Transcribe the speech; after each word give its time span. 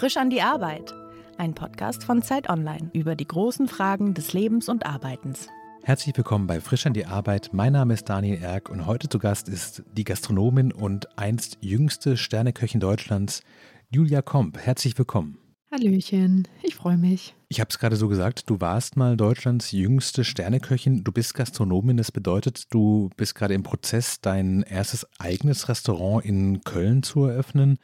Frisch 0.00 0.16
an 0.16 0.30
die 0.30 0.40
Arbeit. 0.40 0.94
Ein 1.36 1.52
Podcast 1.52 2.04
von 2.04 2.22
Zeit 2.22 2.48
Online 2.48 2.88
über 2.94 3.14
die 3.14 3.26
großen 3.26 3.68
Fragen 3.68 4.14
des 4.14 4.32
Lebens 4.32 4.70
und 4.70 4.86
Arbeitens. 4.86 5.48
Herzlich 5.82 6.16
willkommen 6.16 6.46
bei 6.46 6.62
Frisch 6.62 6.86
an 6.86 6.94
die 6.94 7.04
Arbeit. 7.04 7.50
Mein 7.52 7.74
Name 7.74 7.92
ist 7.92 8.08
Daniel 8.08 8.42
Erck 8.42 8.70
und 8.70 8.86
heute 8.86 9.10
zu 9.10 9.18
Gast 9.18 9.46
ist 9.46 9.82
die 9.92 10.04
Gastronomin 10.04 10.72
und 10.72 11.18
einst 11.18 11.58
jüngste 11.60 12.16
Sterneköchin 12.16 12.80
Deutschlands, 12.80 13.42
Julia 13.90 14.22
Komp. 14.22 14.56
Herzlich 14.56 14.96
willkommen. 14.96 15.36
Hallöchen, 15.70 16.48
ich 16.62 16.76
freue 16.76 16.96
mich. 16.96 17.34
Ich 17.50 17.60
habe 17.60 17.68
es 17.68 17.78
gerade 17.78 17.96
so 17.96 18.08
gesagt, 18.08 18.48
du 18.48 18.58
warst 18.58 18.96
mal 18.96 19.18
Deutschlands 19.18 19.70
jüngste 19.70 20.24
Sterneköchin. 20.24 21.04
Du 21.04 21.12
bist 21.12 21.34
Gastronomin, 21.34 21.98
das 21.98 22.10
bedeutet, 22.10 22.72
du 22.72 23.10
bist 23.18 23.34
gerade 23.34 23.52
im 23.52 23.64
Prozess, 23.64 24.22
dein 24.22 24.62
erstes 24.62 25.06
eigenes 25.18 25.68
Restaurant 25.68 26.24
in 26.24 26.62
Köln 26.62 27.02
zu 27.02 27.26
eröffnen. 27.26 27.78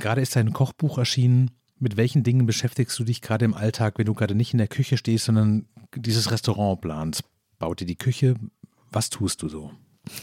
Gerade 0.00 0.22
ist 0.22 0.34
dein 0.34 0.52
Kochbuch 0.52 0.98
erschienen. 0.98 1.50
Mit 1.78 1.96
welchen 1.96 2.22
Dingen 2.22 2.46
beschäftigst 2.46 2.98
du 2.98 3.04
dich 3.04 3.20
gerade 3.20 3.44
im 3.44 3.54
Alltag, 3.54 3.98
wenn 3.98 4.06
du 4.06 4.14
gerade 4.14 4.34
nicht 4.34 4.52
in 4.52 4.58
der 4.58 4.68
Küche 4.68 4.96
stehst, 4.96 5.26
sondern 5.26 5.66
dieses 5.94 6.30
Restaurant 6.30 6.80
planst? 6.80 7.22
Baut 7.58 7.80
dir 7.80 7.86
die 7.86 7.96
Küche? 7.96 8.34
Was 8.90 9.10
tust 9.10 9.42
du 9.42 9.48
so? 9.48 9.72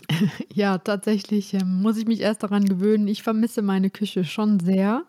Ja, 0.54 0.80
tatsächlich 0.80 1.54
ähm, 1.54 1.82
muss 1.84 1.98
ich 1.98 2.08
mich 2.08 2.22
erst 2.22 2.42
daran 2.42 2.66
gewöhnen. 2.66 3.08
Ich 3.08 3.22
vermisse 3.22 3.62
meine 3.62 3.92
Küche 3.92 4.24
schon 4.24 4.60
sehr. 4.60 5.06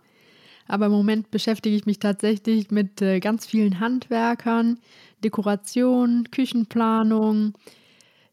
Aber 0.66 0.87
im 0.87 0.92
Moment 0.92 1.30
beschäftige 1.30 1.74
ich 1.74 1.87
mich 1.87 1.98
tatsächlich 1.98 2.70
mit 2.70 3.00
äh, 3.00 3.18
ganz 3.20 3.46
vielen 3.46 3.80
Handwerkern, 3.80 4.78
Dekoration, 5.24 6.28
Küchenplanung, 6.30 7.54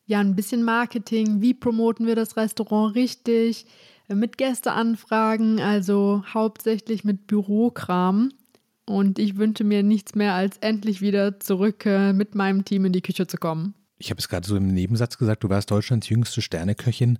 ja, 0.05 0.20
ein 0.20 0.35
bisschen 0.35 0.63
Marketing. 0.63 1.41
Wie 1.41 1.54
promoten 1.54 2.05
wir 2.05 2.15
das 2.15 2.35
Restaurant 2.35 2.95
richtig? 2.95 3.65
Mit 4.08 4.38
Gästeanfragen, 4.38 5.59
also 5.59 6.24
hauptsächlich 6.34 7.04
mit 7.04 7.27
Bürokram. 7.27 8.32
Und 8.85 9.18
ich 9.18 9.38
wünsche 9.38 9.63
mir 9.63 9.82
nichts 9.82 10.13
mehr, 10.13 10.34
als 10.34 10.57
endlich 10.57 11.02
wieder 11.02 11.40
zurück 11.40 11.85
äh, 11.85 12.13
mit 12.13 12.35
meinem 12.35 12.66
Team 12.66 12.85
in 12.85 12.94
die 12.94 13.02
Küche 13.02 13.26
zu 13.26 13.38
kommen. 13.38 13.74
Ich 13.98 14.12
habe 14.12 14.20
es 14.20 14.29
gerade 14.29 14.48
so 14.48 14.55
im 14.55 14.68
Nebensatz 14.68 15.18
gesagt, 15.18 15.44
du 15.44 15.49
warst 15.49 15.71
Deutschlands 15.71 16.10
jüngste 16.10 16.41
Sterneköchin. 16.41 17.18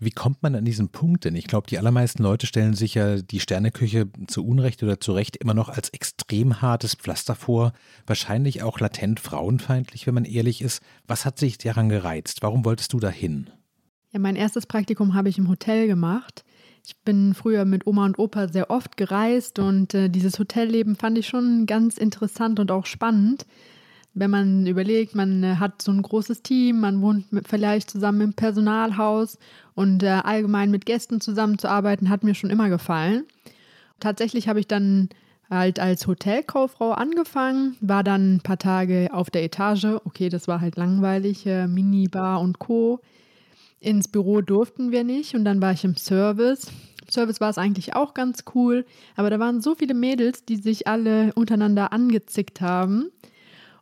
Wie 0.00 0.10
kommt 0.10 0.42
man 0.42 0.54
an 0.54 0.64
diesen 0.64 0.90
Punkt 0.90 1.24
denn? 1.24 1.34
Ich 1.34 1.48
glaube, 1.48 1.66
die 1.68 1.78
allermeisten 1.78 2.22
Leute 2.22 2.46
stellen 2.46 2.74
sich 2.74 2.94
ja 2.94 3.16
die 3.20 3.40
Sterneküche 3.40 4.08
zu 4.28 4.46
Unrecht 4.46 4.82
oder 4.82 5.00
zu 5.00 5.12
Recht 5.12 5.36
immer 5.36 5.54
noch 5.54 5.68
als 5.68 5.88
extrem 5.90 6.62
hartes 6.62 6.94
Pflaster 6.94 7.34
vor. 7.34 7.72
Wahrscheinlich 8.06 8.62
auch 8.62 8.78
latent 8.78 9.18
frauenfeindlich, 9.18 10.06
wenn 10.06 10.14
man 10.14 10.24
ehrlich 10.24 10.62
ist. 10.62 10.82
Was 11.08 11.24
hat 11.24 11.38
sich 11.38 11.58
daran 11.58 11.88
gereizt? 11.88 12.42
Warum 12.42 12.64
wolltest 12.64 12.92
du 12.92 13.00
dahin? 13.00 13.50
Ja, 14.10 14.20
mein 14.20 14.36
erstes 14.36 14.64
Praktikum 14.64 15.12
habe 15.12 15.28
ich 15.28 15.36
im 15.36 15.50
Hotel 15.50 15.86
gemacht. 15.86 16.44
Ich 16.86 16.96
bin 17.04 17.34
früher 17.34 17.66
mit 17.66 17.86
Oma 17.86 18.06
und 18.06 18.18
Opa 18.18 18.48
sehr 18.48 18.70
oft 18.70 18.96
gereist 18.96 19.58
und 19.58 19.92
äh, 19.92 20.08
dieses 20.08 20.38
Hotelleben 20.38 20.96
fand 20.96 21.18
ich 21.18 21.26
schon 21.26 21.66
ganz 21.66 21.98
interessant 21.98 22.58
und 22.58 22.70
auch 22.70 22.86
spannend. 22.86 23.44
Wenn 24.14 24.30
man 24.30 24.66
überlegt, 24.66 25.14
man 25.14 25.44
äh, 25.44 25.56
hat 25.56 25.82
so 25.82 25.92
ein 25.92 26.00
großes 26.00 26.42
Team, 26.42 26.80
man 26.80 27.02
wohnt 27.02 27.30
mit, 27.34 27.48
vielleicht 27.48 27.90
zusammen 27.90 28.22
im 28.22 28.32
Personalhaus 28.32 29.36
und 29.74 30.02
äh, 30.02 30.08
allgemein 30.08 30.70
mit 30.70 30.86
Gästen 30.86 31.20
zusammenzuarbeiten, 31.20 32.08
hat 32.08 32.24
mir 32.24 32.34
schon 32.34 32.48
immer 32.48 32.70
gefallen. 32.70 33.24
Tatsächlich 34.00 34.48
habe 34.48 34.60
ich 34.60 34.66
dann 34.66 35.10
halt 35.50 35.78
als 35.80 36.06
Hotelkauffrau 36.06 36.92
angefangen, 36.92 37.76
war 37.82 38.02
dann 38.02 38.36
ein 38.36 38.40
paar 38.40 38.58
Tage 38.58 39.10
auf 39.12 39.28
der 39.28 39.44
Etage. 39.44 39.84
Okay, 40.06 40.30
das 40.30 40.48
war 40.48 40.62
halt 40.62 40.76
langweilig, 40.76 41.44
äh, 41.44 41.66
Minibar 41.66 42.40
und 42.40 42.58
Co. 42.58 43.00
Ins 43.80 44.08
Büro 44.08 44.40
durften 44.40 44.90
wir 44.90 45.04
nicht 45.04 45.34
und 45.34 45.44
dann 45.44 45.62
war 45.62 45.72
ich 45.72 45.84
im 45.84 45.96
Service. 45.96 46.66
Im 47.02 47.10
Service 47.10 47.40
war 47.40 47.50
es 47.50 47.58
eigentlich 47.58 47.94
auch 47.94 48.12
ganz 48.12 48.44
cool, 48.54 48.84
aber 49.16 49.30
da 49.30 49.38
waren 49.38 49.60
so 49.60 49.74
viele 49.74 49.94
Mädels, 49.94 50.44
die 50.44 50.56
sich 50.56 50.86
alle 50.86 51.32
untereinander 51.34 51.92
angezickt 51.92 52.60
haben. 52.60 53.10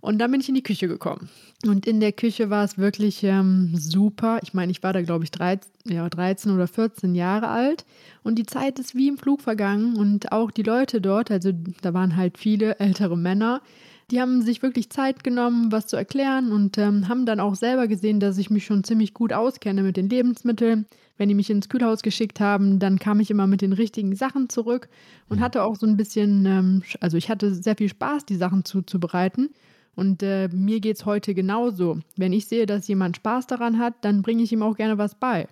Und 0.00 0.18
dann 0.18 0.30
bin 0.30 0.40
ich 0.40 0.48
in 0.48 0.54
die 0.54 0.62
Küche 0.62 0.86
gekommen. 0.86 1.28
Und 1.66 1.86
in 1.86 1.98
der 1.98 2.12
Küche 2.12 2.48
war 2.50 2.62
es 2.62 2.78
wirklich 2.78 3.24
ähm, 3.24 3.72
super. 3.74 4.38
Ich 4.42 4.54
meine, 4.54 4.70
ich 4.70 4.82
war 4.82 4.92
da, 4.92 5.02
glaube 5.02 5.24
ich, 5.24 5.32
13, 5.32 5.70
ja, 5.86 6.08
13 6.08 6.52
oder 6.52 6.68
14 6.68 7.14
Jahre 7.14 7.48
alt. 7.48 7.84
Und 8.22 8.36
die 8.36 8.46
Zeit 8.46 8.78
ist 8.78 8.94
wie 8.94 9.08
im 9.08 9.18
Flug 9.18 9.40
vergangen. 9.40 9.96
Und 9.96 10.30
auch 10.30 10.52
die 10.52 10.62
Leute 10.62 11.00
dort, 11.00 11.30
also 11.30 11.50
da 11.82 11.92
waren 11.92 12.14
halt 12.14 12.38
viele 12.38 12.78
ältere 12.78 13.16
Männer, 13.16 13.62
die 14.10 14.20
haben 14.20 14.42
sich 14.42 14.62
wirklich 14.62 14.88
Zeit 14.90 15.24
genommen, 15.24 15.72
was 15.72 15.88
zu 15.88 15.96
erklären 15.96 16.52
und 16.52 16.78
ähm, 16.78 17.08
haben 17.08 17.26
dann 17.26 17.40
auch 17.40 17.56
selber 17.56 17.88
gesehen, 17.88 18.20
dass 18.20 18.38
ich 18.38 18.50
mich 18.50 18.64
schon 18.64 18.84
ziemlich 18.84 19.14
gut 19.14 19.32
auskenne 19.32 19.82
mit 19.82 19.96
den 19.96 20.08
Lebensmitteln. 20.08 20.86
Wenn 21.16 21.28
die 21.28 21.34
mich 21.34 21.50
ins 21.50 21.68
Kühlhaus 21.68 22.02
geschickt 22.02 22.38
haben, 22.38 22.78
dann 22.78 22.98
kam 22.98 23.18
ich 23.18 23.30
immer 23.30 23.46
mit 23.48 23.62
den 23.62 23.72
richtigen 23.72 24.14
Sachen 24.14 24.48
zurück 24.48 24.88
und 25.28 25.40
hatte 25.40 25.62
auch 25.64 25.74
so 25.74 25.86
ein 25.86 25.96
bisschen, 25.96 26.46
ähm, 26.46 26.82
also 27.00 27.16
ich 27.16 27.28
hatte 27.28 27.52
sehr 27.52 27.74
viel 27.74 27.88
Spaß, 27.88 28.26
die 28.26 28.36
Sachen 28.36 28.64
zuzubereiten. 28.64 29.50
Und 29.96 30.22
äh, 30.22 30.48
mir 30.52 30.80
geht 30.80 30.96
es 30.96 31.06
heute 31.06 31.34
genauso. 31.34 31.98
Wenn 32.16 32.34
ich 32.34 32.46
sehe, 32.46 32.66
dass 32.66 32.86
jemand 32.86 33.16
Spaß 33.16 33.46
daran 33.46 33.78
hat, 33.78 33.94
dann 34.02 34.22
bringe 34.22 34.42
ich 34.42 34.52
ihm 34.52 34.62
auch 34.62 34.76
gerne 34.76 34.98
was 34.98 35.14
bei. 35.14 35.48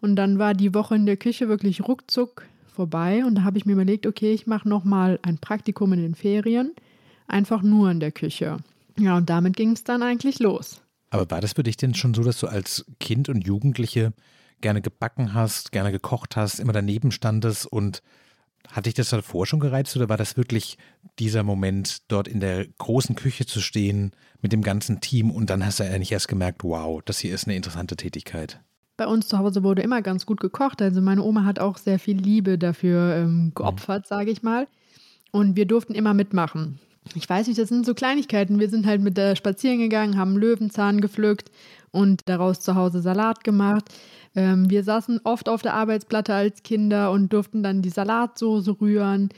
Und 0.00 0.16
dann 0.16 0.38
war 0.38 0.54
die 0.54 0.72
Woche 0.72 0.94
in 0.94 1.04
der 1.04 1.16
Küche 1.16 1.48
wirklich 1.48 1.86
ruckzuck 1.86 2.46
vorbei 2.68 3.22
und 3.24 3.34
da 3.34 3.44
habe 3.44 3.58
ich 3.58 3.66
mir 3.66 3.74
überlegt, 3.74 4.06
okay, 4.06 4.32
ich 4.32 4.46
mache 4.46 4.66
nochmal 4.66 5.18
ein 5.22 5.36
Praktikum 5.36 5.92
in 5.92 6.00
den 6.00 6.14
Ferien 6.14 6.72
einfach 7.32 7.62
nur 7.62 7.90
in 7.90 8.00
der 8.00 8.12
Küche. 8.12 8.58
Ja, 8.98 9.16
und 9.16 9.30
damit 9.30 9.56
ging 9.56 9.72
es 9.72 9.84
dann 9.84 10.02
eigentlich 10.02 10.38
los. 10.38 10.82
Aber 11.10 11.30
war 11.30 11.40
das 11.40 11.52
für 11.52 11.62
dich 11.62 11.76
denn 11.76 11.94
schon 11.94 12.14
so, 12.14 12.22
dass 12.22 12.38
du 12.40 12.46
als 12.46 12.86
Kind 13.00 13.28
und 13.28 13.46
Jugendliche 13.46 14.12
gerne 14.60 14.80
gebacken 14.80 15.34
hast, 15.34 15.72
gerne 15.72 15.92
gekocht 15.92 16.36
hast, 16.36 16.60
immer 16.60 16.72
daneben 16.72 17.10
standest 17.10 17.66
und 17.66 18.02
hat 18.70 18.86
dich 18.86 18.94
das 18.94 19.10
davor 19.10 19.44
schon 19.44 19.60
gereizt 19.60 19.96
oder 19.96 20.08
war 20.08 20.16
das 20.16 20.36
wirklich 20.36 20.78
dieser 21.18 21.42
Moment, 21.42 22.10
dort 22.10 22.28
in 22.28 22.40
der 22.40 22.66
großen 22.78 23.16
Küche 23.16 23.44
zu 23.44 23.60
stehen 23.60 24.12
mit 24.40 24.52
dem 24.52 24.62
ganzen 24.62 25.00
Team 25.00 25.30
und 25.30 25.50
dann 25.50 25.66
hast 25.66 25.80
du 25.80 25.84
eigentlich 25.84 26.12
erst 26.12 26.28
gemerkt, 26.28 26.62
wow, 26.62 27.02
das 27.04 27.18
hier 27.18 27.34
ist 27.34 27.46
eine 27.46 27.56
interessante 27.56 27.96
Tätigkeit? 27.96 28.60
Bei 28.96 29.06
uns 29.06 29.26
zu 29.26 29.38
Hause 29.38 29.64
wurde 29.64 29.82
immer 29.82 30.00
ganz 30.00 30.26
gut 30.26 30.40
gekocht. 30.40 30.80
Also 30.80 31.00
meine 31.00 31.22
Oma 31.22 31.44
hat 31.44 31.58
auch 31.58 31.76
sehr 31.76 31.98
viel 31.98 32.16
Liebe 32.16 32.56
dafür 32.56 33.16
ähm, 33.16 33.52
geopfert, 33.54 34.04
mhm. 34.04 34.08
sage 34.08 34.30
ich 34.30 34.42
mal. 34.42 34.68
Und 35.32 35.56
wir 35.56 35.66
durften 35.66 35.94
immer 35.94 36.14
mitmachen 36.14 36.78
ich 37.14 37.28
weiß 37.28 37.48
nicht, 37.48 37.58
das 37.58 37.68
sind 37.68 37.84
so 37.84 37.94
Kleinigkeiten. 37.94 38.60
Wir 38.60 38.68
sind 38.68 38.86
halt 38.86 39.00
mit 39.00 39.16
der 39.16 39.36
spazieren 39.36 39.78
gegangen, 39.78 40.16
haben 40.16 40.36
Löwenzahn 40.36 41.00
gepflückt 41.00 41.50
und 41.90 42.22
daraus 42.26 42.60
zu 42.60 42.74
Hause 42.74 43.00
Salat 43.00 43.44
gemacht. 43.44 43.84
Ähm, 44.34 44.70
wir 44.70 44.82
saßen 44.82 45.20
oft 45.24 45.48
auf 45.48 45.62
der 45.62 45.74
Arbeitsplatte 45.74 46.34
als 46.34 46.62
Kinder 46.62 47.10
und 47.10 47.32
durften 47.32 47.62
dann 47.62 47.82
die 47.82 47.90
Salatsoße 47.90 48.80
rühren. 48.80 49.28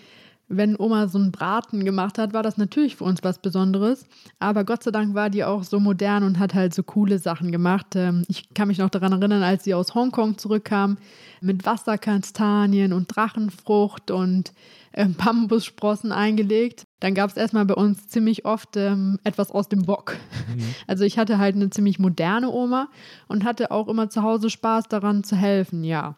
Wenn 0.48 0.78
Oma 0.78 1.08
so 1.08 1.18
einen 1.18 1.32
Braten 1.32 1.84
gemacht 1.84 2.18
hat, 2.18 2.34
war 2.34 2.42
das 2.42 2.58
natürlich 2.58 2.96
für 2.96 3.04
uns 3.04 3.24
was 3.24 3.38
Besonderes. 3.38 4.06
Aber 4.38 4.64
Gott 4.64 4.82
sei 4.82 4.90
Dank 4.90 5.14
war 5.14 5.30
die 5.30 5.42
auch 5.42 5.64
so 5.64 5.80
modern 5.80 6.22
und 6.22 6.38
hat 6.38 6.54
halt 6.54 6.74
so 6.74 6.82
coole 6.82 7.18
Sachen 7.18 7.50
gemacht. 7.50 7.96
Ähm, 7.96 8.24
ich 8.28 8.52
kann 8.52 8.68
mich 8.68 8.78
noch 8.78 8.90
daran 8.90 9.12
erinnern, 9.12 9.42
als 9.42 9.64
sie 9.64 9.74
aus 9.74 9.94
Hongkong 9.94 10.36
zurückkam 10.36 10.98
mit 11.40 11.64
Wasserkastanien 11.64 12.92
und 12.92 13.14
Drachenfrucht 13.14 14.10
und 14.10 14.52
äh, 14.92 15.06
Bambussprossen 15.06 16.12
eingelegt. 16.12 16.86
Dann 17.00 17.14
gab 17.14 17.30
es 17.30 17.36
erstmal 17.36 17.64
bei 17.64 17.74
uns 17.74 18.06
ziemlich 18.06 18.44
oft 18.44 18.76
ähm, 18.76 19.18
etwas 19.24 19.50
aus 19.50 19.68
dem 19.68 19.82
Bock. 19.82 20.16
Mhm. 20.54 20.74
Also 20.86 21.04
ich 21.04 21.18
hatte 21.18 21.38
halt 21.38 21.56
eine 21.56 21.70
ziemlich 21.70 21.98
moderne 21.98 22.50
Oma 22.50 22.88
und 23.28 23.44
hatte 23.44 23.70
auch 23.70 23.88
immer 23.88 24.10
zu 24.10 24.22
Hause 24.22 24.50
Spaß 24.50 24.88
daran 24.88 25.24
zu 25.24 25.36
helfen, 25.36 25.84
ja. 25.84 26.16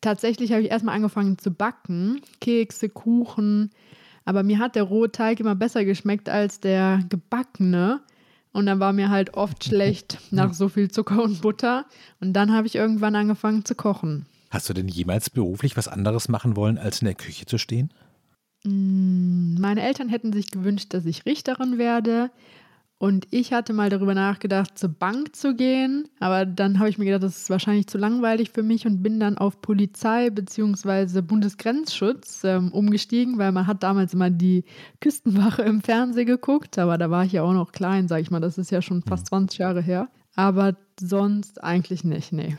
Tatsächlich 0.00 0.52
habe 0.52 0.62
ich 0.62 0.70
erstmal 0.70 0.94
angefangen 0.94 1.38
zu 1.38 1.50
backen, 1.50 2.20
Kekse, 2.40 2.88
Kuchen, 2.88 3.70
aber 4.24 4.42
mir 4.42 4.58
hat 4.58 4.76
der 4.76 4.84
rohe 4.84 5.10
Teig 5.10 5.40
immer 5.40 5.54
besser 5.54 5.84
geschmeckt 5.84 6.28
als 6.28 6.60
der 6.60 7.00
gebackene. 7.08 8.00
Und 8.52 8.66
dann 8.66 8.80
war 8.80 8.92
mir 8.92 9.10
halt 9.10 9.34
oft 9.34 9.64
schlecht 9.64 10.18
nach 10.30 10.52
so 10.52 10.68
viel 10.68 10.90
Zucker 10.90 11.22
und 11.22 11.40
Butter. 11.42 11.86
Und 12.20 12.32
dann 12.34 12.52
habe 12.52 12.66
ich 12.66 12.74
irgendwann 12.74 13.14
angefangen 13.14 13.64
zu 13.64 13.74
kochen. 13.74 14.26
Hast 14.50 14.68
du 14.68 14.74
denn 14.74 14.88
jemals 14.88 15.30
beruflich 15.30 15.76
was 15.76 15.88
anderes 15.88 16.28
machen 16.28 16.56
wollen, 16.56 16.78
als 16.78 17.00
in 17.00 17.06
der 17.06 17.14
Küche 17.14 17.46
zu 17.46 17.58
stehen? 17.58 17.92
Mm, 18.64 19.60
meine 19.60 19.82
Eltern 19.82 20.08
hätten 20.08 20.32
sich 20.32 20.50
gewünscht, 20.50 20.94
dass 20.94 21.04
ich 21.04 21.26
Richterin 21.26 21.78
werde. 21.78 22.30
Und 23.00 23.28
ich 23.30 23.52
hatte 23.52 23.72
mal 23.72 23.90
darüber 23.90 24.12
nachgedacht, 24.12 24.76
zur 24.76 24.88
Bank 24.88 25.36
zu 25.36 25.54
gehen. 25.54 26.08
Aber 26.18 26.44
dann 26.44 26.80
habe 26.80 26.88
ich 26.88 26.98
mir 26.98 27.04
gedacht, 27.04 27.22
das 27.22 27.42
ist 27.42 27.50
wahrscheinlich 27.50 27.86
zu 27.86 27.96
langweilig 27.96 28.50
für 28.50 28.64
mich 28.64 28.86
und 28.86 29.04
bin 29.04 29.20
dann 29.20 29.38
auf 29.38 29.60
Polizei 29.60 30.30
bzw. 30.30 31.20
Bundesgrenzschutz 31.22 32.42
ähm, 32.42 32.72
umgestiegen, 32.72 33.38
weil 33.38 33.52
man 33.52 33.68
hat 33.68 33.84
damals 33.84 34.14
immer 34.14 34.30
die 34.30 34.64
Küstenwache 35.00 35.62
im 35.62 35.80
Fernsehen 35.80 36.26
geguckt. 36.26 36.76
Aber 36.78 36.98
da 36.98 37.08
war 37.08 37.24
ich 37.24 37.32
ja 37.32 37.44
auch 37.44 37.52
noch 37.52 37.70
klein, 37.70 38.08
sage 38.08 38.22
ich 38.22 38.32
mal. 38.32 38.40
Das 38.40 38.58
ist 38.58 38.72
ja 38.72 38.82
schon 38.82 39.02
fast 39.02 39.28
20 39.28 39.58
hm. 39.58 39.62
Jahre 39.62 39.80
her. 39.80 40.08
Aber 40.34 40.76
sonst 41.00 41.62
eigentlich 41.62 42.02
nicht, 42.02 42.32
nee. 42.32 42.56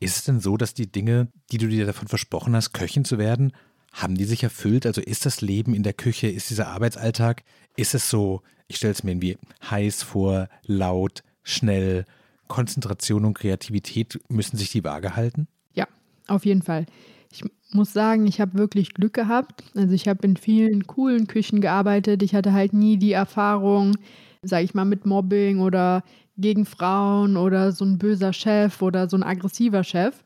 Ist 0.00 0.16
es 0.16 0.24
denn 0.24 0.40
so, 0.40 0.56
dass 0.56 0.74
die 0.74 0.90
Dinge, 0.90 1.28
die 1.52 1.58
du 1.58 1.68
dir 1.68 1.86
davon 1.86 2.08
versprochen 2.08 2.54
hast, 2.54 2.72
Köchin 2.72 3.04
zu 3.04 3.18
werden, 3.18 3.52
haben 3.92 4.14
die 4.14 4.24
sich 4.24 4.42
erfüllt? 4.42 4.86
Also 4.86 5.00
ist 5.00 5.26
das 5.26 5.40
Leben 5.40 5.74
in 5.74 5.82
der 5.82 5.92
Küche, 5.92 6.28
ist 6.28 6.50
dieser 6.50 6.68
Arbeitsalltag, 6.68 7.42
ist 7.76 7.94
es 7.94 8.10
so, 8.10 8.42
ich 8.66 8.76
stelle 8.76 8.92
es 8.92 9.02
mir 9.02 9.12
irgendwie 9.12 9.38
heiß 9.70 10.02
vor, 10.02 10.48
laut, 10.64 11.22
schnell, 11.42 12.04
Konzentration 12.48 13.24
und 13.24 13.34
Kreativität, 13.34 14.20
müssen 14.28 14.56
sich 14.56 14.70
die 14.70 14.84
Waage 14.84 15.16
halten? 15.16 15.48
Ja, 15.74 15.86
auf 16.26 16.44
jeden 16.44 16.62
Fall. 16.62 16.86
Ich 17.30 17.44
muss 17.72 17.92
sagen, 17.92 18.26
ich 18.26 18.40
habe 18.40 18.58
wirklich 18.58 18.94
Glück 18.94 19.12
gehabt. 19.12 19.64
Also 19.74 19.94
ich 19.94 20.08
habe 20.08 20.26
in 20.26 20.36
vielen 20.36 20.86
coolen 20.86 21.26
Küchen 21.26 21.60
gearbeitet. 21.60 22.22
Ich 22.22 22.34
hatte 22.34 22.52
halt 22.52 22.72
nie 22.72 22.96
die 22.96 23.12
Erfahrung, 23.12 23.96
sage 24.42 24.64
ich 24.64 24.74
mal, 24.74 24.86
mit 24.86 25.04
Mobbing 25.04 25.60
oder 25.60 26.02
gegen 26.38 26.64
Frauen 26.64 27.36
oder 27.36 27.72
so 27.72 27.84
ein 27.84 27.98
böser 27.98 28.32
Chef 28.32 28.80
oder 28.80 29.08
so 29.08 29.16
ein 29.16 29.22
aggressiver 29.22 29.84
Chef. 29.84 30.24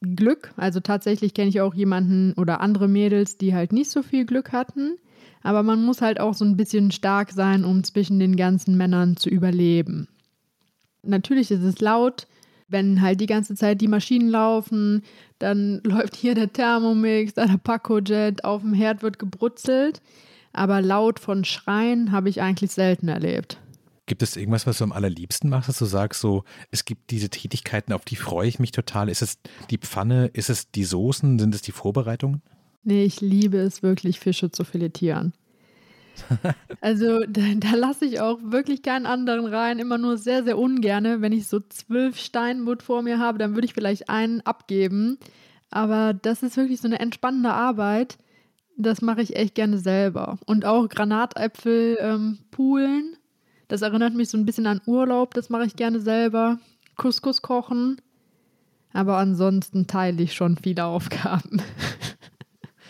Glück, 0.00 0.52
also 0.56 0.80
tatsächlich 0.80 1.34
kenne 1.34 1.48
ich 1.48 1.60
auch 1.60 1.74
jemanden 1.74 2.32
oder 2.34 2.60
andere 2.60 2.88
Mädels, 2.88 3.36
die 3.36 3.54
halt 3.54 3.72
nicht 3.72 3.90
so 3.90 4.02
viel 4.02 4.24
Glück 4.26 4.52
hatten. 4.52 4.96
Aber 5.42 5.62
man 5.62 5.84
muss 5.84 6.02
halt 6.02 6.20
auch 6.20 6.34
so 6.34 6.44
ein 6.44 6.56
bisschen 6.56 6.90
stark 6.90 7.32
sein, 7.32 7.64
um 7.64 7.84
zwischen 7.84 8.18
den 8.18 8.36
ganzen 8.36 8.76
Männern 8.76 9.16
zu 9.16 9.28
überleben. 9.28 10.08
Natürlich 11.02 11.50
ist 11.50 11.62
es 11.62 11.80
laut, 11.80 12.26
wenn 12.68 13.00
halt 13.00 13.20
die 13.20 13.26
ganze 13.26 13.54
Zeit 13.54 13.80
die 13.80 13.88
Maschinen 13.88 14.28
laufen, 14.28 15.02
dann 15.38 15.80
läuft 15.84 16.16
hier 16.16 16.34
der 16.34 16.52
Thermomix, 16.52 17.34
da 17.34 17.46
der 17.46 17.58
Pacojet, 17.58 18.44
auf 18.44 18.62
dem 18.62 18.74
Herd 18.74 19.02
wird 19.02 19.18
gebrutzelt. 19.18 20.00
Aber 20.52 20.80
laut 20.80 21.20
von 21.20 21.44
Schreien 21.44 22.10
habe 22.12 22.28
ich 22.28 22.40
eigentlich 22.40 22.72
selten 22.72 23.08
erlebt. 23.08 23.58
Gibt 24.08 24.22
es 24.22 24.38
irgendwas, 24.38 24.66
was 24.66 24.78
du 24.78 24.84
am 24.84 24.92
allerliebsten 24.92 25.50
machst, 25.50 25.68
dass 25.68 25.78
du 25.78 25.84
sagst, 25.84 26.22
so, 26.22 26.42
es 26.70 26.86
gibt 26.86 27.10
diese 27.10 27.28
Tätigkeiten, 27.28 27.92
auf 27.92 28.06
die 28.06 28.16
freue 28.16 28.48
ich 28.48 28.58
mich 28.58 28.72
total? 28.72 29.10
Ist 29.10 29.20
es 29.20 29.38
die 29.68 29.76
Pfanne? 29.76 30.28
Ist 30.32 30.48
es 30.48 30.70
die 30.70 30.84
Soßen? 30.84 31.38
Sind 31.38 31.54
es 31.54 31.60
die 31.60 31.72
Vorbereitungen? 31.72 32.40
Nee, 32.82 33.04
ich 33.04 33.20
liebe 33.20 33.58
es 33.58 33.82
wirklich, 33.82 34.18
Fische 34.18 34.50
zu 34.50 34.64
filetieren. 34.64 35.34
also 36.80 37.20
da, 37.28 37.42
da 37.56 37.74
lasse 37.74 38.06
ich 38.06 38.18
auch 38.22 38.38
wirklich 38.42 38.80
keinen 38.80 39.04
anderen 39.04 39.44
rein, 39.44 39.78
immer 39.78 39.98
nur 39.98 40.16
sehr, 40.16 40.42
sehr 40.42 40.56
ungerne. 40.56 41.20
Wenn 41.20 41.32
ich 41.32 41.46
so 41.46 41.60
zwölf 41.60 42.18
Steinbutt 42.18 42.82
vor 42.82 43.02
mir 43.02 43.18
habe, 43.18 43.36
dann 43.36 43.54
würde 43.54 43.66
ich 43.66 43.74
vielleicht 43.74 44.08
einen 44.08 44.40
abgeben. 44.40 45.18
Aber 45.68 46.14
das 46.14 46.42
ist 46.42 46.56
wirklich 46.56 46.80
so 46.80 46.88
eine 46.88 46.98
entspannende 46.98 47.50
Arbeit. 47.50 48.16
Das 48.78 49.02
mache 49.02 49.20
ich 49.20 49.36
echt 49.36 49.54
gerne 49.54 49.76
selber. 49.76 50.38
Und 50.46 50.64
auch 50.64 50.88
Granatäpfel 50.88 51.98
ähm, 52.00 52.38
poolen. 52.50 53.17
Das 53.68 53.82
erinnert 53.82 54.14
mich 54.14 54.30
so 54.30 54.38
ein 54.38 54.46
bisschen 54.46 54.66
an 54.66 54.80
Urlaub. 54.86 55.34
Das 55.34 55.50
mache 55.50 55.66
ich 55.66 55.76
gerne 55.76 56.00
selber. 56.00 56.58
Couscous 56.96 57.42
kochen. 57.42 58.00
Aber 58.92 59.18
ansonsten 59.18 59.86
teile 59.86 60.22
ich 60.22 60.32
schon 60.34 60.56
viele 60.56 60.84
Aufgaben. 60.86 61.62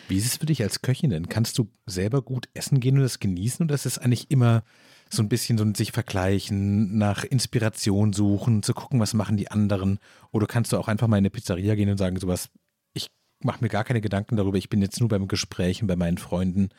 Wie 0.08 0.16
ist 0.16 0.26
es 0.26 0.36
für 0.38 0.46
dich 0.46 0.62
als 0.62 0.80
Köchin 0.80 1.10
denn? 1.10 1.28
Kannst 1.28 1.58
du 1.58 1.68
selber 1.84 2.22
gut 2.22 2.48
essen 2.54 2.80
gehen 2.80 2.96
und 2.96 3.02
das 3.02 3.18
genießen 3.18 3.64
oder 3.64 3.74
ist 3.74 3.84
es 3.84 3.98
eigentlich 3.98 4.30
immer 4.30 4.62
so 5.10 5.22
ein 5.22 5.28
bisschen 5.28 5.58
so 5.58 5.64
ein 5.64 5.74
sich 5.74 5.92
vergleichen, 5.92 6.96
nach 6.96 7.24
Inspiration 7.24 8.12
suchen, 8.12 8.62
zu 8.62 8.72
gucken, 8.72 9.00
was 9.00 9.12
machen 9.12 9.36
die 9.36 9.50
anderen? 9.50 9.98
Oder 10.30 10.46
kannst 10.46 10.72
du 10.72 10.78
auch 10.78 10.88
einfach 10.88 11.08
mal 11.08 11.16
in 11.16 11.22
eine 11.22 11.30
Pizzeria 11.30 11.74
gehen 11.74 11.90
und 11.90 11.98
sagen, 11.98 12.18
sowas, 12.18 12.48
ich 12.94 13.10
mache 13.42 13.62
mir 13.62 13.68
gar 13.68 13.84
keine 13.84 14.00
Gedanken 14.00 14.36
darüber, 14.36 14.56
ich 14.56 14.70
bin 14.70 14.80
jetzt 14.80 15.00
nur 15.00 15.08
beim 15.08 15.28
Gespräch 15.28 15.82
bei 15.84 15.96
meinen 15.96 16.18
Freunden 16.18 16.70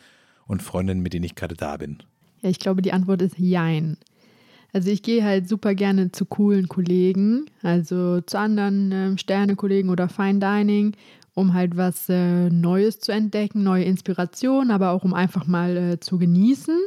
und 0.46 0.64
Freundinnen, 0.64 1.02
mit 1.02 1.14
denen 1.14 1.26
ich 1.26 1.36
gerade 1.36 1.56
da 1.56 1.78
bin? 1.78 2.04
Ja, 2.42 2.50
ich 2.50 2.60
glaube, 2.60 2.82
die 2.82 2.94
Antwort 2.94 3.22
ist 3.22 3.38
Jein. 3.38 3.98
Also 4.72 4.92
ich 4.92 5.02
gehe 5.02 5.24
halt 5.24 5.50
super 5.50 5.74
gerne 5.74 6.12
zu 6.12 6.26
coolen 6.26 6.68
Kollegen, 6.68 7.46
also 7.64 8.22
zu 8.22 8.38
anderen 8.38 8.92
äh, 8.92 9.18
Sternekollegen 9.18 9.90
oder 9.90 10.10
Fine 10.10 10.40
Dining 10.40 10.96
um 11.40 11.54
halt 11.54 11.78
was 11.78 12.10
äh, 12.10 12.50
Neues 12.50 13.00
zu 13.00 13.12
entdecken, 13.12 13.64
neue 13.64 13.86
Inspiration, 13.86 14.72
aber 14.72 14.92
auch 14.92 15.04
um 15.04 15.14
einfach 15.14 15.48
mal 15.48 15.78
äh, 15.78 16.00
zu 16.00 16.18
genießen. 16.18 16.78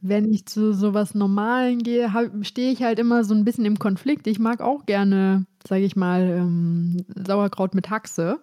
Wenn 0.00 0.30
ich 0.30 0.44
zu 0.46 0.74
sowas 0.74 1.14
Normalen 1.14 1.78
gehe, 1.78 2.10
stehe 2.42 2.72
ich 2.72 2.82
halt 2.82 2.98
immer 2.98 3.24
so 3.24 3.32
ein 3.32 3.44
bisschen 3.44 3.64
im 3.64 3.78
Konflikt. 3.78 4.26
Ich 4.26 4.38
mag 4.38 4.60
auch 4.60 4.84
gerne, 4.84 5.46
sage 5.66 5.84
ich 5.84 5.96
mal, 5.96 6.22
ähm, 6.22 7.04
Sauerkraut 7.14 7.74
mit 7.74 7.88
Haxe. 7.88 8.38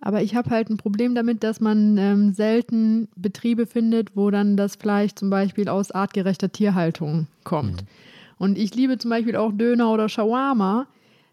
Aber 0.00 0.22
ich 0.22 0.34
habe 0.34 0.50
halt 0.50 0.68
ein 0.68 0.76
Problem 0.76 1.14
damit, 1.14 1.42
dass 1.42 1.60
man 1.60 1.96
ähm, 1.96 2.34
selten 2.34 3.08
Betriebe 3.16 3.66
findet, 3.66 4.16
wo 4.16 4.30
dann 4.30 4.56
das 4.56 4.76
Fleisch 4.76 5.14
zum 5.14 5.30
Beispiel 5.30 5.68
aus 5.68 5.90
artgerechter 5.90 6.52
Tierhaltung 6.52 7.26
kommt. 7.44 7.82
Mhm. 7.82 7.86
Und 8.36 8.58
ich 8.58 8.74
liebe 8.74 8.98
zum 8.98 9.10
Beispiel 9.10 9.36
auch 9.36 9.52
Döner 9.52 9.90
oder 9.92 10.08
Shawarma, 10.08 10.86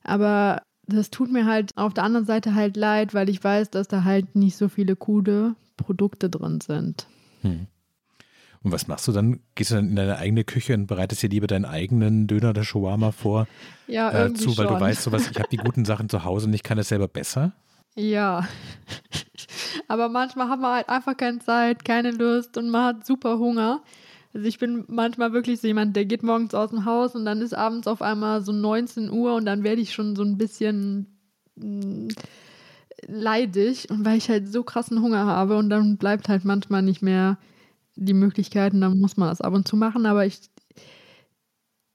aber 0.04 0.62
das 0.88 1.10
tut 1.10 1.32
mir 1.32 1.46
halt 1.46 1.72
auf 1.76 1.94
der 1.94 2.04
anderen 2.04 2.26
Seite 2.26 2.56
halt 2.56 2.78
leid, 2.78 3.14
weil 3.14 3.30
ich 3.30 3.44
weiß, 3.44 3.72
dass 3.72 3.88
da 3.88 4.04
halt 4.04 4.36
nicht 4.36 4.56
so 4.56 4.70
viele 4.70 4.96
coole 4.96 5.56
Produkte 5.78 6.30
drin 6.30 6.62
sind. 6.62 7.08
Hm. 7.42 7.68
Und 8.64 8.72
was 8.72 8.88
machst 8.88 9.08
du 9.08 9.12
dann? 9.12 9.40
Gehst 9.56 9.72
du 9.72 9.76
dann 9.76 9.90
in 9.90 9.96
deine 9.96 10.18
eigene 10.18 10.44
Küche 10.44 10.76
und 10.76 10.86
bereitest 10.86 11.24
dir 11.24 11.30
lieber 11.30 11.48
deinen 11.48 11.66
eigenen 11.66 12.28
Döner 12.28 12.52
oder 12.52 12.64
Shawarma 12.64 13.12
vor? 13.12 13.48
Ja, 13.88 14.26
äh, 14.26 14.34
zu, 14.34 14.56
weil 14.58 14.68
schon. 14.68 14.76
du 14.76 14.80
weißt, 14.80 15.02
sowas, 15.02 15.28
ich 15.32 15.40
habe 15.40 15.50
die 15.52 15.58
guten 15.58 15.84
Sachen 15.84 16.10
zu 16.10 16.24
Hause 16.24 16.48
und 16.48 16.54
ich 16.54 16.62
kann 16.62 16.78
es 16.78 16.90
selber 16.90 17.08
besser? 17.08 17.54
Ja. 17.96 18.48
Aber 19.88 20.10
manchmal 20.10 20.50
hat 20.50 20.60
man 20.60 20.76
halt 20.76 20.90
einfach 20.90 21.18
keine 21.18 21.40
Zeit, 21.40 21.84
keine 21.84 22.12
Lust 22.12 22.58
und 22.58 22.70
man 22.70 22.86
hat 22.86 23.06
super 23.06 23.40
Hunger. 23.40 23.84
Also 24.34 24.48
ich 24.48 24.60
bin 24.60 24.86
manchmal 24.88 25.34
wirklich 25.34 25.60
so 25.60 25.68
jemand, 25.68 25.96
der 25.96 26.06
geht 26.06 26.24
morgens 26.24 26.54
aus 26.54 26.70
dem 26.70 26.86
Haus 26.86 27.16
und 27.16 27.26
dann 27.26 27.42
ist 27.42 27.54
abends 27.54 27.88
auf 27.88 28.02
einmal 28.02 28.42
so 28.42 28.54
19 28.54 29.12
Uhr 29.12 29.36
und 29.36 29.46
dann 29.46 29.64
werde 29.64 29.82
ich 29.82 29.94
schon 29.94 30.16
so 30.16 30.24
ein 30.24 30.38
bisschen 30.38 31.08
mm, 31.56 32.08
leidig 33.08 33.90
und 33.90 34.06
weil 34.06 34.18
ich 34.18 34.30
halt 34.30 34.48
so 34.48 34.64
krassen 34.64 35.02
Hunger 35.02 35.26
habe 35.26 35.58
und 35.58 35.70
dann 35.70 35.98
bleibt 35.98 36.30
halt 36.30 36.46
manchmal 36.46 36.82
nicht 36.82 37.02
mehr 37.02 37.38
die 37.96 38.14
Möglichkeit 38.14 38.74
und 38.74 38.82
dann 38.82 39.00
muss 39.00 39.18
man 39.18 39.28
das 39.28 39.42
ab 39.42 39.54
und 39.54 39.68
zu 39.68 39.76
machen, 39.76 40.06
aber 40.06 40.26
ich, 40.26 40.40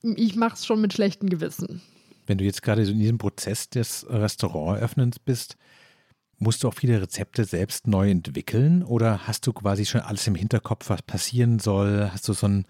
ich 0.03 0.37
mache 0.37 0.55
es 0.55 0.67
schon 0.67 0.83
mit 0.83 0.93
schlechtem 0.93 1.31
Gewissen. 1.31 1.81
Wenn 2.27 2.39
du 2.39 2.45
jetzt 2.45 2.63
gerade 2.63 2.85
so 2.85 2.93
in 2.93 2.99
diesem 2.99 3.19
Prozess 3.19 3.71
des 3.71 4.05
Restauranteröffnens 4.11 5.19
bist, 5.19 5.57
Musst 6.39 6.63
du 6.63 6.69
auch 6.69 6.75
viele 6.75 7.01
Rezepte 7.01 7.45
selbst 7.45 7.87
neu 7.87 8.11
entwickeln 8.11 8.83
oder 8.83 9.27
hast 9.27 9.47
du 9.47 9.53
quasi 9.53 9.87
schon 9.87 10.03
alles 10.03 10.27
im 10.27 10.35
Hinterkopf, 10.35 10.91
was 10.91 11.03
passieren 11.03 11.59
soll? 11.59 12.11
Hast 12.13 12.29
du 12.29 12.35
so 12.35 12.47
ein, 12.47 12.67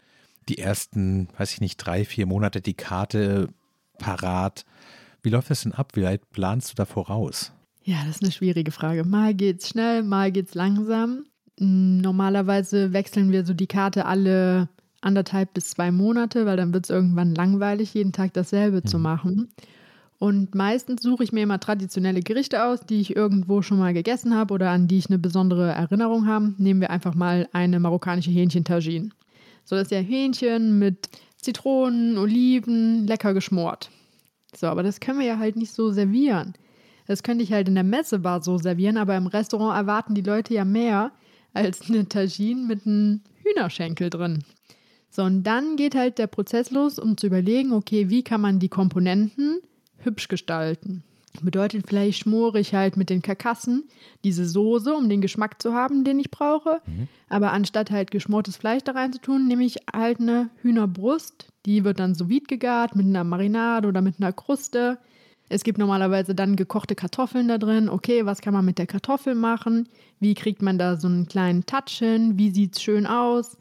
die 0.48 0.58
ersten, 0.58 1.28
weiß 1.36 1.54
ich 1.54 1.60
nicht, 1.60 1.76
drei, 1.78 2.04
vier 2.04 2.26
Monate 2.26 2.60
die 2.60 2.74
Karte 2.74 3.48
parat? 3.98 4.64
Wie 5.22 5.30
läuft 5.30 5.50
das 5.50 5.62
denn 5.62 5.72
ab? 5.72 5.96
Wie 5.96 6.04
weit 6.04 6.30
planst 6.30 6.70
du 6.70 6.74
da 6.76 6.84
voraus? 6.84 7.52
Ja, 7.82 8.04
das 8.06 8.16
ist 8.16 8.22
eine 8.22 8.32
schwierige 8.32 8.70
Frage. 8.70 9.04
Mal 9.04 9.34
geht's 9.34 9.68
schnell, 9.68 10.02
mal 10.02 10.30
geht's 10.30 10.54
langsam. 10.54 11.24
Normalerweise 11.58 12.92
wechseln 12.92 13.32
wir 13.32 13.44
so 13.44 13.54
die 13.54 13.66
Karte 13.66 14.04
alle 14.04 14.68
anderthalb 15.00 15.54
bis 15.54 15.70
zwei 15.70 15.90
Monate, 15.90 16.46
weil 16.46 16.56
dann 16.56 16.72
wird 16.72 16.86
es 16.86 16.90
irgendwann 16.90 17.34
langweilig, 17.34 17.94
jeden 17.94 18.12
Tag 18.12 18.32
dasselbe 18.34 18.78
mhm. 18.78 18.86
zu 18.86 18.98
machen. 18.98 19.48
Und 20.18 20.54
meistens 20.54 21.02
suche 21.02 21.24
ich 21.24 21.32
mir 21.32 21.42
immer 21.42 21.60
traditionelle 21.60 22.20
Gerichte 22.20 22.64
aus, 22.64 22.80
die 22.80 23.00
ich 23.00 23.14
irgendwo 23.14 23.60
schon 23.60 23.78
mal 23.78 23.92
gegessen 23.92 24.34
habe 24.34 24.54
oder 24.54 24.70
an 24.70 24.88
die 24.88 24.98
ich 24.98 25.10
eine 25.10 25.18
besondere 25.18 25.72
Erinnerung 25.72 26.26
habe. 26.26 26.54
Nehmen 26.56 26.80
wir 26.80 26.90
einfach 26.90 27.14
mal 27.14 27.48
eine 27.52 27.80
marokkanische 27.80 28.30
Hähnchen-Tagine. 28.30 29.10
So, 29.64 29.76
das 29.76 29.84
ist 29.84 29.90
ja 29.90 29.98
Hähnchen 29.98 30.78
mit 30.78 31.08
Zitronen, 31.36 32.16
Oliven, 32.16 33.06
lecker 33.06 33.34
geschmort. 33.34 33.90
So, 34.56 34.68
aber 34.68 34.82
das 34.82 35.00
können 35.00 35.18
wir 35.18 35.26
ja 35.26 35.38
halt 35.38 35.56
nicht 35.56 35.72
so 35.72 35.90
servieren. 35.90 36.54
Das 37.06 37.22
könnte 37.22 37.44
ich 37.44 37.52
halt 37.52 37.68
in 37.68 37.74
der 37.74 37.84
Messebar 37.84 38.42
so 38.42 38.58
servieren, 38.58 38.96
aber 38.96 39.16
im 39.16 39.26
Restaurant 39.26 39.76
erwarten 39.76 40.14
die 40.14 40.22
Leute 40.22 40.54
ja 40.54 40.64
mehr 40.64 41.12
als 41.52 41.88
eine 41.88 42.08
Tagine 42.08 42.62
mit 42.62 42.86
einem 42.86 43.20
Hühnerschenkel 43.42 44.10
drin. 44.10 44.44
So, 45.10 45.22
und 45.22 45.44
dann 45.44 45.76
geht 45.76 45.94
halt 45.94 46.18
der 46.18 46.26
Prozess 46.26 46.70
los, 46.70 46.98
um 46.98 47.16
zu 47.16 47.28
überlegen, 47.28 47.72
okay, 47.72 48.08
wie 48.10 48.22
kann 48.22 48.40
man 48.40 48.58
die 48.58 48.68
Komponenten 48.68 49.60
hübsch 49.98 50.28
gestalten. 50.28 51.02
Bedeutet, 51.42 51.86
vielleicht 51.86 52.20
schmore 52.20 52.60
ich 52.60 52.74
halt 52.74 52.96
mit 52.96 53.10
den 53.10 53.22
Karkassen 53.22 53.84
diese 54.24 54.46
Soße, 54.46 54.94
um 54.94 55.08
den 55.08 55.20
Geschmack 55.20 55.60
zu 55.60 55.74
haben, 55.74 56.04
den 56.04 56.18
ich 56.18 56.30
brauche. 56.30 56.80
Mhm. 56.86 57.08
Aber 57.28 57.52
anstatt 57.52 57.90
halt 57.90 58.10
geschmortes 58.10 58.56
Fleisch 58.56 58.82
da 58.84 58.92
rein 58.92 59.12
zu 59.12 59.20
tun, 59.20 59.46
nehme 59.46 59.64
ich 59.64 59.76
halt 59.94 60.20
eine 60.20 60.50
Hühnerbrust. 60.62 61.48
Die 61.66 61.84
wird 61.84 62.00
dann 62.00 62.14
so 62.14 62.28
vide 62.28 62.46
gegart 62.46 62.96
mit 62.96 63.06
einer 63.06 63.24
Marinade 63.24 63.88
oder 63.88 64.00
mit 64.00 64.16
einer 64.18 64.32
Kruste. 64.32 64.98
Es 65.48 65.62
gibt 65.62 65.78
normalerweise 65.78 66.34
dann 66.34 66.56
gekochte 66.56 66.94
Kartoffeln 66.94 67.48
da 67.48 67.58
drin. 67.58 67.88
Okay, 67.88 68.26
was 68.26 68.40
kann 68.40 68.54
man 68.54 68.64
mit 68.64 68.78
der 68.78 68.86
Kartoffel 68.86 69.34
machen? 69.34 69.88
Wie 70.18 70.34
kriegt 70.34 70.62
man 70.62 70.78
da 70.78 70.96
so 70.96 71.06
einen 71.06 71.28
kleinen 71.28 71.66
Touch 71.66 71.98
hin? 71.98 72.38
Wie 72.38 72.50
sieht 72.50 72.76
es 72.76 72.82
schön 72.82 73.06
aus? 73.06 73.56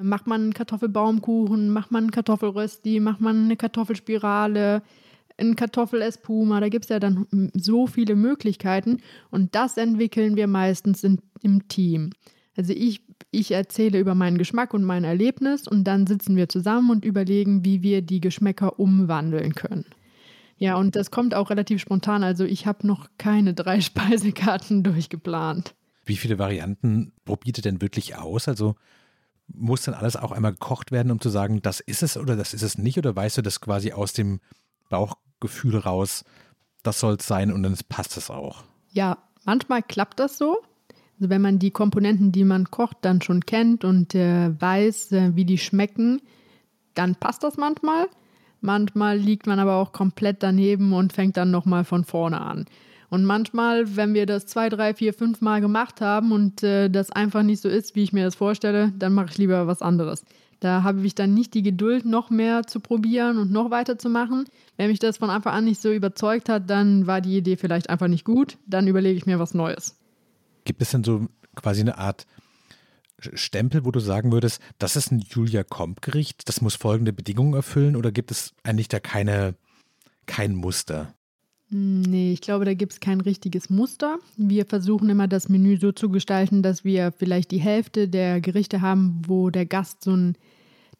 Macht 0.00 0.28
man 0.28 0.42
einen 0.42 0.54
Kartoffelbaumkuchen? 0.54 1.70
Macht 1.70 1.90
man 1.90 2.04
einen 2.04 2.10
Kartoffelrösti? 2.12 3.00
Macht 3.00 3.20
man 3.20 3.44
eine 3.44 3.56
Kartoffelspirale? 3.56 4.82
Ein 5.38 5.56
Kartoffelespuma, 5.56 6.60
da 6.60 6.68
gibt 6.68 6.84
es 6.86 6.88
ja 6.88 6.98
dann 6.98 7.26
so 7.54 7.86
viele 7.86 8.16
Möglichkeiten 8.16 8.98
und 9.30 9.54
das 9.54 9.76
entwickeln 9.76 10.36
wir 10.36 10.46
meistens 10.46 11.04
in, 11.04 11.20
im 11.42 11.68
Team. 11.68 12.10
Also 12.56 12.72
ich, 12.72 13.02
ich 13.30 13.52
erzähle 13.52 14.00
über 14.00 14.14
meinen 14.14 14.36
Geschmack 14.36 14.74
und 14.74 14.82
mein 14.82 15.04
Erlebnis 15.04 15.68
und 15.68 15.84
dann 15.84 16.06
sitzen 16.06 16.36
wir 16.36 16.48
zusammen 16.48 16.90
und 16.90 17.04
überlegen, 17.04 17.64
wie 17.64 17.82
wir 17.82 18.02
die 18.02 18.20
Geschmäcker 18.20 18.80
umwandeln 18.80 19.54
können. 19.54 19.84
Ja, 20.56 20.74
und 20.74 20.96
das 20.96 21.12
kommt 21.12 21.34
auch 21.34 21.50
relativ 21.50 21.80
spontan. 21.80 22.24
Also 22.24 22.44
ich 22.44 22.66
habe 22.66 22.84
noch 22.86 23.08
keine 23.16 23.54
drei 23.54 23.80
Speisekarten 23.80 24.82
durchgeplant. 24.82 25.74
Wie 26.04 26.16
viele 26.16 26.38
Varianten 26.38 27.12
probiert 27.24 27.58
ihr 27.58 27.62
denn 27.62 27.80
wirklich 27.80 28.16
aus? 28.16 28.48
Also 28.48 28.74
muss 29.46 29.82
dann 29.82 29.94
alles 29.94 30.16
auch 30.16 30.32
einmal 30.32 30.52
gekocht 30.52 30.90
werden, 30.90 31.12
um 31.12 31.20
zu 31.20 31.28
sagen, 31.28 31.62
das 31.62 31.80
ist 31.80 32.02
es 32.02 32.16
oder 32.16 32.34
das 32.34 32.54
ist 32.54 32.62
es 32.62 32.76
nicht? 32.76 32.98
Oder 32.98 33.14
weißt 33.14 33.38
du 33.38 33.42
das 33.42 33.60
quasi 33.60 33.92
aus 33.92 34.12
dem 34.12 34.40
Bauch, 34.88 35.16
Gefühl 35.40 35.76
raus, 35.76 36.24
das 36.82 37.00
soll 37.00 37.16
es 37.18 37.26
sein 37.26 37.52
und 37.52 37.62
dann 37.62 37.76
passt 37.88 38.16
es 38.16 38.30
auch. 38.30 38.64
Ja, 38.90 39.18
manchmal 39.44 39.82
klappt 39.82 40.20
das 40.20 40.38
so. 40.38 40.58
Also 41.18 41.30
wenn 41.30 41.42
man 41.42 41.58
die 41.58 41.70
Komponenten, 41.70 42.32
die 42.32 42.44
man 42.44 42.70
kocht, 42.70 42.98
dann 43.02 43.20
schon 43.22 43.44
kennt 43.44 43.84
und 43.84 44.14
äh, 44.14 44.50
weiß, 44.60 45.12
äh, 45.12 45.30
wie 45.34 45.44
die 45.44 45.58
schmecken, 45.58 46.22
dann 46.94 47.16
passt 47.16 47.42
das 47.42 47.56
manchmal. 47.56 48.08
Manchmal 48.60 49.18
liegt 49.18 49.46
man 49.46 49.58
aber 49.58 49.76
auch 49.76 49.92
komplett 49.92 50.42
daneben 50.42 50.92
und 50.92 51.12
fängt 51.12 51.36
dann 51.36 51.50
nochmal 51.50 51.84
von 51.84 52.04
vorne 52.04 52.40
an. 52.40 52.66
Und 53.10 53.24
manchmal, 53.24 53.96
wenn 53.96 54.14
wir 54.14 54.26
das 54.26 54.46
zwei, 54.46 54.68
drei, 54.68 54.94
vier, 54.94 55.14
fünf 55.14 55.40
Mal 55.40 55.60
gemacht 55.60 56.00
haben 56.00 56.32
und 56.32 56.62
äh, 56.62 56.88
das 56.88 57.10
einfach 57.10 57.42
nicht 57.42 57.62
so 57.62 57.68
ist, 57.68 57.94
wie 57.96 58.02
ich 58.02 58.12
mir 58.12 58.24
das 58.24 58.34
vorstelle, 58.34 58.92
dann 58.96 59.14
mache 59.14 59.28
ich 59.30 59.38
lieber 59.38 59.66
was 59.66 59.80
anderes. 59.80 60.24
Da 60.60 60.82
habe 60.82 61.06
ich 61.06 61.14
dann 61.14 61.34
nicht 61.34 61.54
die 61.54 61.62
Geduld, 61.62 62.04
noch 62.04 62.30
mehr 62.30 62.64
zu 62.64 62.80
probieren 62.80 63.38
und 63.38 63.52
noch 63.52 63.70
weiterzumachen. 63.70 64.46
Wenn 64.76 64.88
mich 64.90 64.98
das 64.98 65.18
von 65.18 65.30
Anfang 65.30 65.54
an 65.54 65.64
nicht 65.64 65.80
so 65.80 65.92
überzeugt 65.92 66.48
hat, 66.48 66.68
dann 66.68 67.06
war 67.06 67.20
die 67.20 67.36
Idee 67.36 67.56
vielleicht 67.56 67.90
einfach 67.90 68.08
nicht 68.08 68.24
gut. 68.24 68.58
Dann 68.66 68.88
überlege 68.88 69.16
ich 69.16 69.26
mir 69.26 69.38
was 69.38 69.54
Neues. 69.54 69.96
Gibt 70.64 70.82
es 70.82 70.90
denn 70.90 71.04
so 71.04 71.28
quasi 71.54 71.80
eine 71.80 71.98
Art 71.98 72.26
Stempel, 73.20 73.84
wo 73.84 73.90
du 73.90 74.00
sagen 74.00 74.32
würdest, 74.32 74.60
das 74.78 74.96
ist 74.96 75.10
ein 75.10 75.20
Julia 75.20 75.64
Komp-Gericht, 75.64 76.48
das 76.48 76.60
muss 76.60 76.76
folgende 76.76 77.12
Bedingungen 77.12 77.54
erfüllen 77.54 77.96
oder 77.96 78.12
gibt 78.12 78.30
es 78.30 78.54
eigentlich 78.62 78.88
da 78.88 79.00
keine, 79.00 79.56
kein 80.26 80.54
Muster? 80.54 81.14
Nee, 81.70 82.32
ich 82.32 82.40
glaube, 82.40 82.64
da 82.64 82.72
gibt 82.72 82.94
es 82.94 83.00
kein 83.00 83.20
richtiges 83.20 83.68
Muster. 83.68 84.18
Wir 84.36 84.64
versuchen 84.64 85.10
immer 85.10 85.28
das 85.28 85.50
Menü 85.50 85.76
so 85.76 85.92
zu 85.92 86.08
gestalten, 86.08 86.62
dass 86.62 86.84
wir 86.84 87.12
vielleicht 87.12 87.50
die 87.50 87.60
Hälfte 87.60 88.08
der 88.08 88.40
Gerichte 88.40 88.80
haben, 88.80 89.20
wo 89.26 89.50
der 89.50 89.66
Gast 89.66 90.02
so 90.02 90.12
einen 90.12 90.36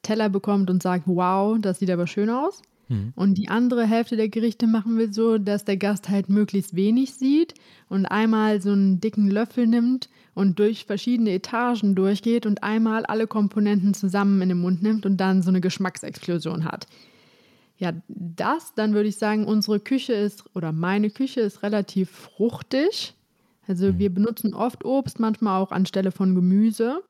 Teller 0.03 0.29
bekommt 0.29 0.69
und 0.69 0.83
sagt, 0.83 1.05
wow, 1.07 1.59
das 1.59 1.79
sieht 1.79 1.91
aber 1.91 2.07
schön 2.07 2.29
aus. 2.29 2.63
Mhm. 2.89 3.13
Und 3.15 3.39
die 3.39 3.49
andere 3.49 3.87
Hälfte 3.87 4.17
der 4.17 4.29
Gerichte 4.29 4.67
machen 4.67 4.99
wir 4.99 5.13
so, 5.13 5.39
dass 5.39 5.65
der 5.65 5.79
Gast 5.79 6.11
halt 6.11 6.29
möglichst 6.29 6.77
wenig 6.77 7.15
sieht 7.15 7.55
und 7.89 8.05
einmal 8.07 8.61
so 8.61 8.73
einen 8.73 9.01
dicken 9.01 9.31
Löffel 9.31 9.67
nimmt 9.67 10.11
und 10.35 10.59
durch 10.59 10.85
verschiedene 10.85 11.31
Etagen 11.31 11.95
durchgeht 11.95 12.45
und 12.45 12.63
einmal 12.63 13.07
alle 13.07 13.27
Komponenten 13.27 13.95
zusammen 13.95 14.43
in 14.43 14.51
den 14.51 14.61
Mund 14.61 14.83
nimmt 14.83 15.07
und 15.07 15.17
dann 15.17 15.43
so 15.43 15.49
eine 15.49 15.61
Geschmacksexplosion 15.61 16.65
hat. 16.65 16.87
Ja, 17.79 17.93
das, 18.09 18.75
dann 18.75 18.93
würde 18.93 19.09
ich 19.09 19.17
sagen, 19.17 19.47
unsere 19.47 19.79
Küche 19.79 20.13
ist 20.13 20.45
oder 20.55 20.73
meine 20.73 21.11
Küche 21.11 21.41
ist 21.41 21.63
relativ 21.63 22.11
fruchtig. 22.11 23.15
Also 23.67 23.93
mhm. 23.93 23.99
wir 23.99 24.13
benutzen 24.13 24.53
oft 24.53 24.85
Obst, 24.85 25.21
manchmal 25.21 25.61
auch 25.61 25.71
anstelle 25.71 26.11
von 26.11 26.35
Gemüse. 26.35 27.03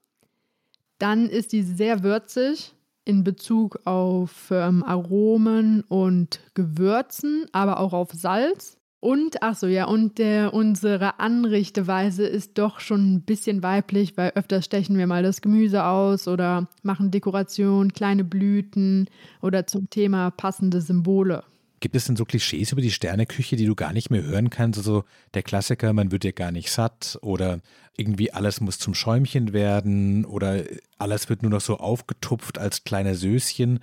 Dann 0.98 1.28
ist 1.28 1.52
die 1.52 1.62
sehr 1.62 2.02
würzig 2.02 2.74
in 3.04 3.24
Bezug 3.24 3.80
auf 3.86 4.50
ähm, 4.50 4.84
Aromen 4.84 5.82
und 5.88 6.40
Gewürzen, 6.52 7.46
aber 7.52 7.80
auch 7.80 7.94
auf 7.94 8.12
Salz. 8.12 8.77
Und, 9.00 9.42
ach 9.42 9.54
so, 9.54 9.68
ja, 9.68 9.84
und 9.84 10.18
der, 10.18 10.52
unsere 10.52 11.20
Anrichteweise 11.20 12.26
ist 12.26 12.58
doch 12.58 12.80
schon 12.80 13.14
ein 13.14 13.22
bisschen 13.22 13.62
weiblich, 13.62 14.16
weil 14.16 14.32
öfters 14.34 14.64
stechen 14.64 14.98
wir 14.98 15.06
mal 15.06 15.22
das 15.22 15.40
Gemüse 15.40 15.84
aus 15.84 16.26
oder 16.26 16.68
machen 16.82 17.12
Dekoration, 17.12 17.92
kleine 17.92 18.24
Blüten 18.24 19.08
oder 19.40 19.68
zum 19.68 19.88
Thema 19.88 20.32
passende 20.32 20.80
Symbole. 20.80 21.44
Gibt 21.80 21.94
es 21.94 22.06
denn 22.06 22.16
so 22.16 22.24
Klischees 22.24 22.72
über 22.72 22.80
die 22.80 22.90
Sterneküche, 22.90 23.54
die 23.54 23.66
du 23.66 23.76
gar 23.76 23.92
nicht 23.92 24.10
mehr 24.10 24.24
hören 24.24 24.50
kannst? 24.50 24.80
Also 24.80 25.04
der 25.34 25.44
Klassiker, 25.44 25.92
man 25.92 26.10
wird 26.10 26.24
ja 26.24 26.32
gar 26.32 26.50
nicht 26.50 26.72
satt 26.72 27.20
oder 27.22 27.60
irgendwie 27.96 28.32
alles 28.32 28.60
muss 28.60 28.80
zum 28.80 28.94
Schäumchen 28.94 29.52
werden 29.52 30.24
oder 30.24 30.64
alles 30.98 31.28
wird 31.28 31.42
nur 31.42 31.52
noch 31.52 31.60
so 31.60 31.76
aufgetupft 31.76 32.58
als 32.58 32.82
kleine 32.82 33.14
Söschen. 33.14 33.78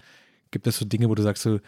Gibt 0.52 0.68
es 0.68 0.76
so 0.76 0.84
Dinge, 0.84 1.08
wo 1.08 1.16
du 1.16 1.24
sagst, 1.24 1.44
so, 1.44 1.62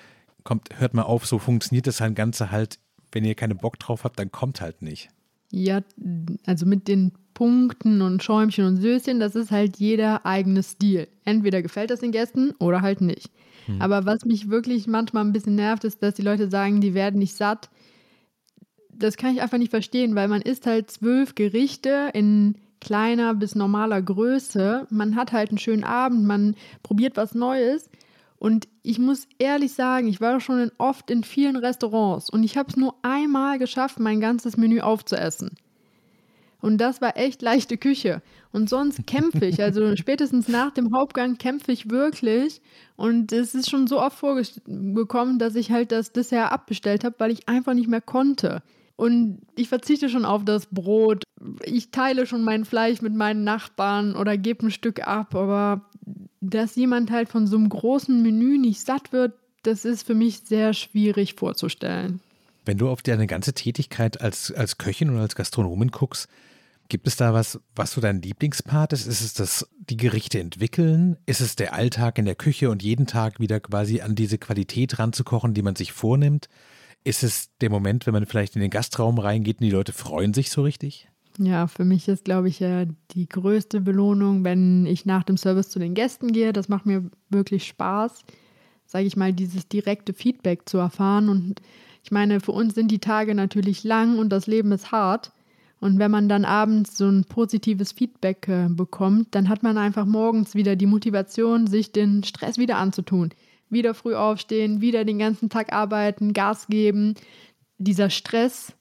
kommt, 0.43 0.67
hört 0.79 0.93
mal 0.93 1.03
auf, 1.03 1.25
so 1.25 1.39
funktioniert 1.39 1.87
das 1.87 2.03
Ganze 2.13 2.51
halt 2.51 2.79
wenn 3.11 3.25
ihr 3.25 3.35
keinen 3.35 3.57
Bock 3.57 3.79
drauf 3.79 4.03
habt, 4.03 4.19
dann 4.19 4.31
kommt 4.31 4.61
halt 4.61 4.81
nicht. 4.81 5.09
Ja, 5.51 5.81
also 6.45 6.65
mit 6.65 6.87
den 6.87 7.13
Punkten 7.33 8.01
und 8.01 8.23
Schäumchen 8.23 8.65
und 8.65 8.77
Söschen, 8.77 9.19
das 9.19 9.35
ist 9.35 9.51
halt 9.51 9.77
jeder 9.77 10.25
eigene 10.25 10.63
Stil. 10.63 11.07
Entweder 11.23 11.61
gefällt 11.61 11.91
das 11.91 11.99
den 11.99 12.11
Gästen 12.11 12.51
oder 12.59 12.81
halt 12.81 13.01
nicht. 13.01 13.29
Hm. 13.67 13.81
Aber 13.81 14.05
was 14.05 14.25
mich 14.25 14.49
wirklich 14.49 14.87
manchmal 14.87 15.23
ein 15.23 15.33
bisschen 15.33 15.55
nervt, 15.55 15.83
ist, 15.83 16.01
dass 16.01 16.15
die 16.15 16.23
Leute 16.23 16.49
sagen, 16.49 16.81
die 16.81 16.93
werden 16.93 17.19
nicht 17.19 17.35
satt. 17.35 17.69
Das 18.91 19.17
kann 19.17 19.33
ich 19.33 19.41
einfach 19.41 19.59
nicht 19.59 19.69
verstehen, 19.69 20.15
weil 20.15 20.27
man 20.27 20.41
isst 20.41 20.65
halt 20.65 20.89
zwölf 20.89 21.35
Gerichte 21.35 22.09
in 22.13 22.55
kleiner 22.81 23.33
bis 23.35 23.55
normaler 23.55 24.01
Größe. 24.01 24.87
Man 24.89 25.15
hat 25.15 25.31
halt 25.31 25.49
einen 25.49 25.57
schönen 25.59 25.83
Abend, 25.83 26.25
man 26.25 26.55
probiert 26.83 27.17
was 27.17 27.35
Neues. 27.35 27.89
Und 28.39 28.67
ich 28.83 28.99
muss 28.99 29.27
ehrlich 29.39 29.73
sagen, 29.73 30.07
ich 30.07 30.21
war 30.21 30.39
schon 30.39 30.59
in, 30.59 30.71
oft 30.77 31.09
in 31.09 31.23
vielen 31.23 31.55
Restaurants 31.55 32.29
und 32.29 32.43
ich 32.43 32.57
habe 32.57 32.69
es 32.69 32.77
nur 32.77 32.95
einmal 33.01 33.57
geschafft, 33.57 33.99
mein 33.99 34.19
ganzes 34.19 34.57
Menü 34.57 34.81
aufzuessen. 34.81 35.51
Und 36.59 36.79
das 36.79 37.01
war 37.01 37.17
echt 37.17 37.41
leichte 37.41 37.77
Küche. 37.77 38.21
Und 38.51 38.69
sonst 38.69 39.05
kämpfe 39.05 39.45
ich. 39.45 39.61
Also 39.61 39.95
spätestens 39.95 40.47
nach 40.47 40.71
dem 40.71 40.93
Hauptgang 40.93 41.37
kämpfe 41.37 41.71
ich 41.71 41.89
wirklich. 41.89 42.61
Und 42.95 43.31
es 43.31 43.53
ist 43.53 43.69
schon 43.69 43.87
so 43.87 44.01
oft 44.01 44.17
vorgekommen, 44.17 45.39
dass 45.39 45.55
ich 45.55 45.71
halt 45.71 45.91
das 45.91 46.11
Dessert 46.11 46.51
abbestellt 46.51 47.03
habe, 47.03 47.15
weil 47.19 47.31
ich 47.31 47.47
einfach 47.47 47.73
nicht 47.73 47.87
mehr 47.87 48.01
konnte. 48.01 48.63
Und 48.95 49.41
ich 49.55 49.69
verzichte 49.69 50.09
schon 50.09 50.25
auf 50.25 50.43
das 50.43 50.65
Brot. 50.65 51.23
Ich 51.63 51.91
teile 51.91 52.25
schon 52.25 52.43
mein 52.43 52.65
Fleisch 52.65 53.01
mit 53.01 53.13
meinen 53.13 53.43
Nachbarn 53.43 54.15
oder 54.15 54.37
gebe 54.37 54.65
ein 54.65 54.71
Stück 54.71 55.07
ab. 55.07 55.35
Aber 55.35 55.85
dass 56.49 56.75
jemand 56.75 57.11
halt 57.11 57.29
von 57.29 57.47
so 57.47 57.57
einem 57.57 57.69
großen 57.69 58.21
Menü 58.21 58.57
nicht 58.57 58.81
satt 58.81 59.11
wird, 59.11 59.33
das 59.63 59.85
ist 59.85 60.03
für 60.03 60.15
mich 60.15 60.39
sehr 60.45 60.73
schwierig 60.73 61.33
vorzustellen. 61.35 62.21
Wenn 62.65 62.77
du 62.77 62.89
auf 62.89 63.01
deine 63.01 63.27
ganze 63.27 63.53
Tätigkeit 63.53 64.21
als, 64.21 64.51
als 64.51 64.77
Köchin 64.77 65.09
und 65.09 65.17
als 65.17 65.35
Gastronomin 65.35 65.91
guckst, 65.91 66.27
gibt 66.89 67.07
es 67.07 67.15
da 67.15 67.33
was, 67.33 67.59
was 67.75 67.91
so 67.91 68.01
dein 68.01 68.21
Lieblingspart 68.21 68.93
ist? 68.93 69.07
Ist 69.07 69.21
es 69.21 69.33
das, 69.33 69.69
die 69.77 69.97
Gerichte 69.97 70.39
entwickeln? 70.39 71.17
Ist 71.25 71.41
es 71.41 71.55
der 71.55 71.73
Alltag 71.73 72.17
in 72.17 72.25
der 72.25 72.35
Küche 72.35 72.69
und 72.69 72.83
jeden 72.83 73.07
Tag 73.07 73.39
wieder 73.39 73.59
quasi 73.59 74.01
an 74.01 74.15
diese 74.15 74.37
Qualität 74.37 74.99
ranzukochen, 74.99 75.53
die 75.53 75.61
man 75.61 75.75
sich 75.75 75.91
vornimmt? 75.91 76.49
Ist 77.03 77.23
es 77.23 77.49
der 77.61 77.69
Moment, 77.69 78.05
wenn 78.05 78.13
man 78.13 78.25
vielleicht 78.25 78.55
in 78.55 78.61
den 78.61 78.71
Gastraum 78.71 79.17
reingeht 79.17 79.59
und 79.59 79.65
die 79.65 79.71
Leute 79.71 79.93
freuen 79.93 80.33
sich 80.33 80.49
so 80.49 80.63
richtig? 80.63 81.09
Ja, 81.39 81.67
für 81.67 81.85
mich 81.85 82.07
ist, 82.07 82.25
glaube 82.25 82.47
ich, 82.49 82.59
ja 82.59 82.85
die 83.11 83.29
größte 83.29 83.81
Belohnung, 83.81 84.43
wenn 84.43 84.87
ich 84.87 85.05
nach 85.05 85.23
dem 85.23 85.37
Service 85.37 85.69
zu 85.69 85.77
den 85.77 85.93
Gästen 85.93 86.31
gehe. 86.31 86.51
Das 86.51 86.67
macht 86.67 86.85
mir 86.85 87.09
wirklich 87.29 87.67
Spaß, 87.67 88.23
sage 88.85 89.05
ich 89.05 89.15
mal, 89.15 89.33
dieses 89.33 89.67
direkte 89.67 90.13
Feedback 90.13 90.67
zu 90.67 90.79
erfahren. 90.79 91.29
Und 91.29 91.61
ich 92.03 92.11
meine, 92.11 92.39
für 92.39 92.53
uns 92.53 92.73
sind 92.73 92.89
die 92.89 92.99
Tage 92.99 93.35
natürlich 93.35 93.83
lang 93.83 94.17
und 94.17 94.29
das 94.29 94.47
Leben 94.47 94.71
ist 94.71 94.91
hart. 94.91 95.31
Und 95.79 95.99
wenn 95.99 96.09
man 96.09 96.27
dann 96.27 96.43
abends 96.43 96.97
so 96.97 97.07
ein 97.07 97.23
positives 97.25 97.91
Feedback 97.91 98.47
äh, 98.47 98.67
bekommt, 98.67 99.35
dann 99.35 99.47
hat 99.47 99.61
man 99.61 99.77
einfach 99.77 100.05
morgens 100.07 100.55
wieder 100.55 100.75
die 100.75 100.87
Motivation, 100.87 101.67
sich 101.67 101.91
den 101.91 102.23
Stress 102.23 102.57
wieder 102.57 102.77
anzutun. 102.77 103.29
Wieder 103.69 103.93
früh 103.93 104.15
aufstehen, 104.15 104.81
wieder 104.81 105.05
den 105.05 105.19
ganzen 105.19 105.49
Tag 105.49 105.73
arbeiten, 105.73 106.33
Gas 106.33 106.67
geben. 106.67 107.13
Dieser 107.77 108.09
Stress, 108.09 108.73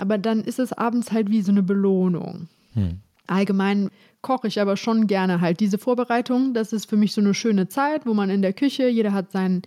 aber 0.00 0.18
dann 0.18 0.40
ist 0.42 0.58
es 0.58 0.72
abends 0.72 1.12
halt 1.12 1.30
wie 1.30 1.42
so 1.42 1.52
eine 1.52 1.62
Belohnung. 1.62 2.48
Hm. 2.74 3.00
Allgemein 3.26 3.90
koche 4.22 4.48
ich 4.48 4.60
aber 4.60 4.76
schon 4.76 5.06
gerne 5.06 5.40
halt 5.40 5.60
diese 5.60 5.78
Vorbereitung. 5.78 6.54
Das 6.54 6.72
ist 6.72 6.88
für 6.88 6.96
mich 6.96 7.12
so 7.12 7.20
eine 7.20 7.34
schöne 7.34 7.68
Zeit, 7.68 8.06
wo 8.06 8.14
man 8.14 8.30
in 8.30 8.42
der 8.42 8.52
Küche, 8.52 8.88
jeder 8.88 9.12
hat 9.12 9.30
seinen, 9.30 9.62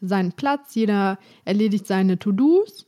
seinen 0.00 0.32
Platz, 0.32 0.74
jeder 0.74 1.18
erledigt 1.44 1.86
seine 1.86 2.18
To-Dos. 2.18 2.86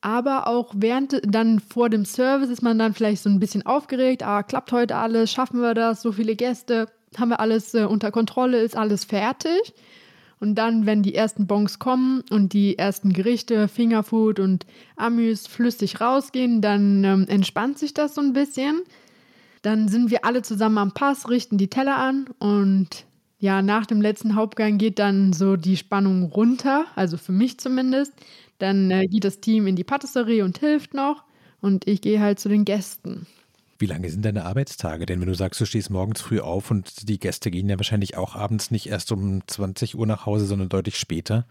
Aber 0.00 0.46
auch 0.46 0.72
während, 0.76 1.20
dann 1.26 1.60
vor 1.60 1.90
dem 1.90 2.04
Service 2.04 2.48
ist 2.48 2.62
man 2.62 2.78
dann 2.78 2.94
vielleicht 2.94 3.22
so 3.22 3.28
ein 3.28 3.40
bisschen 3.40 3.66
aufgeregt. 3.66 4.22
Ah, 4.22 4.42
klappt 4.42 4.72
heute 4.72 4.96
alles? 4.96 5.32
Schaffen 5.32 5.60
wir 5.60 5.74
das? 5.74 6.00
So 6.00 6.12
viele 6.12 6.36
Gäste? 6.36 6.88
Haben 7.18 7.30
wir 7.30 7.40
alles 7.40 7.74
äh, 7.74 7.84
unter 7.84 8.10
Kontrolle? 8.12 8.60
Ist 8.60 8.76
alles 8.76 9.04
fertig? 9.04 9.74
Und 10.38 10.56
dann, 10.56 10.84
wenn 10.84 11.02
die 11.02 11.14
ersten 11.14 11.46
Bons 11.46 11.78
kommen 11.78 12.22
und 12.30 12.52
die 12.52 12.78
ersten 12.78 13.12
Gerichte, 13.12 13.68
Fingerfood 13.68 14.38
und 14.38 14.66
Amüs 14.96 15.46
flüssig 15.46 16.00
rausgehen, 16.00 16.60
dann 16.60 17.04
ähm, 17.04 17.26
entspannt 17.28 17.78
sich 17.78 17.94
das 17.94 18.14
so 18.14 18.20
ein 18.20 18.34
bisschen. 18.34 18.82
Dann 19.62 19.88
sind 19.88 20.10
wir 20.10 20.24
alle 20.24 20.42
zusammen 20.42 20.78
am 20.78 20.92
Pass, 20.92 21.28
richten 21.30 21.58
die 21.58 21.70
Teller 21.70 21.96
an 21.96 22.26
und 22.38 23.06
ja, 23.38 23.62
nach 23.62 23.86
dem 23.86 24.00
letzten 24.00 24.34
Hauptgang 24.34 24.78
geht 24.78 24.98
dann 24.98 25.32
so 25.32 25.56
die 25.56 25.76
Spannung 25.76 26.24
runter, 26.24 26.86
also 26.94 27.16
für 27.16 27.32
mich 27.32 27.58
zumindest. 27.58 28.12
Dann 28.58 28.90
äh, 28.90 29.06
geht 29.06 29.24
das 29.24 29.40
Team 29.40 29.66
in 29.66 29.76
die 29.76 29.84
Patisserie 29.84 30.44
und 30.44 30.58
hilft 30.58 30.94
noch 30.94 31.24
und 31.60 31.86
ich 31.86 32.00
gehe 32.00 32.20
halt 32.20 32.40
zu 32.40 32.48
den 32.48 32.64
Gästen. 32.64 33.26
Wie 33.78 33.86
lange 33.86 34.08
sind 34.10 34.24
deine 34.24 34.44
Arbeitstage? 34.44 35.06
Denn 35.06 35.20
wenn 35.20 35.28
du 35.28 35.34
sagst, 35.34 35.60
du 35.60 35.66
stehst 35.66 35.90
morgens 35.90 36.20
früh 36.20 36.40
auf 36.40 36.70
und 36.70 37.08
die 37.08 37.18
Gäste 37.18 37.50
gehen 37.50 37.68
ja 37.68 37.78
wahrscheinlich 37.78 38.16
auch 38.16 38.34
abends 38.34 38.70
nicht 38.70 38.88
erst 38.88 39.12
um 39.12 39.46
20 39.46 39.96
Uhr 39.96 40.06
nach 40.06 40.26
Hause, 40.26 40.46
sondern 40.46 40.68
deutlich 40.68 40.96
später. 40.96 41.46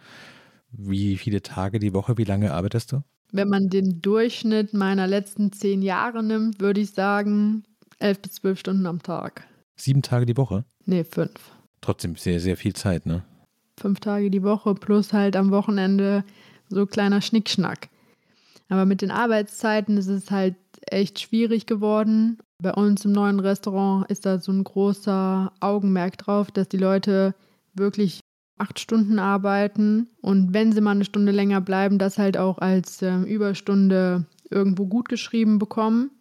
Wie 0.72 1.18
viele 1.18 1.42
Tage 1.42 1.80
die 1.80 1.94
Woche, 1.94 2.18
wie 2.18 2.24
lange 2.24 2.54
arbeitest 2.54 2.92
du? 2.92 3.04
Wenn 3.32 3.50
man 3.50 3.70
den 3.70 4.02
Durchschnitt 4.02 4.74
meiner 4.74 5.08
letzten 5.08 5.52
zehn 5.52 5.82
Jahre 5.82 6.24
nimmt, 6.24 6.60
würde 6.60 6.82
ich 6.82 6.92
sagen 6.92 7.64
elf 8.00 8.22
bis 8.22 8.34
zwölf 8.34 8.60
Stunden 8.60 8.86
am 8.86 9.02
Tag. 9.02 9.48
Sieben 9.76 10.02
Tage 10.02 10.26
die 10.26 10.38
Woche? 10.38 10.66
Nee, 10.86 11.04
fünf. 11.04 11.52
Trotzdem 11.82 12.16
sehr, 12.16 12.40
sehr 12.40 12.58
viel 12.58 12.74
Zeit, 12.74 13.06
ne? 13.06 13.24
Fünf 13.78 14.00
Tage 14.00 14.30
die 14.30 14.44
Woche 14.44 14.74
plus 14.74 15.14
halt 15.14 15.36
am 15.36 15.52
Wochenende 15.52 16.24
so 16.70 16.86
kleiner 16.86 17.22
Schnickschnack. 17.22 17.90
Aber 18.70 18.86
mit 18.86 19.02
den 19.02 19.12
Arbeitszeiten 19.12 19.98
ist 19.98 20.08
es 20.08 20.32
halt 20.32 20.56
echt 20.88 21.20
schwierig 21.20 21.66
geworden. 21.66 22.38
Bei 22.62 22.74
uns 22.74 23.06
im 23.06 23.12
neuen 23.12 23.40
Restaurant 23.40 24.10
ist 24.10 24.26
da 24.26 24.40
so 24.40 24.52
ein 24.52 24.64
großer 24.64 25.52
Augenmerk 25.60 26.18
drauf, 26.18 26.52
dass 26.52 26.70
die 26.70 26.78
Leute 26.78 27.36
wirklich 27.74 28.22
acht 28.58 28.80
Stunden 28.80 29.20
arbeiten 29.20 30.08
und 30.22 30.54
wenn 30.54 30.72
sie 30.72 30.80
mal 30.80 30.92
eine 30.92 31.04
Stunde 31.06 31.34
länger 31.34 31.60
bleiben, 31.60 31.98
das 31.98 32.18
halt 32.18 32.38
auch 32.38 32.60
als 32.60 33.02
äh, 33.02 33.18
Überstunde 33.24 34.26
irgendwo 34.50 34.86
gut 34.86 35.10
geschrieben 35.10 35.60
bekommen. 35.60 36.12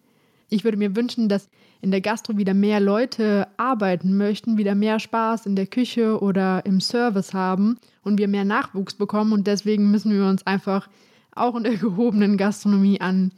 Ich 0.49 0.65
würde 0.65 0.77
mir 0.77 0.97
wünschen, 0.97 1.29
dass 1.29 1.49
in 1.81 1.91
der 1.91 2.01
Gastro 2.01 2.37
wieder 2.37 2.55
mehr 2.55 2.81
Leute 2.81 3.47
arbeiten 3.57 4.17
möchten, 4.17 4.57
wieder 4.57 4.75
mehr 4.75 4.99
Spaß 4.99 5.47
in 5.47 5.57
der 5.57 5.67
Küche 5.67 6.21
oder 6.21 6.65
im 6.67 6.81
Service 6.81 7.35
haben 7.35 7.79
und 8.03 8.19
wir 8.19 8.29
mehr 8.29 8.45
Nachwuchs 8.45 8.95
bekommen. 8.95 9.33
Und 9.33 9.47
deswegen 9.47 9.91
müssen 9.91 10.13
wir 10.13 10.27
uns 10.27 10.47
einfach 10.47 10.89
auch 11.35 11.57
in 11.57 11.65
der 11.65 11.77
gehobenen 11.77 12.37
Gastronomie 12.37 13.01
an 13.01 13.33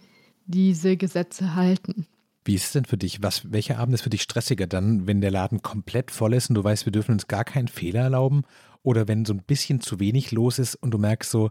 diese 0.47 0.97
Gesetze 0.97 1.55
halten. 1.55 2.07
Wie 2.45 2.55
ist 2.55 2.67
es 2.67 2.73
denn 2.73 2.85
für 2.85 2.97
dich? 2.97 3.23
Was, 3.23 3.51
welcher 3.53 3.79
Abend 3.79 3.95
ist 3.95 4.03
für 4.03 4.11
dich 4.11 4.23
stressiger 4.23 4.67
dann, 4.67 5.07
wenn 5.07 5.21
der 5.21 5.33
Laden 5.33 5.63
komplett 5.63 6.11
voll 6.11 6.35
ist 6.35 6.49
und 6.49 6.55
du 6.55 6.63
weißt, 6.63 6.87
wir 6.87 6.93
dürfen 6.93 7.13
uns 7.13 7.27
gar 7.27 7.45
keinen 7.45 7.69
Fehler 7.69 8.03
erlauben? 8.03 8.43
Oder 8.83 9.09
wenn 9.09 9.25
so 9.25 9.33
ein 9.33 9.43
bisschen 9.43 9.81
zu 9.81 9.99
wenig 9.99 10.31
los 10.31 10.61
ist 10.61 10.77
und 10.77 10.93
du 10.93 10.99
merkst 10.99 11.31
so, 11.31 11.51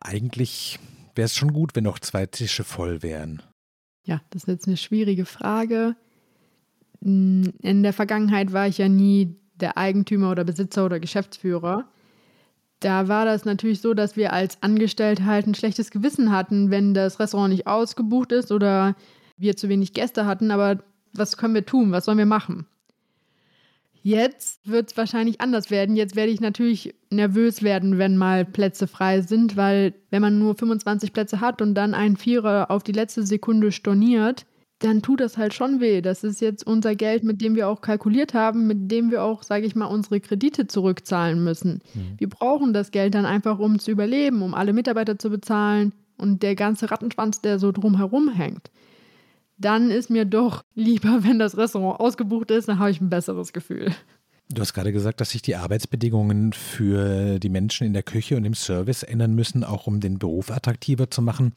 eigentlich 0.00 0.80
wäre 1.14 1.26
es 1.26 1.36
schon 1.36 1.52
gut, 1.52 1.76
wenn 1.76 1.84
noch 1.84 2.00
zwei 2.00 2.26
Tische 2.26 2.64
voll 2.64 3.02
wären? 3.02 3.42
Ja, 4.04 4.20
das 4.30 4.42
ist 4.42 4.48
jetzt 4.48 4.66
eine 4.66 4.76
schwierige 4.76 5.24
Frage. 5.24 5.94
In 7.00 7.52
der 7.62 7.92
Vergangenheit 7.92 8.52
war 8.52 8.66
ich 8.66 8.78
ja 8.78 8.88
nie 8.88 9.36
der 9.54 9.76
Eigentümer 9.78 10.32
oder 10.32 10.42
Besitzer 10.42 10.84
oder 10.84 10.98
Geschäftsführer. 10.98 11.88
Da 12.80 13.08
war 13.08 13.24
das 13.24 13.44
natürlich 13.44 13.80
so, 13.80 13.92
dass 13.92 14.16
wir 14.16 14.32
als 14.32 14.62
Angestellte 14.62 15.24
halt 15.24 15.46
ein 15.46 15.54
schlechtes 15.54 15.90
Gewissen 15.90 16.30
hatten, 16.30 16.70
wenn 16.70 16.94
das 16.94 17.18
Restaurant 17.18 17.52
nicht 17.52 17.66
ausgebucht 17.66 18.32
ist 18.32 18.52
oder 18.52 18.94
wir 19.36 19.56
zu 19.56 19.68
wenig 19.68 19.92
Gäste 19.92 20.26
hatten. 20.26 20.50
Aber 20.50 20.82
was 21.12 21.36
können 21.36 21.54
wir 21.54 21.66
tun? 21.66 21.90
Was 21.90 22.04
sollen 22.04 22.18
wir 22.18 22.26
machen? 22.26 22.66
Jetzt 24.02 24.66
wird 24.68 24.90
es 24.90 24.96
wahrscheinlich 24.96 25.40
anders 25.40 25.70
werden. 25.70 25.96
Jetzt 25.96 26.14
werde 26.14 26.30
ich 26.30 26.40
natürlich 26.40 26.94
nervös 27.10 27.62
werden, 27.62 27.98
wenn 27.98 28.16
mal 28.16 28.44
Plätze 28.44 28.86
frei 28.86 29.22
sind, 29.22 29.56
weil 29.56 29.94
wenn 30.10 30.22
man 30.22 30.38
nur 30.38 30.54
25 30.54 31.12
Plätze 31.12 31.40
hat 31.40 31.60
und 31.60 31.74
dann 31.74 31.94
einen 31.94 32.16
Vierer 32.16 32.70
auf 32.70 32.84
die 32.84 32.92
letzte 32.92 33.24
Sekunde 33.24 33.72
storniert, 33.72 34.46
dann 34.80 35.02
tut 35.02 35.20
das 35.20 35.36
halt 35.36 35.54
schon 35.54 35.80
weh. 35.80 36.00
Das 36.00 36.24
ist 36.24 36.40
jetzt 36.40 36.66
unser 36.66 36.94
Geld, 36.94 37.24
mit 37.24 37.40
dem 37.40 37.56
wir 37.56 37.68
auch 37.68 37.80
kalkuliert 37.80 38.34
haben, 38.34 38.66
mit 38.66 38.90
dem 38.90 39.10
wir 39.10 39.22
auch, 39.22 39.42
sage 39.42 39.66
ich 39.66 39.74
mal, 39.74 39.86
unsere 39.86 40.20
Kredite 40.20 40.66
zurückzahlen 40.66 41.42
müssen. 41.42 41.80
Mhm. 41.94 42.14
Wir 42.18 42.28
brauchen 42.28 42.72
das 42.72 42.90
Geld 42.90 43.14
dann 43.14 43.26
einfach, 43.26 43.58
um 43.58 43.78
zu 43.78 43.90
überleben, 43.90 44.42
um 44.42 44.54
alle 44.54 44.72
Mitarbeiter 44.72 45.18
zu 45.18 45.30
bezahlen 45.30 45.92
und 46.16 46.42
der 46.42 46.54
ganze 46.54 46.90
Rattenschwanz, 46.90 47.40
der 47.40 47.58
so 47.58 47.72
drumherum 47.72 48.28
hängt 48.32 48.70
dann 49.58 49.90
ist 49.90 50.08
mir 50.08 50.24
doch 50.24 50.64
lieber, 50.74 51.20
wenn 51.24 51.38
das 51.38 51.56
Restaurant 51.56 52.00
ausgebucht 52.00 52.50
ist, 52.50 52.68
dann 52.68 52.78
habe 52.78 52.90
ich 52.90 53.00
ein 53.00 53.10
besseres 53.10 53.52
Gefühl. 53.52 53.92
Du 54.50 54.62
hast 54.62 54.72
gerade 54.72 54.92
gesagt, 54.92 55.20
dass 55.20 55.30
sich 55.30 55.42
die 55.42 55.56
Arbeitsbedingungen 55.56 56.54
für 56.54 57.38
die 57.38 57.50
Menschen 57.50 57.86
in 57.86 57.92
der 57.92 58.02
Küche 58.02 58.34
und 58.36 58.46
im 58.46 58.54
Service 58.54 59.02
ändern 59.02 59.34
müssen, 59.34 59.62
auch 59.62 59.86
um 59.86 60.00
den 60.00 60.18
Beruf 60.18 60.50
attraktiver 60.50 61.10
zu 61.10 61.20
machen. 61.20 61.52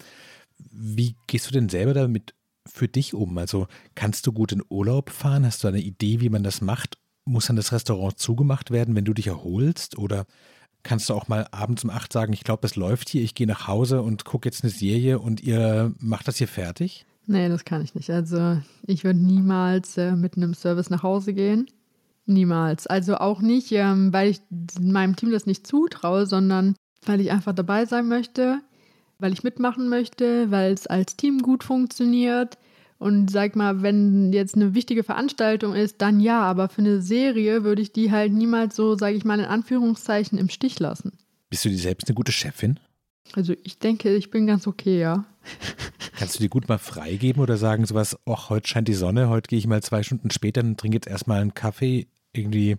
Wie 0.72 1.16
gehst 1.28 1.48
du 1.48 1.54
denn 1.54 1.70
selber 1.70 1.94
damit 1.94 2.34
für 2.72 2.88
dich 2.88 3.14
um? 3.14 3.38
Also 3.38 3.68
kannst 3.96 4.28
du 4.28 4.34
gut 4.34 4.52
in 4.52 4.64
Urlaub 4.70 5.10
fahren? 5.10 5.46
Hast 5.46 5.64
du 5.64 5.68
eine 5.68 5.82
Idee, 5.82 6.22
wie 6.22 6.30
man 6.30 6.44
das 6.44 6.62
macht? 6.62 6.98
Muss 7.26 7.48
dann 7.48 7.56
das 7.56 7.72
Restaurant 7.72 8.18
zugemacht 8.18 8.72
werden, 8.72 8.96
wenn 8.96 9.06
du 9.06 9.14
dich 9.14 9.28
erholst? 9.28 9.98
Oder 9.98 10.26
kannst 10.84 11.10
du 11.10 11.14
auch 11.14 11.28
mal 11.28 11.48
abends 11.52 11.84
um 11.84 11.90
acht 11.90 12.12
sagen, 12.12 12.34
ich 12.34 12.44
glaube, 12.44 12.66
es 12.66 12.76
läuft 12.76 13.10
hier, 13.10 13.22
ich 13.22 13.36
gehe 13.36 13.48
nach 13.48 13.68
Hause 13.68 14.02
und 14.02 14.26
gucke 14.26 14.48
jetzt 14.48 14.64
eine 14.64 14.72
Serie 14.72 15.20
und 15.20 15.42
ihr 15.42 15.94
macht 16.00 16.28
das 16.28 16.38
hier 16.38 16.48
fertig? 16.48 17.06
Nee, 17.28 17.50
das 17.50 17.66
kann 17.66 17.84
ich 17.84 17.96
nicht. 17.96 18.10
Also 18.10 18.58
ich 18.88 19.04
würde 19.04 19.20
niemals 19.20 19.98
äh, 19.98 20.16
mit 20.16 20.38
einem 20.38 20.54
Service 20.54 20.90
nach 20.90 21.04
Hause 21.04 21.34
gehen. 21.34 21.68
Niemals. 22.26 22.88
Also 22.88 23.16
auch 23.18 23.42
nicht, 23.42 23.72
ähm, 23.72 24.12
weil 24.14 24.30
ich 24.32 24.42
meinem 24.80 25.16
Team 25.16 25.32
das 25.32 25.46
nicht 25.46 25.68
zutraue, 25.68 26.26
sondern 26.26 26.76
weil 27.06 27.22
ich 27.22 27.32
einfach 27.32 27.54
dabei 27.54 27.86
sein 27.86 28.08
möchte, 28.08 28.60
weil 29.22 29.34
ich 29.34 29.44
mitmachen 29.44 29.88
möchte, 29.90 30.52
weil 30.52 30.74
es 30.74 30.88
als 30.88 31.16
Team 31.16 31.40
gut 31.40 31.64
funktioniert. 31.64 32.58
Und 32.98 33.32
sag 33.32 33.56
mal, 33.56 33.82
wenn 33.82 34.32
jetzt 34.32 34.56
eine 34.56 34.76
wichtige 34.76 35.04
Veranstaltung 35.04 35.74
ist, 35.74 36.02
dann 36.02 36.20
ja, 36.20 36.42
aber 36.42 36.70
für 36.70 36.82
eine 36.82 37.02
Serie 37.02 37.64
würde 37.64 37.82
ich 37.82 37.94
die 37.94 38.12
halt 38.12 38.32
niemals 38.32 38.76
so, 38.76 38.96
sage 38.96 39.16
ich 39.16 39.26
mal, 39.26 39.40
in 39.40 39.46
Anführungszeichen 39.46 40.38
im 40.38 40.50
Stich 40.50 40.80
lassen. 40.80 41.14
Bist 41.50 41.66
du 41.66 41.70
dir 41.70 41.78
selbst 41.78 42.08
eine 42.08 42.16
gute 42.16 42.32
Chefin? 42.32 42.80
Also 43.34 43.54
ich 43.64 43.80
denke, 43.80 44.16
ich 44.16 44.30
bin 44.30 44.46
ganz 44.46 44.68
okay, 44.68 45.00
ja. 45.00 45.26
Kannst 46.18 46.36
du 46.36 46.44
dir 46.44 46.50
gut 46.50 46.70
mal 46.70 46.78
freigeben 46.78 47.42
oder 47.42 47.58
sagen 47.58 47.86
sowas, 47.86 48.18
ach, 48.28 48.50
heute 48.50 48.68
scheint 48.68 48.88
die 48.88 48.94
Sonne, 48.94 49.30
heute 49.30 49.48
gehe 49.48 49.58
ich 49.58 49.68
mal 49.68 49.82
zwei 49.82 50.04
Stunden 50.04 50.30
später 50.30 50.62
und 50.62 50.80
trinke 50.80 50.98
jetzt 50.98 51.08
erstmal 51.08 51.42
einen 51.42 51.56
Kaffee 51.56 52.08
irgendwie 52.34 52.78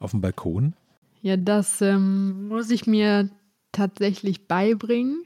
auf 0.00 0.10
dem 0.10 0.20
Balkon? 0.20 0.74
Ja, 1.22 1.36
das 1.36 1.80
ähm, 1.80 2.48
muss 2.48 2.70
ich 2.70 2.86
mir 2.86 3.30
tatsächlich 3.72 4.48
beibringen. 4.48 5.22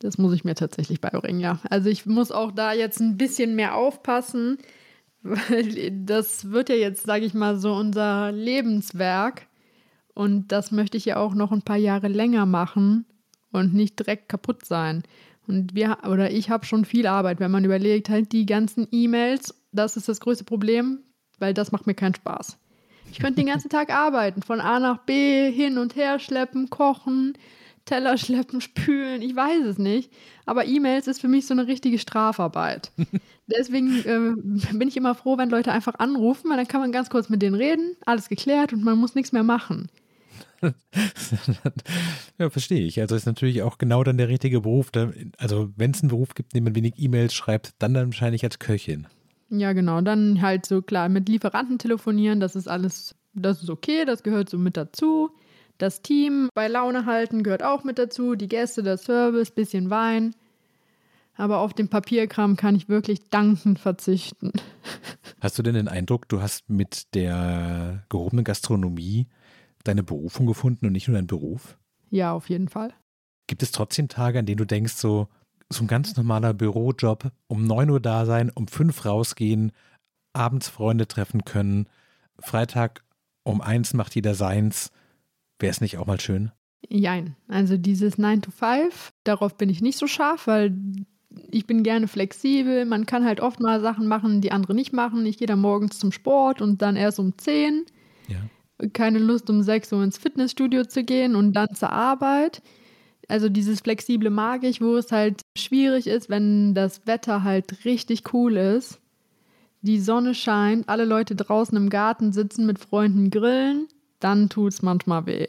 Das 0.00 0.18
muss 0.18 0.32
ich 0.32 0.44
mir 0.44 0.54
tatsächlich 0.54 1.00
beibringen, 1.00 1.40
ja. 1.40 1.58
Also 1.70 1.88
ich 1.88 2.06
muss 2.06 2.30
auch 2.30 2.52
da 2.52 2.72
jetzt 2.72 3.00
ein 3.00 3.16
bisschen 3.16 3.56
mehr 3.56 3.74
aufpassen, 3.74 4.58
weil 5.22 5.90
das 6.04 6.50
wird 6.50 6.68
ja 6.68 6.76
jetzt, 6.76 7.04
sage 7.04 7.24
ich 7.24 7.34
mal, 7.34 7.58
so 7.58 7.74
unser 7.74 8.32
Lebenswerk. 8.32 9.46
Und 10.14 10.48
das 10.52 10.72
möchte 10.72 10.96
ich 10.96 11.04
ja 11.04 11.16
auch 11.16 11.34
noch 11.34 11.52
ein 11.52 11.62
paar 11.62 11.76
Jahre 11.76 12.08
länger 12.08 12.46
machen 12.46 13.06
und 13.52 13.74
nicht 13.74 13.98
direkt 13.98 14.28
kaputt 14.28 14.64
sein. 14.64 15.02
Und 15.46 15.74
wir 15.74 15.98
oder 16.08 16.30
ich 16.30 16.50
habe 16.50 16.66
schon 16.66 16.84
viel 16.84 17.06
Arbeit, 17.06 17.40
wenn 17.40 17.50
man 17.50 17.64
überlegt, 17.64 18.10
halt 18.10 18.32
die 18.32 18.44
ganzen 18.44 18.86
E-Mails, 18.90 19.54
das 19.72 19.96
ist 19.96 20.08
das 20.08 20.20
größte 20.20 20.44
Problem, 20.44 21.00
weil 21.38 21.54
das 21.54 21.72
macht 21.72 21.86
mir 21.86 21.94
keinen 21.94 22.14
Spaß. 22.14 22.58
Ich 23.10 23.18
könnte 23.18 23.36
den 23.36 23.46
ganzen 23.46 23.70
Tag 23.70 23.90
arbeiten, 23.94 24.42
von 24.42 24.60
A 24.60 24.78
nach 24.78 24.98
B, 24.98 25.50
hin 25.50 25.78
und 25.78 25.96
her 25.96 26.18
schleppen, 26.18 26.68
kochen, 26.68 27.34
Teller 27.88 28.18
schleppen, 28.18 28.60
spülen, 28.60 29.22
ich 29.22 29.34
weiß 29.34 29.64
es 29.64 29.78
nicht. 29.78 30.12
Aber 30.44 30.66
E-Mails 30.66 31.06
ist 31.06 31.20
für 31.20 31.28
mich 31.28 31.46
so 31.46 31.54
eine 31.54 31.66
richtige 31.66 31.98
Strafarbeit. 31.98 32.92
Deswegen 33.46 33.98
äh, 34.04 34.74
bin 34.74 34.88
ich 34.88 34.96
immer 34.96 35.14
froh, 35.14 35.38
wenn 35.38 35.48
Leute 35.48 35.72
einfach 35.72 35.94
anrufen, 35.98 36.50
weil 36.50 36.58
dann 36.58 36.68
kann 36.68 36.82
man 36.82 36.92
ganz 36.92 37.08
kurz 37.08 37.30
mit 37.30 37.40
denen 37.40 37.54
reden, 37.54 37.96
alles 38.04 38.28
geklärt 38.28 38.74
und 38.74 38.84
man 38.84 38.98
muss 38.98 39.14
nichts 39.14 39.32
mehr 39.32 39.42
machen. 39.42 39.88
ja, 42.38 42.50
verstehe 42.50 42.84
ich. 42.84 43.00
Also 43.00 43.14
ist 43.14 43.26
natürlich 43.26 43.62
auch 43.62 43.78
genau 43.78 44.04
dann 44.04 44.18
der 44.18 44.28
richtige 44.28 44.60
Beruf. 44.60 44.90
Also 45.38 45.70
wenn 45.76 45.92
es 45.92 46.02
einen 46.02 46.10
Beruf 46.10 46.34
gibt, 46.34 46.54
den 46.54 46.64
man 46.64 46.74
wenig 46.74 46.94
E-Mails 46.98 47.32
schreibt, 47.32 47.72
dann 47.78 47.94
dann 47.94 48.08
wahrscheinlich 48.08 48.44
als 48.44 48.58
Köchin. 48.58 49.06
Ja, 49.48 49.72
genau. 49.72 50.02
Dann 50.02 50.42
halt 50.42 50.66
so 50.66 50.82
klar 50.82 51.08
mit 51.08 51.28
Lieferanten 51.28 51.78
telefonieren, 51.78 52.38
das 52.38 52.54
ist 52.54 52.68
alles, 52.68 53.14
das 53.32 53.62
ist 53.62 53.70
okay, 53.70 54.04
das 54.04 54.22
gehört 54.22 54.50
so 54.50 54.58
mit 54.58 54.76
dazu. 54.76 55.30
Das 55.78 56.02
Team 56.02 56.48
bei 56.54 56.66
Laune 56.66 57.06
halten 57.06 57.44
gehört 57.44 57.62
auch 57.62 57.84
mit 57.84 57.98
dazu. 57.98 58.34
Die 58.34 58.48
Gäste, 58.48 58.82
der 58.82 58.98
Service, 58.98 59.52
bisschen 59.52 59.90
Wein. 59.90 60.34
Aber 61.36 61.58
auf 61.58 61.72
den 61.72 61.88
Papierkram 61.88 62.56
kann 62.56 62.74
ich 62.74 62.88
wirklich 62.88 63.30
dankend 63.30 63.78
verzichten. 63.78 64.52
Hast 65.40 65.56
du 65.56 65.62
denn 65.62 65.74
den 65.74 65.86
Eindruck, 65.86 66.28
du 66.28 66.42
hast 66.42 66.68
mit 66.68 67.14
der 67.14 68.02
gehobenen 68.08 68.44
Gastronomie 68.44 69.28
deine 69.84 70.02
Berufung 70.02 70.46
gefunden 70.46 70.86
und 70.86 70.92
nicht 70.92 71.06
nur 71.06 71.16
deinen 71.16 71.28
Beruf? 71.28 71.78
Ja, 72.10 72.32
auf 72.32 72.48
jeden 72.48 72.68
Fall. 72.68 72.92
Gibt 73.46 73.62
es 73.62 73.70
trotzdem 73.70 74.08
Tage, 74.08 74.40
an 74.40 74.46
denen 74.46 74.58
du 74.58 74.64
denkst, 74.64 74.94
so, 74.94 75.28
so 75.70 75.84
ein 75.84 75.86
ganz 75.86 76.16
normaler 76.16 76.54
Bürojob, 76.54 77.30
um 77.46 77.64
9 77.64 77.88
Uhr 77.88 78.00
da 78.00 78.26
sein, 78.26 78.50
um 78.52 78.66
5 78.66 79.04
rausgehen, 79.04 79.70
abends 80.32 80.68
Freunde 80.68 81.06
treffen 81.06 81.44
können, 81.44 81.88
Freitag 82.40 83.04
um 83.44 83.60
1 83.60 83.94
macht 83.94 84.16
jeder 84.16 84.34
seins. 84.34 84.90
Wäre 85.58 85.70
es 85.70 85.80
nicht 85.80 85.98
auch 85.98 86.06
mal 86.06 86.20
schön? 86.20 86.52
Jein. 86.88 87.36
Also 87.48 87.76
dieses 87.76 88.18
9 88.18 88.42
to 88.42 88.50
5, 88.50 89.12
darauf 89.24 89.56
bin 89.56 89.68
ich 89.68 89.82
nicht 89.82 89.98
so 89.98 90.06
scharf, 90.06 90.46
weil 90.46 90.76
ich 91.50 91.66
bin 91.66 91.82
gerne 91.82 92.08
flexibel. 92.08 92.84
Man 92.84 93.06
kann 93.06 93.24
halt 93.24 93.40
oft 93.40 93.60
mal 93.60 93.80
Sachen 93.80 94.06
machen, 94.06 94.40
die 94.40 94.52
andere 94.52 94.74
nicht 94.74 94.92
machen. 94.92 95.26
Ich 95.26 95.38
gehe 95.38 95.46
dann 95.46 95.60
morgens 95.60 95.98
zum 95.98 96.12
Sport 96.12 96.62
und 96.62 96.82
dann 96.82 96.96
erst 96.96 97.18
um 97.18 97.36
10. 97.36 97.84
Ja 98.28 98.38
keine 98.92 99.18
Lust, 99.18 99.50
um 99.50 99.62
6 99.62 99.92
Uhr 99.92 100.04
ins 100.04 100.18
Fitnessstudio 100.18 100.84
zu 100.84 101.04
gehen 101.04 101.34
und 101.34 101.52
dann 101.54 101.74
zur 101.74 101.92
Arbeit. 101.92 102.62
Also 103.26 103.48
dieses 103.48 103.80
Flexible 103.80 104.30
mag 104.30 104.64
ich, 104.64 104.80
wo 104.80 104.96
es 104.96 105.12
halt 105.12 105.42
schwierig 105.56 106.06
ist, 106.06 106.30
wenn 106.30 106.74
das 106.74 107.06
Wetter 107.06 107.42
halt 107.42 107.84
richtig 107.84 108.32
cool 108.32 108.56
ist. 108.56 109.00
Die 109.82 110.00
Sonne 110.00 110.34
scheint, 110.34 110.88
alle 110.88 111.04
Leute 111.04 111.34
draußen 111.34 111.76
im 111.76 111.90
Garten 111.90 112.32
sitzen 112.32 112.66
mit 112.66 112.78
Freunden 112.78 113.30
grillen, 113.30 113.86
dann 114.20 114.48
tut 114.48 114.72
es 114.72 114.82
manchmal 114.82 115.26
weh. 115.26 115.46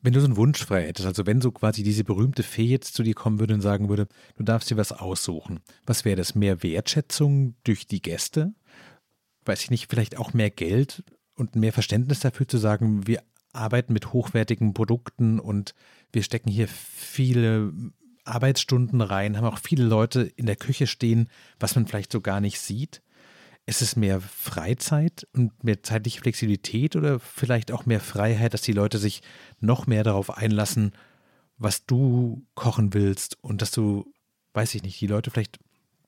Wenn 0.00 0.12
du 0.12 0.20
so 0.20 0.26
einen 0.26 0.36
Wunsch 0.36 0.64
frei 0.64 0.86
hättest, 0.86 1.06
also 1.06 1.26
wenn 1.26 1.40
so 1.40 1.50
quasi 1.50 1.82
diese 1.82 2.04
berühmte 2.04 2.42
Fee 2.42 2.64
jetzt 2.64 2.94
zu 2.94 3.02
dir 3.02 3.14
kommen 3.14 3.40
würde 3.40 3.54
und 3.54 3.60
sagen 3.60 3.88
würde, 3.88 4.06
du 4.36 4.44
darfst 4.44 4.70
dir 4.70 4.76
was 4.76 4.92
aussuchen, 4.92 5.60
was 5.86 6.04
wäre 6.04 6.16
das? 6.16 6.34
Mehr 6.34 6.62
Wertschätzung 6.62 7.56
durch 7.64 7.86
die 7.86 8.00
Gäste? 8.00 8.54
Weiß 9.44 9.62
ich 9.62 9.70
nicht, 9.70 9.90
vielleicht 9.90 10.16
auch 10.16 10.32
mehr 10.32 10.50
Geld? 10.50 11.02
und 11.38 11.56
mehr 11.56 11.72
Verständnis 11.72 12.20
dafür 12.20 12.48
zu 12.48 12.58
sagen, 12.58 13.06
wir 13.06 13.22
arbeiten 13.52 13.92
mit 13.92 14.12
hochwertigen 14.12 14.74
Produkten 14.74 15.38
und 15.40 15.74
wir 16.12 16.22
stecken 16.22 16.50
hier 16.50 16.68
viele 16.68 17.72
Arbeitsstunden 18.24 19.00
rein, 19.00 19.36
haben 19.36 19.46
auch 19.46 19.58
viele 19.58 19.84
Leute 19.84 20.22
in 20.22 20.46
der 20.46 20.56
Küche 20.56 20.86
stehen, 20.86 21.30
was 21.58 21.74
man 21.74 21.86
vielleicht 21.86 22.12
so 22.12 22.20
gar 22.20 22.40
nicht 22.40 22.60
sieht. 22.60 23.02
Ist 23.68 23.82
es 23.82 23.96
mehr 23.96 24.22
Freizeit 24.22 25.26
und 25.34 25.62
mehr 25.62 25.82
zeitliche 25.82 26.22
Flexibilität 26.22 26.96
oder 26.96 27.20
vielleicht 27.20 27.70
auch 27.70 27.84
mehr 27.84 28.00
Freiheit, 28.00 28.54
dass 28.54 28.62
die 28.62 28.72
Leute 28.72 28.96
sich 28.96 29.20
noch 29.60 29.86
mehr 29.86 30.04
darauf 30.04 30.30
einlassen, 30.34 30.92
was 31.58 31.84
du 31.84 32.46
kochen 32.54 32.94
willst 32.94 33.36
und 33.44 33.60
dass 33.60 33.70
du, 33.70 34.10
weiß 34.54 34.74
ich 34.74 34.84
nicht, 34.84 34.98
die 35.02 35.06
Leute 35.06 35.30
vielleicht 35.30 35.58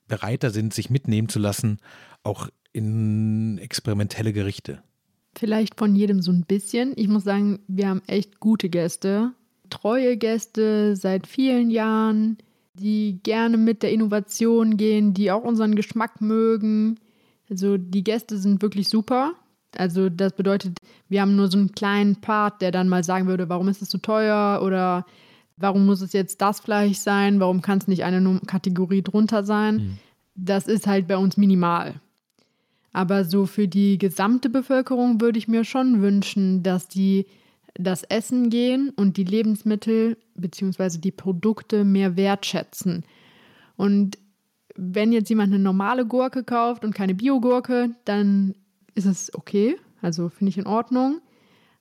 bereiter 0.08 0.48
sind, 0.52 0.72
sich 0.72 0.88
mitnehmen 0.88 1.28
zu 1.28 1.38
lassen, 1.38 1.80
auch 2.22 2.48
in 2.72 3.58
experimentelle 3.58 4.32
Gerichte? 4.32 4.82
Vielleicht 5.36 5.78
von 5.78 5.94
jedem 5.94 6.22
so 6.22 6.32
ein 6.32 6.46
bisschen. 6.46 6.94
Ich 6.96 7.08
muss 7.08 7.24
sagen, 7.24 7.58
wir 7.68 7.90
haben 7.90 8.00
echt 8.06 8.40
gute 8.40 8.70
Gäste, 8.70 9.34
treue 9.68 10.16
Gäste 10.16 10.96
seit 10.96 11.26
vielen 11.26 11.68
Jahren, 11.68 12.38
die 12.72 13.20
gerne 13.22 13.58
mit 13.58 13.82
der 13.82 13.92
Innovation 13.92 14.78
gehen, 14.78 15.12
die 15.12 15.30
auch 15.30 15.44
unseren 15.44 15.74
Geschmack 15.74 16.22
mögen. 16.22 16.98
Also 17.50 17.76
die 17.76 18.04
Gäste 18.04 18.38
sind 18.38 18.62
wirklich 18.62 18.88
super. 18.88 19.32
Also 19.76 20.08
das 20.08 20.32
bedeutet, 20.32 20.78
wir 21.08 21.20
haben 21.20 21.36
nur 21.36 21.50
so 21.50 21.58
einen 21.58 21.72
kleinen 21.72 22.16
Part, 22.20 22.62
der 22.62 22.70
dann 22.70 22.88
mal 22.88 23.04
sagen 23.04 23.26
würde, 23.26 23.48
warum 23.48 23.68
ist 23.68 23.82
es 23.82 23.88
zu 23.88 23.98
teuer 23.98 24.60
oder 24.64 25.04
warum 25.56 25.86
muss 25.86 26.00
es 26.00 26.12
jetzt 26.12 26.40
das 26.40 26.60
Fleisch 26.60 26.98
sein, 26.98 27.38
warum 27.38 27.60
kann 27.60 27.78
es 27.78 27.88
nicht 27.88 28.04
eine 28.04 28.40
Kategorie 28.46 29.02
drunter 29.02 29.44
sein. 29.44 29.74
Mhm. 29.74 29.98
Das 30.34 30.66
ist 30.66 30.86
halt 30.86 31.06
bei 31.06 31.16
uns 31.16 31.36
minimal. 31.36 32.00
Aber 32.92 33.24
so 33.24 33.46
für 33.46 33.68
die 33.68 33.98
gesamte 33.98 34.48
Bevölkerung 34.48 35.20
würde 35.20 35.38
ich 35.38 35.46
mir 35.46 35.64
schon 35.64 36.02
wünschen, 36.02 36.62
dass 36.62 36.88
die 36.88 37.26
das 37.74 38.02
Essen 38.04 38.50
gehen 38.50 38.90
und 38.96 39.16
die 39.16 39.24
Lebensmittel 39.24 40.16
bzw. 40.34 40.98
die 40.98 41.12
Produkte 41.12 41.84
mehr 41.84 42.16
wertschätzen. 42.16 43.04
Und 43.76 44.18
wenn 44.76 45.12
jetzt 45.12 45.28
jemand 45.28 45.52
eine 45.52 45.62
normale 45.62 46.06
Gurke 46.06 46.44
kauft 46.44 46.84
und 46.84 46.94
keine 46.94 47.14
Biogurke, 47.14 47.90
dann 48.04 48.54
ist 48.94 49.06
es 49.06 49.34
okay. 49.34 49.76
Also 50.02 50.28
finde 50.28 50.50
ich 50.50 50.58
in 50.58 50.66
Ordnung. 50.66 51.20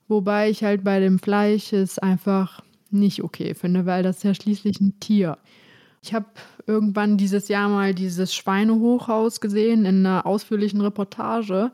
Wobei 0.07 0.49
ich 0.49 0.63
halt 0.63 0.83
bei 0.83 0.99
dem 0.99 1.19
Fleisch 1.19 1.71
es 1.71 1.99
einfach 1.99 2.61
nicht 2.89 3.23
okay 3.23 3.53
finde, 3.53 3.85
weil 3.85 4.03
das 4.03 4.17
ist 4.17 4.23
ja 4.23 4.33
schließlich 4.33 4.81
ein 4.81 4.99
Tier. 4.99 5.37
Ich 6.01 6.13
habe 6.13 6.25
irgendwann 6.65 7.17
dieses 7.17 7.47
Jahr 7.47 7.69
mal 7.69 7.93
dieses 7.93 8.33
Schweinehochhaus 8.33 9.41
gesehen 9.41 9.85
in 9.85 10.05
einer 10.05 10.25
ausführlichen 10.25 10.81
Reportage. 10.81 11.71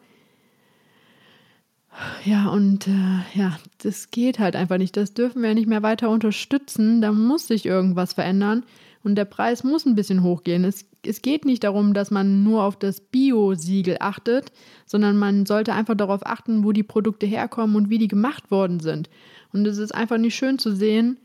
Ja, 2.25 2.49
und 2.49 2.87
äh, 2.87 3.21
ja, 3.35 3.57
das 3.77 4.11
geht 4.11 4.39
halt 4.39 4.55
einfach 4.55 4.77
nicht. 4.77 4.97
Das 4.97 5.13
dürfen 5.13 5.41
wir 5.41 5.53
nicht 5.53 5.67
mehr 5.67 5.83
weiter 5.83 6.09
unterstützen. 6.09 7.01
Da 7.01 7.11
muss 7.11 7.47
sich 7.47 7.65
irgendwas 7.65 8.13
verändern. 8.13 8.63
Und 9.05 9.13
der 9.13 9.25
Preis 9.25 9.63
muss 9.63 9.85
ein 9.85 9.93
bisschen 9.93 10.23
hochgehen. 10.23 10.63
Es, 10.63 10.83
es 11.05 11.21
geht 11.21 11.45
nicht 11.45 11.63
darum, 11.63 11.93
dass 11.93 12.09
man 12.09 12.43
nur 12.43 12.63
auf 12.63 12.75
das 12.75 13.01
Bio-Siegel 13.01 13.97
achtet, 13.99 14.51
sondern 14.87 15.15
man 15.15 15.45
sollte 15.45 15.73
einfach 15.73 15.93
darauf 15.93 16.25
achten, 16.25 16.63
wo 16.63 16.71
die 16.71 16.81
Produkte 16.81 17.27
herkommen 17.27 17.75
und 17.75 17.91
wie 17.91 17.99
die 17.99 18.07
gemacht 18.07 18.49
worden 18.49 18.79
sind. 18.79 19.11
Und 19.53 19.67
es 19.67 19.77
ist 19.77 19.93
einfach 19.93 20.17
nicht 20.17 20.33
schön 20.33 20.57
zu 20.57 20.75
sehen, 20.75 21.19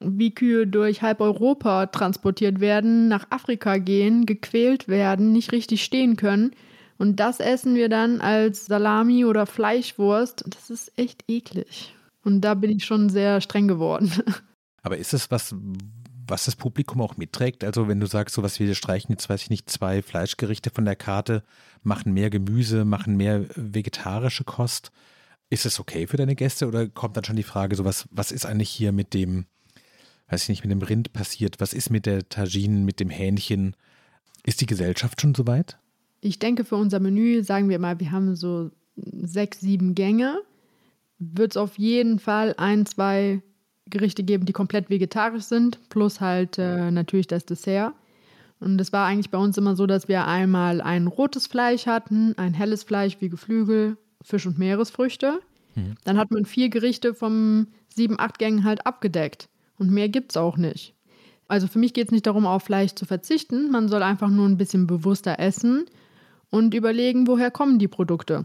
wie 0.00 0.34
Kühe 0.34 0.66
durch 0.66 1.02
halb 1.02 1.20
Europa 1.20 1.84
transportiert 1.86 2.60
werden, 2.60 3.08
nach 3.08 3.26
Afrika 3.28 3.76
gehen, 3.76 4.24
gequält 4.24 4.88
werden, 4.88 5.30
nicht 5.30 5.52
richtig 5.52 5.84
stehen 5.84 6.16
können. 6.16 6.52
Und 6.96 7.20
das 7.20 7.40
essen 7.40 7.74
wir 7.74 7.90
dann 7.90 8.22
als 8.22 8.64
Salami 8.64 9.26
oder 9.26 9.44
Fleischwurst. 9.44 10.46
Das 10.46 10.70
ist 10.70 10.92
echt 10.96 11.24
eklig. 11.28 11.94
Und 12.24 12.40
da 12.40 12.54
bin 12.54 12.70
ich 12.70 12.86
schon 12.86 13.10
sehr 13.10 13.42
streng 13.42 13.68
geworden. 13.68 14.10
Aber 14.82 14.96
ist 14.96 15.12
es 15.12 15.30
was, 15.30 15.54
was 16.28 16.44
das 16.44 16.56
Publikum 16.56 17.00
auch 17.00 17.16
mitträgt? 17.16 17.64
Also 17.64 17.88
wenn 17.88 18.00
du 18.00 18.06
sagst, 18.06 18.34
so 18.34 18.42
was 18.42 18.58
wir 18.58 18.74
streichen 18.74 19.12
jetzt, 19.12 19.28
weiß 19.28 19.42
ich 19.42 19.50
nicht, 19.50 19.70
zwei 19.70 20.02
Fleischgerichte 20.02 20.70
von 20.70 20.84
der 20.84 20.96
Karte, 20.96 21.42
machen 21.82 22.12
mehr 22.12 22.30
Gemüse, 22.30 22.84
machen 22.84 23.16
mehr 23.16 23.46
vegetarische 23.54 24.44
Kost. 24.44 24.90
Ist 25.50 25.66
es 25.66 25.80
okay 25.80 26.06
für 26.06 26.16
deine 26.16 26.36
Gäste 26.36 26.66
oder 26.66 26.88
kommt 26.88 27.16
dann 27.16 27.24
schon 27.24 27.36
die 27.36 27.42
Frage, 27.42 27.74
so 27.76 27.84
was, 27.84 28.06
was 28.10 28.32
ist 28.32 28.44
eigentlich 28.44 28.70
hier 28.70 28.92
mit 28.92 29.14
dem, 29.14 29.46
weiß 30.28 30.42
ich 30.42 30.48
nicht, 30.50 30.64
mit 30.64 30.70
dem 30.70 30.82
Rind 30.82 31.12
passiert? 31.12 31.60
Was 31.60 31.72
ist 31.72 31.90
mit 31.90 32.06
der 32.06 32.28
Tagine, 32.28 32.80
mit 32.80 33.00
dem 33.00 33.10
Hähnchen? 33.10 33.74
Ist 34.44 34.60
die 34.60 34.66
Gesellschaft 34.66 35.20
schon 35.20 35.34
soweit? 35.34 35.78
Ich 36.20 36.38
denke, 36.38 36.64
für 36.64 36.76
unser 36.76 37.00
Menü, 37.00 37.42
sagen 37.42 37.68
wir 37.68 37.78
mal, 37.78 38.00
wir 38.00 38.10
haben 38.10 38.34
so 38.36 38.70
sechs, 38.96 39.60
sieben 39.60 39.94
Gänge. 39.94 40.40
Wird 41.18 41.52
es 41.52 41.56
auf 41.56 41.78
jeden 41.78 42.18
Fall 42.18 42.54
ein, 42.58 42.86
zwei 42.86 43.42
Gerichte 43.90 44.22
geben, 44.22 44.46
die 44.46 44.52
komplett 44.52 44.90
vegetarisch 44.90 45.44
sind, 45.44 45.78
plus 45.88 46.20
halt 46.20 46.58
äh, 46.58 46.90
natürlich 46.90 47.26
das 47.26 47.44
Dessert. 47.44 47.92
Und 48.60 48.80
es 48.80 48.92
war 48.92 49.06
eigentlich 49.06 49.30
bei 49.30 49.38
uns 49.38 49.56
immer 49.56 49.76
so, 49.76 49.86
dass 49.86 50.08
wir 50.08 50.26
einmal 50.26 50.80
ein 50.80 51.06
rotes 51.06 51.46
Fleisch 51.46 51.86
hatten, 51.86 52.36
ein 52.36 52.54
helles 52.54 52.82
Fleisch 52.82 53.16
wie 53.20 53.28
Geflügel, 53.28 53.96
Fisch 54.20 54.46
und 54.46 54.58
Meeresfrüchte. 54.58 55.40
Mhm. 55.76 55.94
Dann 56.04 56.18
hat 56.18 56.30
man 56.30 56.44
vier 56.44 56.68
Gerichte 56.68 57.14
vom 57.14 57.68
sieben, 57.88 58.18
acht 58.18 58.38
Gängen 58.38 58.64
halt 58.64 58.84
abgedeckt. 58.86 59.48
Und 59.78 59.90
mehr 59.90 60.08
gibt 60.08 60.32
es 60.32 60.36
auch 60.36 60.56
nicht. 60.56 60.94
Also 61.46 61.66
für 61.66 61.78
mich 61.78 61.94
geht 61.94 62.08
es 62.08 62.12
nicht 62.12 62.26
darum, 62.26 62.46
auf 62.46 62.64
Fleisch 62.64 62.94
zu 62.94 63.06
verzichten. 63.06 63.70
Man 63.70 63.88
soll 63.88 64.02
einfach 64.02 64.28
nur 64.28 64.46
ein 64.46 64.58
bisschen 64.58 64.86
bewusster 64.86 65.38
essen 65.38 65.86
und 66.50 66.74
überlegen, 66.74 67.26
woher 67.26 67.50
kommen 67.50 67.78
die 67.78 67.88
Produkte. 67.88 68.44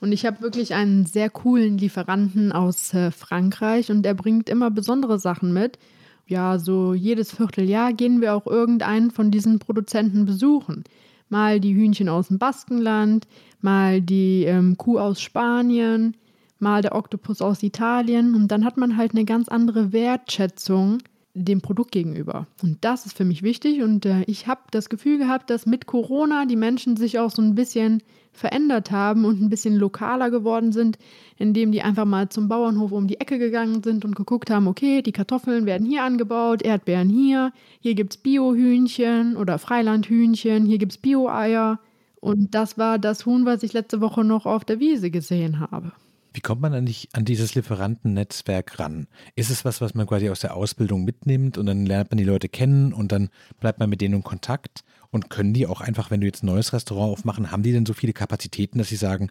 Und 0.00 0.12
ich 0.12 0.24
habe 0.24 0.40
wirklich 0.40 0.74
einen 0.74 1.04
sehr 1.04 1.28
coolen 1.28 1.76
Lieferanten 1.76 2.52
aus 2.52 2.94
äh, 2.94 3.10
Frankreich 3.10 3.90
und 3.90 4.02
der 4.02 4.14
bringt 4.14 4.48
immer 4.48 4.70
besondere 4.70 5.18
Sachen 5.18 5.52
mit. 5.52 5.78
Ja, 6.26 6.58
so 6.58 6.94
jedes 6.94 7.32
Vierteljahr 7.32 7.92
gehen 7.92 8.20
wir 8.20 8.34
auch 8.34 8.46
irgendeinen 8.46 9.10
von 9.10 9.30
diesen 9.30 9.58
Produzenten 9.58 10.24
besuchen. 10.24 10.84
Mal 11.28 11.60
die 11.60 11.74
Hühnchen 11.74 12.08
aus 12.08 12.28
dem 12.28 12.38
Baskenland, 12.38 13.26
mal 13.60 14.00
die 14.00 14.44
ähm, 14.44 14.76
Kuh 14.78 14.98
aus 14.98 15.20
Spanien, 15.20 16.16
mal 16.58 16.82
der 16.82 16.94
Oktopus 16.94 17.42
aus 17.42 17.62
Italien 17.62 18.34
und 18.34 18.48
dann 18.48 18.64
hat 18.64 18.76
man 18.76 18.96
halt 18.96 19.12
eine 19.12 19.24
ganz 19.24 19.48
andere 19.48 19.92
Wertschätzung 19.92 20.98
dem 21.34 21.60
Produkt 21.60 21.92
gegenüber. 21.92 22.46
Und 22.62 22.78
das 22.80 23.06
ist 23.06 23.16
für 23.16 23.24
mich 23.24 23.42
wichtig 23.42 23.82
und 23.82 24.04
äh, 24.04 24.22
ich 24.26 24.46
habe 24.46 24.62
das 24.70 24.88
Gefühl 24.88 25.18
gehabt, 25.18 25.48
dass 25.50 25.64
mit 25.64 25.86
Corona 25.86 26.44
die 26.44 26.56
Menschen 26.56 26.96
sich 26.96 27.18
auch 27.18 27.30
so 27.30 27.40
ein 27.40 27.54
bisschen 27.54 28.02
verändert 28.32 28.90
haben 28.90 29.24
und 29.24 29.40
ein 29.40 29.50
bisschen 29.50 29.76
lokaler 29.76 30.30
geworden 30.30 30.72
sind, 30.72 30.98
indem 31.36 31.72
die 31.72 31.82
einfach 31.82 32.04
mal 32.04 32.28
zum 32.28 32.48
Bauernhof 32.48 32.92
um 32.92 33.06
die 33.06 33.20
Ecke 33.20 33.38
gegangen 33.38 33.82
sind 33.82 34.04
und 34.04 34.16
geguckt 34.16 34.50
haben, 34.50 34.66
okay, 34.66 35.02
die 35.02 35.12
Kartoffeln 35.12 35.66
werden 35.66 35.86
hier 35.86 36.04
angebaut, 36.04 36.62
Erdbeeren 36.62 37.08
hier, 37.08 37.52
hier 37.80 37.94
gibt 37.94 38.14
es 38.14 38.16
Biohühnchen 38.18 39.36
oder 39.36 39.58
Freilandhühnchen, 39.58 40.66
hier 40.66 40.78
gibt 40.78 40.92
es 40.92 40.98
Bio-Eier. 40.98 41.80
Und 42.20 42.54
das 42.54 42.76
war 42.76 42.98
das 42.98 43.24
Huhn, 43.24 43.46
was 43.46 43.62
ich 43.62 43.72
letzte 43.72 44.00
Woche 44.00 44.24
noch 44.24 44.46
auf 44.46 44.64
der 44.64 44.78
Wiese 44.78 45.10
gesehen 45.10 45.60
habe. 45.60 45.92
Wie 46.32 46.40
kommt 46.40 46.60
man 46.60 46.74
eigentlich 46.74 47.08
an 47.12 47.24
dieses 47.24 47.54
Lieferantennetzwerk 47.54 48.78
ran? 48.78 49.08
Ist 49.34 49.50
es 49.50 49.64
was, 49.64 49.80
was 49.80 49.94
man 49.94 50.06
quasi 50.06 50.30
aus 50.30 50.40
der 50.40 50.54
Ausbildung 50.54 51.04
mitnimmt 51.04 51.58
und 51.58 51.66
dann 51.66 51.86
lernt 51.86 52.10
man 52.10 52.18
die 52.18 52.24
Leute 52.24 52.48
kennen 52.48 52.92
und 52.92 53.10
dann 53.10 53.30
bleibt 53.58 53.80
man 53.80 53.90
mit 53.90 54.00
denen 54.00 54.14
in 54.14 54.22
Kontakt? 54.22 54.84
Und 55.10 55.28
können 55.28 55.52
die 55.52 55.66
auch 55.66 55.80
einfach, 55.80 56.10
wenn 56.12 56.20
du 56.20 56.26
jetzt 56.26 56.44
ein 56.44 56.46
neues 56.46 56.72
Restaurant 56.72 57.12
aufmachen, 57.12 57.50
haben 57.50 57.64
die 57.64 57.72
denn 57.72 57.84
so 57.86 57.94
viele 57.94 58.12
Kapazitäten, 58.12 58.78
dass 58.78 58.88
sie 58.88 58.96
sagen, 58.96 59.30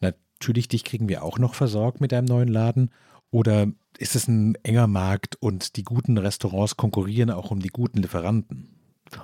natürlich, 0.00 0.66
dich 0.66 0.82
kriegen 0.82 1.08
wir 1.08 1.22
auch 1.22 1.38
noch 1.38 1.54
versorgt 1.54 2.00
mit 2.00 2.10
deinem 2.10 2.24
neuen 2.24 2.48
Laden? 2.48 2.90
Oder 3.30 3.68
ist 3.98 4.16
es 4.16 4.26
ein 4.26 4.56
enger 4.64 4.88
Markt 4.88 5.36
und 5.36 5.76
die 5.76 5.84
guten 5.84 6.18
Restaurants 6.18 6.76
konkurrieren 6.76 7.30
auch 7.30 7.52
um 7.52 7.60
die 7.60 7.68
guten 7.68 8.02
Lieferanten? 8.02 8.68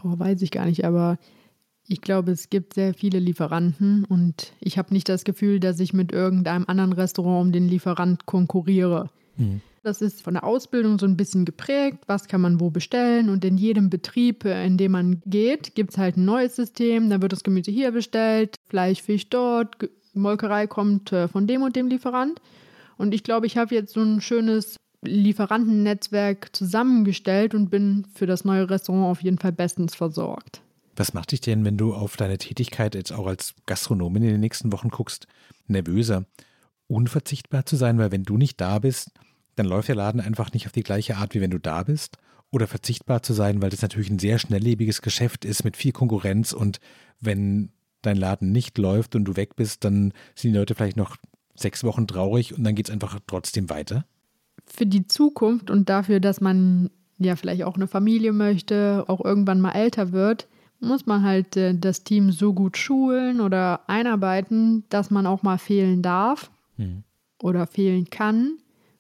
Oh, 0.05 0.19
weiß 0.19 0.43
ich 0.43 0.53
gar 0.53 0.67
nicht, 0.67 0.85
aber 0.85 1.19
ich 1.89 2.01
glaube, 2.01 2.33
es 2.33 2.51
gibt 2.51 2.75
sehr 2.75 2.95
viele 2.95 3.19
Lieferanten 3.19 4.05
und 4.05 4.53
ich 4.61 4.79
habe 4.79 4.95
nicht 4.95 5.09
das 5.09 5.25
Gefühl, 5.25 5.61
dass 5.61 5.81
ich 5.81 5.93
mit 5.93 6.13
irgendeinem 6.13 6.65
anderen 6.69 6.93
Restaurant 6.93 7.47
um 7.47 7.53
den 7.53 7.69
Lieferant 7.69 8.27
konkurriere. 8.27 9.11
Mhm. 9.37 9.61
Das 9.83 10.03
ist 10.03 10.21
von 10.23 10.35
der 10.35 10.45
Ausbildung 10.45 10.99
so 10.99 11.07
ein 11.07 11.17
bisschen 11.17 11.47
geprägt, 11.47 12.05
was 12.07 12.29
kann 12.29 12.43
man 12.43 12.61
wo 12.61 12.69
bestellen 12.69 13.31
und 13.31 13.45
in 13.45 13.57
jedem 13.57 13.89
Betrieb, 13.89 14.45
äh, 14.45 14.67
in 14.67 14.77
dem 14.77 14.93
man 14.93 15.23
geht, 15.25 15.75
gibt 15.75 15.93
es 15.93 15.99
halt 15.99 16.17
ein 16.17 16.27
neues 16.27 16.55
System. 16.55 17.09
Da 17.09 17.23
wird 17.23 17.33
das 17.33 17.45
Gemüse 17.45 17.71
hier 17.71 17.91
bestellt, 17.93 18.57
Fleisch, 18.69 19.01
Fisch 19.01 19.31
dort, 19.31 19.77
Molkerei 20.13 20.67
kommt 20.67 21.13
äh, 21.13 21.29
von 21.29 21.47
dem 21.47 21.63
und 21.63 21.77
dem 21.77 21.89
Lieferant. 21.89 22.41
Und 22.99 23.15
ich 23.15 23.25
glaube, 23.25 23.47
ich 23.47 23.57
habe 23.57 23.75
jetzt 23.75 23.95
so 23.95 24.03
ein 24.03 24.21
schönes 24.21 24.77
Lieferantennetzwerk 25.03 26.55
zusammengestellt 26.55 27.55
und 27.55 27.71
bin 27.71 28.07
für 28.15 28.27
das 28.27 28.45
neue 28.45 28.69
Restaurant 28.69 29.07
auf 29.07 29.23
jeden 29.23 29.39
Fall 29.39 29.53
bestens 29.53 29.95
versorgt. 29.95 30.61
Was 31.01 31.15
macht 31.15 31.33
dich 31.33 31.41
denn, 31.41 31.65
wenn 31.65 31.79
du 31.79 31.95
auf 31.95 32.19
deine 32.19 32.37
Tätigkeit 32.37 32.95
jetzt 32.95 33.11
auch 33.11 33.27
als 33.27 33.55
Gastronomin 33.65 34.23
in 34.23 34.29
den 34.33 34.41
nächsten 34.41 34.71
Wochen 34.71 34.91
guckst, 34.91 35.27
nervöser? 35.67 36.27
Unverzichtbar 36.89 37.65
zu 37.65 37.77
sein, 37.77 37.97
weil 37.97 38.13
wenn 38.13 38.25
du 38.25 38.37
nicht 38.37 38.61
da 38.61 38.81
bist, 38.81 39.11
dann 39.57 39.65
läuft 39.65 39.89
der 39.89 39.95
Laden 39.95 40.21
einfach 40.21 40.53
nicht 40.53 40.67
auf 40.67 40.73
die 40.73 40.83
gleiche 40.83 41.17
Art, 41.17 41.35
wie 41.35 41.41
wenn 41.41 41.53
du 41.53 41.59
da 41.59 41.85
bist. 41.85 42.19
Oder 42.51 42.67
verzichtbar 42.67 43.23
zu 43.23 43.33
sein, 43.33 43.63
weil 43.63 43.71
das 43.71 43.81
natürlich 43.81 44.11
ein 44.11 44.19
sehr 44.19 44.39
schnelllebiges 44.39 45.01
Geschäft 45.01 45.47
ist 45.47 45.65
mit 45.65 45.79
viel 45.79 45.93
Konkurrenz 45.93 46.53
und 46.53 46.81
wenn 47.19 47.71
dein 48.03 48.19
Laden 48.19 48.53
nicht 48.53 48.77
läuft 48.77 49.17
und 49.17 49.25
du 49.25 49.37
weg 49.37 49.57
bist, 49.57 49.85
dann 49.85 50.13
sind 50.35 50.53
die 50.53 50.59
Leute 50.59 50.75
vielleicht 50.75 50.99
noch 50.99 51.17
sechs 51.55 51.83
Wochen 51.83 52.09
traurig 52.09 52.55
und 52.59 52.63
dann 52.63 52.75
geht 52.75 52.89
es 52.89 52.93
einfach 52.93 53.19
trotzdem 53.27 53.71
weiter? 53.71 54.05
Für 54.67 54.85
die 54.85 55.07
Zukunft 55.07 55.71
und 55.71 55.89
dafür, 55.89 56.21
dass 56.21 56.43
man 56.43 56.91
ja 57.17 57.37
vielleicht 57.37 57.63
auch 57.63 57.77
eine 57.77 57.87
Familie 57.87 58.33
möchte, 58.33 59.07
auch 59.09 59.25
irgendwann 59.25 59.63
mal 59.63 59.73
älter 59.73 60.13
wird, 60.13 60.47
muss 60.81 61.07
man 61.07 61.23
halt 61.23 61.57
äh, 61.57 61.75
das 61.75 62.05
Team 62.05 62.33
so 62.33 62.53
gut 62.53 62.77
schulen 62.77 63.41
oder 63.41 63.89
einarbeiten, 63.89 64.85
dass 64.89 65.11
man 65.11 65.27
auch 65.27 65.43
mal 65.43 65.59
fehlen 65.59 66.03
darf 66.03 66.51
mhm. 66.77 67.05
oder 67.43 67.67
fehlen 67.67 68.09
kann 68.11 68.59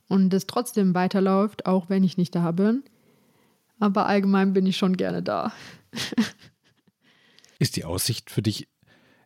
und 0.08 0.32
es 0.34 0.46
trotzdem 0.46 0.94
weiterläuft, 0.94 1.66
auch 1.66 1.88
wenn 1.88 2.04
ich 2.04 2.16
nicht 2.16 2.34
da 2.34 2.52
bin. 2.52 2.82
Aber 3.78 4.06
allgemein 4.06 4.52
bin 4.52 4.66
ich 4.66 4.76
schon 4.76 4.96
gerne 4.96 5.22
da. 5.22 5.52
Ist 7.58 7.76
die 7.76 7.84
Aussicht 7.84 8.30
für 8.30 8.42
dich, 8.42 8.68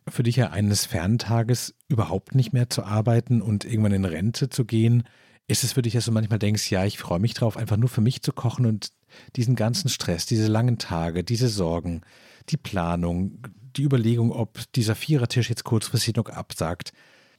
für 0.07 0.23
dich 0.23 0.37
ja 0.37 0.51
eines 0.51 0.85
Ferntages 0.85 1.75
überhaupt 1.87 2.35
nicht 2.35 2.53
mehr 2.53 2.69
zu 2.69 2.83
arbeiten 2.83 3.41
und 3.41 3.65
irgendwann 3.65 3.93
in 3.93 4.05
Rente 4.05 4.49
zu 4.49 4.65
gehen? 4.65 5.03
Ist 5.47 5.63
es 5.63 5.73
für 5.73 5.81
dich, 5.81 5.93
dass 5.93 6.05
du 6.05 6.11
manchmal 6.11 6.39
denkst, 6.39 6.71
ja, 6.71 6.85
ich 6.85 6.97
freue 6.97 7.19
mich 7.19 7.33
drauf, 7.33 7.57
einfach 7.57 7.77
nur 7.77 7.89
für 7.89 8.01
mich 8.01 8.21
zu 8.21 8.33
kochen 8.33 8.65
und 8.65 8.91
diesen 9.35 9.55
ganzen 9.55 9.89
Stress, 9.89 10.25
diese 10.25 10.47
langen 10.47 10.77
Tage, 10.77 11.23
diese 11.23 11.47
Sorgen, 11.47 12.01
die 12.49 12.57
Planung, 12.57 13.39
die 13.75 13.83
Überlegung, 13.83 14.31
ob 14.31 14.59
dieser 14.73 14.95
Vierertisch 14.95 15.49
jetzt 15.49 15.63
kurzfristig 15.63 16.15
noch 16.15 16.29
absagt, 16.29 16.93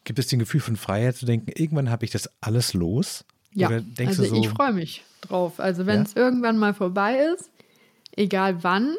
gibt 0.05 0.19
es 0.19 0.29
den 0.29 0.39
Gefühl 0.39 0.61
von 0.61 0.77
Freiheit 0.77 1.17
zu 1.17 1.27
denken, 1.27 1.51
irgendwann 1.55 1.91
habe 1.91 2.05
ich 2.05 2.11
das 2.11 2.31
alles 2.41 2.75
los? 2.75 3.25
Ja, 3.53 3.71
also 3.99 4.25
so, 4.25 4.37
ich 4.37 4.49
freue 4.49 4.73
mich 4.73 5.03
drauf. 5.23 5.61
Also 5.61 5.87
wenn 5.87 6.03
es 6.03 6.15
ja? 6.15 6.23
irgendwann 6.23 6.59
mal 6.59 6.75
vorbei 6.75 7.19
ist, 7.35 7.51
egal 8.15 8.63
wann, 8.63 8.97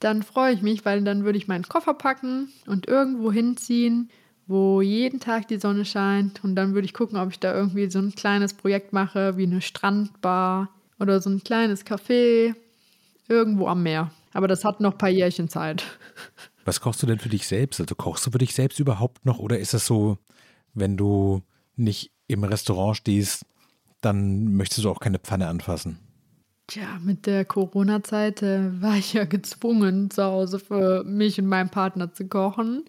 dann 0.00 0.22
freue 0.22 0.52
ich 0.52 0.62
mich, 0.62 0.84
weil 0.84 1.02
dann 1.02 1.24
würde 1.24 1.38
ich 1.38 1.48
meinen 1.48 1.64
Koffer 1.64 1.94
packen 1.94 2.48
und 2.66 2.88
irgendwo 2.88 3.32
hinziehen, 3.32 4.10
wo 4.46 4.80
jeden 4.80 5.20
Tag 5.20 5.48
die 5.48 5.58
Sonne 5.58 5.84
scheint. 5.84 6.42
Und 6.42 6.54
dann 6.56 6.74
würde 6.74 6.86
ich 6.86 6.94
gucken, 6.94 7.18
ob 7.18 7.30
ich 7.30 7.38
da 7.38 7.54
irgendwie 7.54 7.90
so 7.90 7.98
ein 7.98 8.14
kleines 8.14 8.54
Projekt 8.54 8.92
mache, 8.92 9.36
wie 9.36 9.44
eine 9.44 9.60
Strandbar 9.60 10.70
oder 10.98 11.20
so 11.20 11.30
ein 11.30 11.42
kleines 11.44 11.84
Café 11.84 12.54
irgendwo 13.28 13.66
am 13.66 13.82
Meer. 13.82 14.10
Aber 14.32 14.48
das 14.48 14.64
hat 14.64 14.80
noch 14.80 14.92
ein 14.92 14.98
paar 14.98 15.08
Jährchen 15.08 15.48
Zeit. 15.48 15.84
Was 16.64 16.80
kochst 16.80 17.02
du 17.02 17.06
denn 17.06 17.18
für 17.18 17.30
dich 17.30 17.46
selbst? 17.46 17.80
Also 17.80 17.94
kochst 17.94 18.26
du 18.26 18.30
für 18.30 18.38
dich 18.38 18.54
selbst 18.54 18.78
überhaupt 18.78 19.24
noch 19.24 19.38
oder 19.38 19.58
ist 19.58 19.74
es 19.74 19.86
so, 19.86 20.18
wenn 20.74 20.96
du 20.96 21.42
nicht 21.76 22.12
im 22.26 22.44
Restaurant 22.44 22.96
stehst, 22.96 23.46
dann 24.00 24.54
möchtest 24.54 24.84
du 24.84 24.90
auch 24.90 25.00
keine 25.00 25.18
Pfanne 25.18 25.48
anfassen? 25.48 25.98
Tja, 26.66 26.98
mit 27.02 27.24
der 27.24 27.46
Corona-Zeit 27.46 28.42
äh, 28.42 28.82
war 28.82 28.96
ich 28.96 29.14
ja 29.14 29.24
gezwungen, 29.24 30.10
zu 30.10 30.22
Hause 30.22 30.58
für 30.58 31.02
mich 31.04 31.40
und 31.40 31.46
meinen 31.46 31.70
Partner 31.70 32.12
zu 32.12 32.28
kochen. 32.28 32.84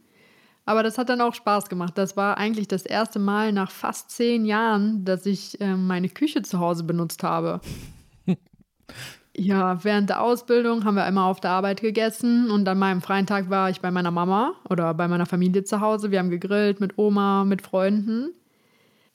Aber 0.66 0.84
das 0.84 0.98
hat 0.98 1.10
dann 1.10 1.22
auch 1.22 1.34
Spaß 1.34 1.70
gemacht. 1.70 1.98
Das 1.98 2.18
war 2.18 2.38
eigentlich 2.38 2.68
das 2.68 2.84
erste 2.84 3.18
Mal 3.18 3.54
nach 3.54 3.72
fast 3.72 4.12
zehn 4.12 4.46
Jahren, 4.46 5.06
dass 5.06 5.26
ich 5.26 5.60
äh, 5.62 5.76
meine 5.76 6.10
Küche 6.10 6.42
zu 6.42 6.60
Hause 6.60 6.84
benutzt 6.84 7.24
habe. 7.24 7.62
ja, 9.40 9.84
während 9.84 10.10
der 10.10 10.22
Ausbildung 10.22 10.84
haben 10.84 10.96
wir 10.96 11.08
immer 11.08 11.24
auf 11.24 11.40
der 11.40 11.52
Arbeit 11.52 11.80
gegessen 11.80 12.52
und 12.52 12.68
an 12.68 12.78
meinem 12.78 13.02
freien 13.02 13.26
Tag 13.26 13.50
war 13.50 13.70
ich 13.70 13.80
bei 13.80 13.90
meiner 13.90 14.12
Mama 14.12 14.54
oder 14.70 14.94
bei 14.94 15.08
meiner 15.08 15.26
Familie 15.26 15.64
zu 15.64 15.80
Hause. 15.80 16.12
Wir 16.12 16.20
haben 16.20 16.30
gegrillt 16.30 16.82
mit 16.82 16.98
Oma, 16.98 17.46
mit 17.46 17.62
Freunden. 17.62 18.34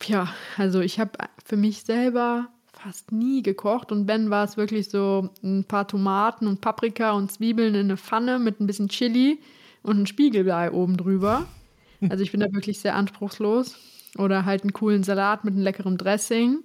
Ja, 0.07 0.29
also 0.57 0.81
ich 0.81 0.99
habe 0.99 1.11
für 1.45 1.57
mich 1.59 1.83
selber 1.83 2.49
fast 2.73 3.13
nie 3.13 3.43
gekocht 3.43 3.93
und 3.93 4.09
wenn 4.09 4.31
war 4.31 4.45
es 4.45 4.57
wirklich 4.57 4.89
so 4.89 5.29
ein 5.43 5.65
paar 5.65 5.87
Tomaten 5.87 6.47
und 6.47 6.63
Paprika 6.63 7.13
und 7.13 7.31
Zwiebeln 7.31 7.75
in 7.75 7.83
eine 7.83 7.97
Pfanne 7.99 8.39
mit 8.39 8.61
ein 8.61 8.67
bisschen 8.67 8.89
Chili 8.89 9.39
und 9.83 10.01
ein 10.01 10.07
Spiegelblei 10.07 10.73
oben 10.73 10.97
drüber. 10.97 11.47
Also 12.11 12.23
ich 12.23 12.33
bin 12.33 12.41
da 12.41 12.53
wirklich 12.53 12.81
sehr 12.81 12.97
anspruchslos. 12.97 13.77
Oder 14.19 14.45
halt 14.45 14.63
einen 14.63 14.75
coolen 14.75 15.05
Salat 15.05 15.43
mit 15.45 15.55
einem 15.55 15.63
leckeren 15.63 15.97
Dressing. 15.97 16.61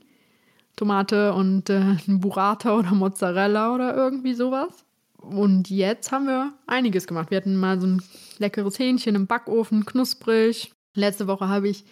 Tomate 0.80 1.34
und 1.34 1.70
äh, 1.70 1.98
ein 2.08 2.22
Burrata 2.22 2.74
oder 2.78 2.92
Mozzarella 2.92 3.76
oder 3.76 3.96
irgendwie 3.98 4.34
sowas. 4.34 4.86
Und 5.18 5.70
jetzt 5.70 6.14
haben 6.14 6.26
wir 6.26 6.54
einiges 6.68 7.06
gemacht. 7.06 7.32
Wir 7.32 7.38
hatten 7.38 7.58
mal 7.58 7.82
so 7.82 7.88
ein 7.88 8.02
leckeres 8.38 8.80
Hähnchen 8.80 9.16
im 9.16 9.28
Backofen, 9.28 9.86
knusprig. 9.86 10.72
Letzte 10.96 11.28
Woche 11.28 11.50
habe 11.50 11.68
ich 11.68 11.84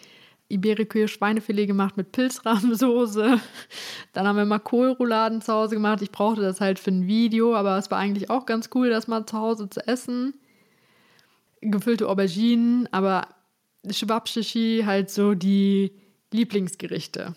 Iberikühe 0.48 1.06
Schweinefilet 1.06 1.66
gemacht 1.66 1.98
mit 1.98 2.12
Pilzrahmsoße. 2.12 3.38
Dann 4.14 4.26
haben 4.26 4.36
wir 4.36 4.46
mal 4.46 4.58
Kohlrouladen 4.58 5.42
zu 5.42 5.52
Hause 5.52 5.74
gemacht. 5.74 6.00
Ich 6.00 6.10
brauchte 6.10 6.40
das 6.40 6.62
halt 6.62 6.78
für 6.78 6.90
ein 6.90 7.06
Video, 7.06 7.54
aber 7.54 7.76
es 7.76 7.90
war 7.90 7.98
eigentlich 7.98 8.30
auch 8.30 8.46
ganz 8.46 8.70
cool, 8.74 8.88
das 8.88 9.06
mal 9.06 9.26
zu 9.26 9.36
Hause 9.36 9.68
zu 9.68 9.86
essen. 9.86 10.32
Gefüllte 11.60 12.08
Auberginen, 12.08 12.88
aber 12.90 13.28
Schwabschichi 13.90 14.84
halt 14.86 15.10
so 15.10 15.34
die 15.34 15.92
Lieblingsgerichte. 16.32 17.34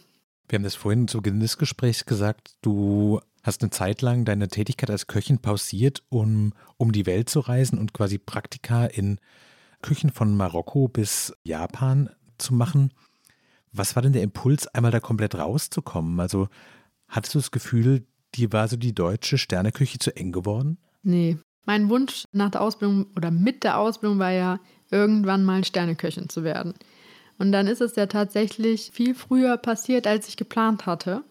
Wir 0.51 0.57
haben 0.57 0.63
das 0.63 0.75
vorhin 0.75 1.07
zu 1.07 1.21
Beginn 1.21 1.39
des 1.39 1.57
Gesprächs 1.57 2.05
gesagt, 2.05 2.55
du 2.61 3.21
hast 3.41 3.61
eine 3.61 3.69
Zeit 3.69 4.01
lang 4.01 4.25
deine 4.25 4.49
Tätigkeit 4.49 4.89
als 4.89 5.07
Köchin 5.07 5.39
pausiert, 5.39 6.03
um 6.09 6.51
um 6.75 6.91
die 6.91 7.05
Welt 7.05 7.29
zu 7.29 7.39
reisen 7.39 7.79
und 7.79 7.93
quasi 7.93 8.17
Praktika 8.17 8.85
in 8.85 9.19
Küchen 9.81 10.09
von 10.09 10.35
Marokko 10.35 10.89
bis 10.89 11.33
Japan 11.45 12.09
zu 12.37 12.53
machen. 12.53 12.91
Was 13.71 13.95
war 13.95 14.03
denn 14.03 14.11
der 14.11 14.23
Impuls, 14.23 14.67
einmal 14.67 14.91
da 14.91 14.99
komplett 14.99 15.35
rauszukommen? 15.35 16.19
Also 16.19 16.49
hattest 17.07 17.33
du 17.33 17.39
das 17.39 17.51
Gefühl, 17.51 18.05
dir 18.35 18.51
war 18.51 18.67
so 18.67 18.75
die 18.75 18.93
deutsche 18.93 19.37
Sterneküche 19.37 19.99
zu 19.99 20.13
eng 20.17 20.33
geworden? 20.33 20.79
Nee. 21.01 21.37
Mein 21.63 21.87
Wunsch 21.87 22.25
nach 22.33 22.51
der 22.51 22.59
Ausbildung 22.59 23.05
oder 23.15 23.31
mit 23.31 23.63
der 23.63 23.77
Ausbildung 23.77 24.19
war 24.19 24.31
ja, 24.31 24.59
irgendwann 24.89 25.45
mal 25.45 25.63
Sterneköchin 25.63 26.27
zu 26.27 26.43
werden. 26.43 26.73
Und 27.41 27.51
dann 27.51 27.65
ist 27.65 27.81
es 27.81 27.95
ja 27.95 28.05
tatsächlich 28.05 28.91
viel 28.93 29.15
früher 29.15 29.57
passiert, 29.57 30.05
als 30.05 30.27
ich 30.27 30.37
geplant 30.37 30.85
hatte. 30.85 31.23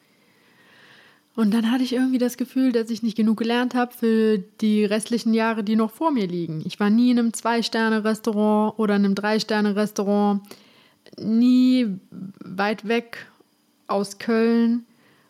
Und 1.36 1.54
dann 1.54 1.70
hatte 1.70 1.84
ich 1.84 1.92
irgendwie 1.92 2.18
das 2.18 2.36
Gefühl, 2.36 2.72
dass 2.72 2.90
ich 2.90 3.04
nicht 3.04 3.16
genug 3.16 3.38
gelernt 3.38 3.76
habe 3.76 3.94
für 3.94 4.38
die 4.60 4.84
restlichen 4.84 5.34
Jahre, 5.34 5.62
die 5.62 5.76
noch 5.76 5.92
vor 5.92 6.10
mir 6.10 6.26
liegen. 6.26 6.64
Ich 6.66 6.80
war 6.80 6.90
nie 6.90 7.12
in 7.12 7.20
einem 7.20 7.32
Zwei-Sterne-Restaurant 7.32 8.76
oder 8.76 8.96
in 8.96 9.04
einem 9.04 9.14
Drei-Sterne-Restaurant 9.14 10.42
nie 11.16 11.86
weit 12.44 12.88
weg 12.88 13.28
aus 13.86 14.18
Köln 14.18 14.86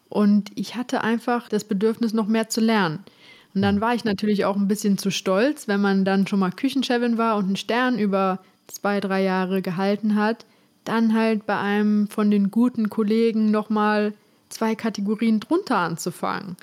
und 0.08 0.50
ich 0.54 0.76
hatte 0.76 1.02
einfach 1.02 1.50
das 1.50 1.64
Bedürfnis, 1.64 2.14
noch 2.14 2.26
mehr 2.26 2.48
zu 2.48 2.62
lernen. 2.62 3.00
Und 3.54 3.60
dann 3.60 3.82
war 3.82 3.94
ich 3.94 4.04
natürlich 4.04 4.46
auch 4.46 4.56
ein 4.56 4.66
bisschen 4.66 4.96
zu 4.96 5.10
stolz, 5.10 5.68
wenn 5.68 5.82
man 5.82 6.06
dann 6.06 6.26
schon 6.26 6.38
mal 6.38 6.52
Küchenchefin 6.52 7.18
war 7.18 7.36
und 7.36 7.44
einen 7.44 7.56
Stern 7.56 7.98
über 7.98 8.38
zwei, 8.66 9.00
drei 9.00 9.22
Jahre 9.22 9.60
gehalten 9.60 10.14
hat, 10.14 10.46
dann 10.90 11.14
halt 11.14 11.46
bei 11.46 11.57
einem 11.57 12.09
von 12.09 12.31
den 12.31 12.50
guten 12.50 12.90
Kollegen 12.90 13.50
nochmal 13.50 14.12
zwei 14.48 14.74
Kategorien 14.74 15.40
drunter 15.40 15.79
anzufangen. 15.79 16.57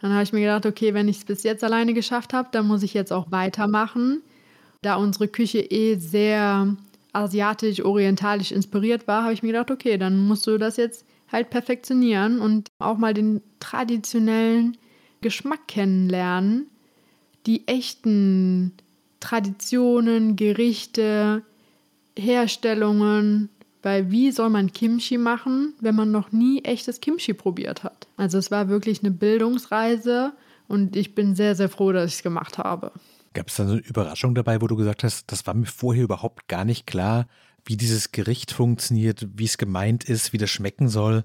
Dann 0.00 0.12
habe 0.12 0.22
ich 0.22 0.32
mir 0.32 0.40
gedacht, 0.40 0.66
okay, 0.66 0.94
wenn 0.94 1.08
ich 1.08 1.18
es 1.18 1.24
bis 1.24 1.42
jetzt 1.42 1.64
alleine 1.64 1.94
geschafft 1.94 2.32
habe, 2.32 2.48
dann 2.52 2.66
muss 2.66 2.82
ich 2.82 2.94
jetzt 2.94 3.12
auch 3.12 3.30
weitermachen. 3.30 4.22
Da 4.82 4.96
unsere 4.96 5.28
Küche 5.28 5.60
eh 5.60 5.96
sehr 5.96 6.76
asiatisch-orientalisch 7.12 8.52
inspiriert 8.52 9.08
war, 9.08 9.24
habe 9.24 9.32
ich 9.32 9.42
mir 9.42 9.52
gedacht, 9.52 9.70
okay, 9.70 9.98
dann 9.98 10.26
musst 10.26 10.46
du 10.46 10.58
das 10.58 10.76
jetzt 10.76 11.04
halt 11.32 11.50
perfektionieren 11.50 12.40
und 12.40 12.68
auch 12.78 12.98
mal 12.98 13.14
den 13.14 13.40
traditionellen 13.58 14.76
Geschmack 15.20 15.66
kennenlernen, 15.68 16.66
die 17.46 17.66
echten 17.66 18.72
Traditionen, 19.20 20.36
Gerichte, 20.36 21.42
Herstellungen, 22.16 23.48
weil 23.82 24.10
wie 24.10 24.30
soll 24.30 24.50
man 24.50 24.72
Kimchi 24.72 25.18
machen, 25.18 25.74
wenn 25.80 25.94
man 25.94 26.10
noch 26.10 26.32
nie 26.32 26.62
echtes 26.64 27.00
Kimchi 27.00 27.34
probiert 27.34 27.84
hat? 27.84 28.08
Also 28.16 28.38
es 28.38 28.50
war 28.50 28.68
wirklich 28.68 29.00
eine 29.00 29.10
Bildungsreise 29.10 30.32
und 30.68 30.96
ich 30.96 31.14
bin 31.14 31.34
sehr, 31.34 31.54
sehr 31.54 31.68
froh, 31.68 31.92
dass 31.92 32.10
ich 32.10 32.16
es 32.16 32.22
gemacht 32.22 32.58
habe. 32.58 32.92
Gab 33.32 33.48
es 33.48 33.56
da 33.56 33.66
so 33.66 33.72
eine 33.72 33.80
Überraschung 33.80 34.34
dabei, 34.34 34.60
wo 34.60 34.66
du 34.66 34.76
gesagt 34.76 35.04
hast, 35.04 35.30
das 35.30 35.46
war 35.46 35.54
mir 35.54 35.66
vorher 35.66 36.04
überhaupt 36.04 36.48
gar 36.48 36.64
nicht 36.64 36.86
klar, 36.86 37.26
wie 37.64 37.76
dieses 37.76 38.12
Gericht 38.12 38.52
funktioniert, 38.52 39.26
wie 39.34 39.44
es 39.44 39.58
gemeint 39.58 40.04
ist, 40.04 40.32
wie 40.32 40.38
das 40.38 40.50
schmecken 40.50 40.88
soll? 40.88 41.24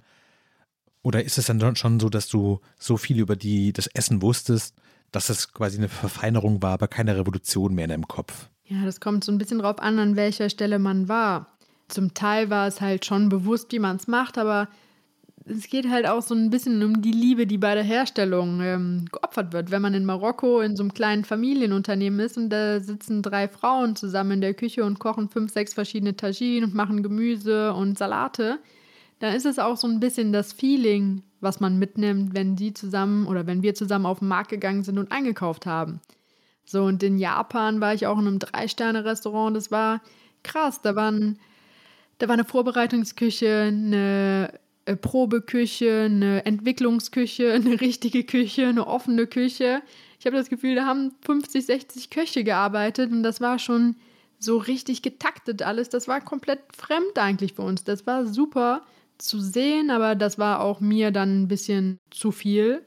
Oder 1.02 1.24
ist 1.24 1.38
es 1.38 1.46
dann 1.46 1.76
schon 1.76 2.00
so, 2.00 2.10
dass 2.10 2.28
du 2.28 2.60
so 2.80 2.98
viel 2.98 3.20
über 3.20 3.36
die, 3.36 3.74
das 3.74 3.88
Essen 3.88 4.22
wusstest, 4.22 4.76
dass 5.12 5.30
es 5.30 5.54
quasi 5.54 5.78
eine 5.78 5.88
Verfeinerung 5.88 6.62
war, 6.62 6.74
aber 6.74 6.88
keine 6.88 7.15
Revolution 7.18 7.74
mehr 7.74 7.86
in 7.86 7.91
deinem 7.91 8.08
Kopf? 8.08 8.50
Ja, 8.65 8.84
das 8.84 9.00
kommt 9.00 9.24
so 9.24 9.32
ein 9.32 9.38
bisschen 9.38 9.60
drauf 9.60 9.80
an, 9.80 10.00
an 10.00 10.15
welcher 10.15 10.50
Stelle 10.50 10.80
man 10.80 11.08
war. 11.08 11.55
Zum 11.88 12.13
Teil 12.13 12.50
war 12.50 12.67
es 12.67 12.82
halt 12.82 13.06
schon 13.06 13.30
bewusst, 13.30 13.71
wie 13.71 13.80
man 13.80 13.98
es 13.98 14.08
macht, 14.08 14.38
aber 14.38 14.69
es 15.48 15.69
geht 15.69 15.88
halt 15.89 16.08
auch 16.08 16.24
so 16.24 16.34
ein 16.34 16.50
bisschen 16.50 16.82
um 16.84 17.02
die 17.04 17.12
Liebe, 17.12 17.45
die 17.45 17.60
bei 17.60 17.76
der 17.76 17.84
Herstellung 17.84 18.62
ähm, 18.62 19.06
geopfert 19.12 19.54
wird. 19.54 19.69
Wenn 19.69 19.82
man 19.82 19.93
in 19.93 20.06
Marokko 20.06 20.62
in 20.62 20.76
so 20.76 20.82
einem 20.82 20.93
kleinen 20.93 21.24
Familienunternehmen 21.24 22.19
ist 22.19 22.38
und 22.38 22.50
da 22.50 22.80
sitzen 22.80 23.21
drei 23.21 23.48
Frauen 23.48 23.95
zusammen 23.95 24.32
in 24.32 24.41
der 24.41 24.56
Küche 24.56 24.84
und 24.84 24.98
kochen 24.98 25.30
fünf, 25.30 25.52
sechs 25.52 25.76
verschiedene 25.76 26.15
Taginen 26.15 26.65
und 26.65 26.74
machen 26.74 27.04
Gemüse 27.04 27.74
und 27.74 27.98
Salate, 27.98 28.60
dann 29.19 29.36
ist 29.36 29.45
es 29.45 29.60
auch 29.60 29.78
so 29.78 29.88
ein 29.88 30.00
bisschen 30.00 30.34
das 30.34 30.52
Feeling, 30.52 31.21
was 31.41 31.60
man 31.60 31.78
mitnimmt, 31.78 32.34
wenn 32.34 32.56
die 32.56 32.74
zusammen 32.74 33.28
oder 33.28 33.45
wenn 33.45 33.62
wir 33.62 33.76
zusammen 33.76 34.08
auf 34.08 34.19
den 34.19 34.28
Markt 34.28 34.50
gegangen 34.50 34.84
sind 34.84 34.98
und 34.98 35.12
eingekauft 35.12 35.67
haben. 35.67 36.02
So, 36.65 36.84
und 36.84 37.04
in 37.04 37.19
Japan 37.19 37.80
war 37.80 37.93
ich 37.93 38.08
auch 38.08 38.17
in 38.17 38.28
einem 38.28 38.39
Drei-Sterne-Restaurant. 38.39 39.56
Das 39.56 39.69
war 39.69 40.02
krass. 40.43 40.82
Da 40.82 40.95
waren, 40.95 41.38
da 42.17 42.28
war 42.28 42.34
eine 42.34 42.45
Vorbereitungsküche, 42.45 43.65
eine 43.67 44.54
äh, 44.86 44.95
Probeküche, 44.95 46.04
eine 46.06 46.45
Entwicklungsküche, 46.45 47.54
eine 47.54 47.82
richtige 47.82 48.23
Küche, 48.23 48.67
eine 48.67 48.88
offene 48.88 49.28
Küche. 49.28 49.82
Ich 50.19 50.25
habe 50.25 50.38
das 50.38 50.49
Gefühl, 50.49 50.75
da 50.75 50.86
haben 50.86 51.13
50, 51.25 51.65
60 51.65 52.10
Köche 52.10 52.43
gearbeitet 52.43 53.12
und 53.12 53.23
das 53.23 53.41
war 53.41 53.60
schon 53.60 53.95
so 54.39 54.58
richtig 54.58 55.01
getaktet 55.01 55.62
alles. 55.62 55.89
Das 55.89 56.08
war 56.08 56.21
komplett 56.21 56.60
fremd 56.75 57.17
eigentlich 57.17 57.54
für 57.54 57.62
uns. 57.63 57.84
Das 57.84 58.06
war 58.08 58.25
super 58.25 58.82
zu 59.17 59.39
sehen, 59.39 59.91
aber 59.91 60.15
das 60.15 60.38
war 60.38 60.62
auch 60.62 60.80
mir 60.82 61.12
dann 61.12 61.43
ein 61.43 61.47
bisschen 61.47 61.97
zu 62.12 62.32
viel. 62.32 62.82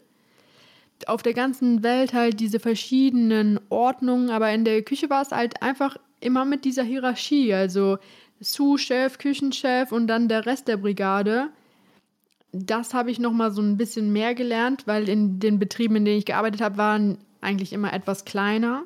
Auf 1.06 1.22
der 1.22 1.34
ganzen 1.34 1.82
Welt 1.82 2.12
halt 2.12 2.40
diese 2.40 2.60
verschiedenen 2.60 3.60
Ordnungen, 3.68 4.30
aber 4.30 4.50
in 4.52 4.64
der 4.64 4.82
Küche 4.82 5.08
war 5.10 5.22
es 5.22 5.30
halt 5.30 5.62
einfach 5.62 5.96
immer 6.20 6.44
mit 6.44 6.64
dieser 6.64 6.82
Hierarchie. 6.82 7.54
Also 7.54 7.98
Sous-Chef, 8.40 9.18
Küchenchef 9.18 9.92
und 9.92 10.06
dann 10.06 10.28
der 10.28 10.46
Rest 10.46 10.68
der 10.68 10.76
Brigade. 10.76 11.48
Das 12.52 12.94
habe 12.94 13.10
ich 13.10 13.18
nochmal 13.18 13.50
so 13.50 13.60
ein 13.60 13.76
bisschen 13.76 14.12
mehr 14.12 14.34
gelernt, 14.34 14.86
weil 14.86 15.08
in 15.08 15.38
den 15.38 15.58
Betrieben, 15.58 15.96
in 15.96 16.04
denen 16.04 16.18
ich 16.18 16.26
gearbeitet 16.26 16.60
habe, 16.60 16.76
waren 16.78 17.18
eigentlich 17.40 17.72
immer 17.72 17.92
etwas 17.92 18.24
kleiner. 18.24 18.84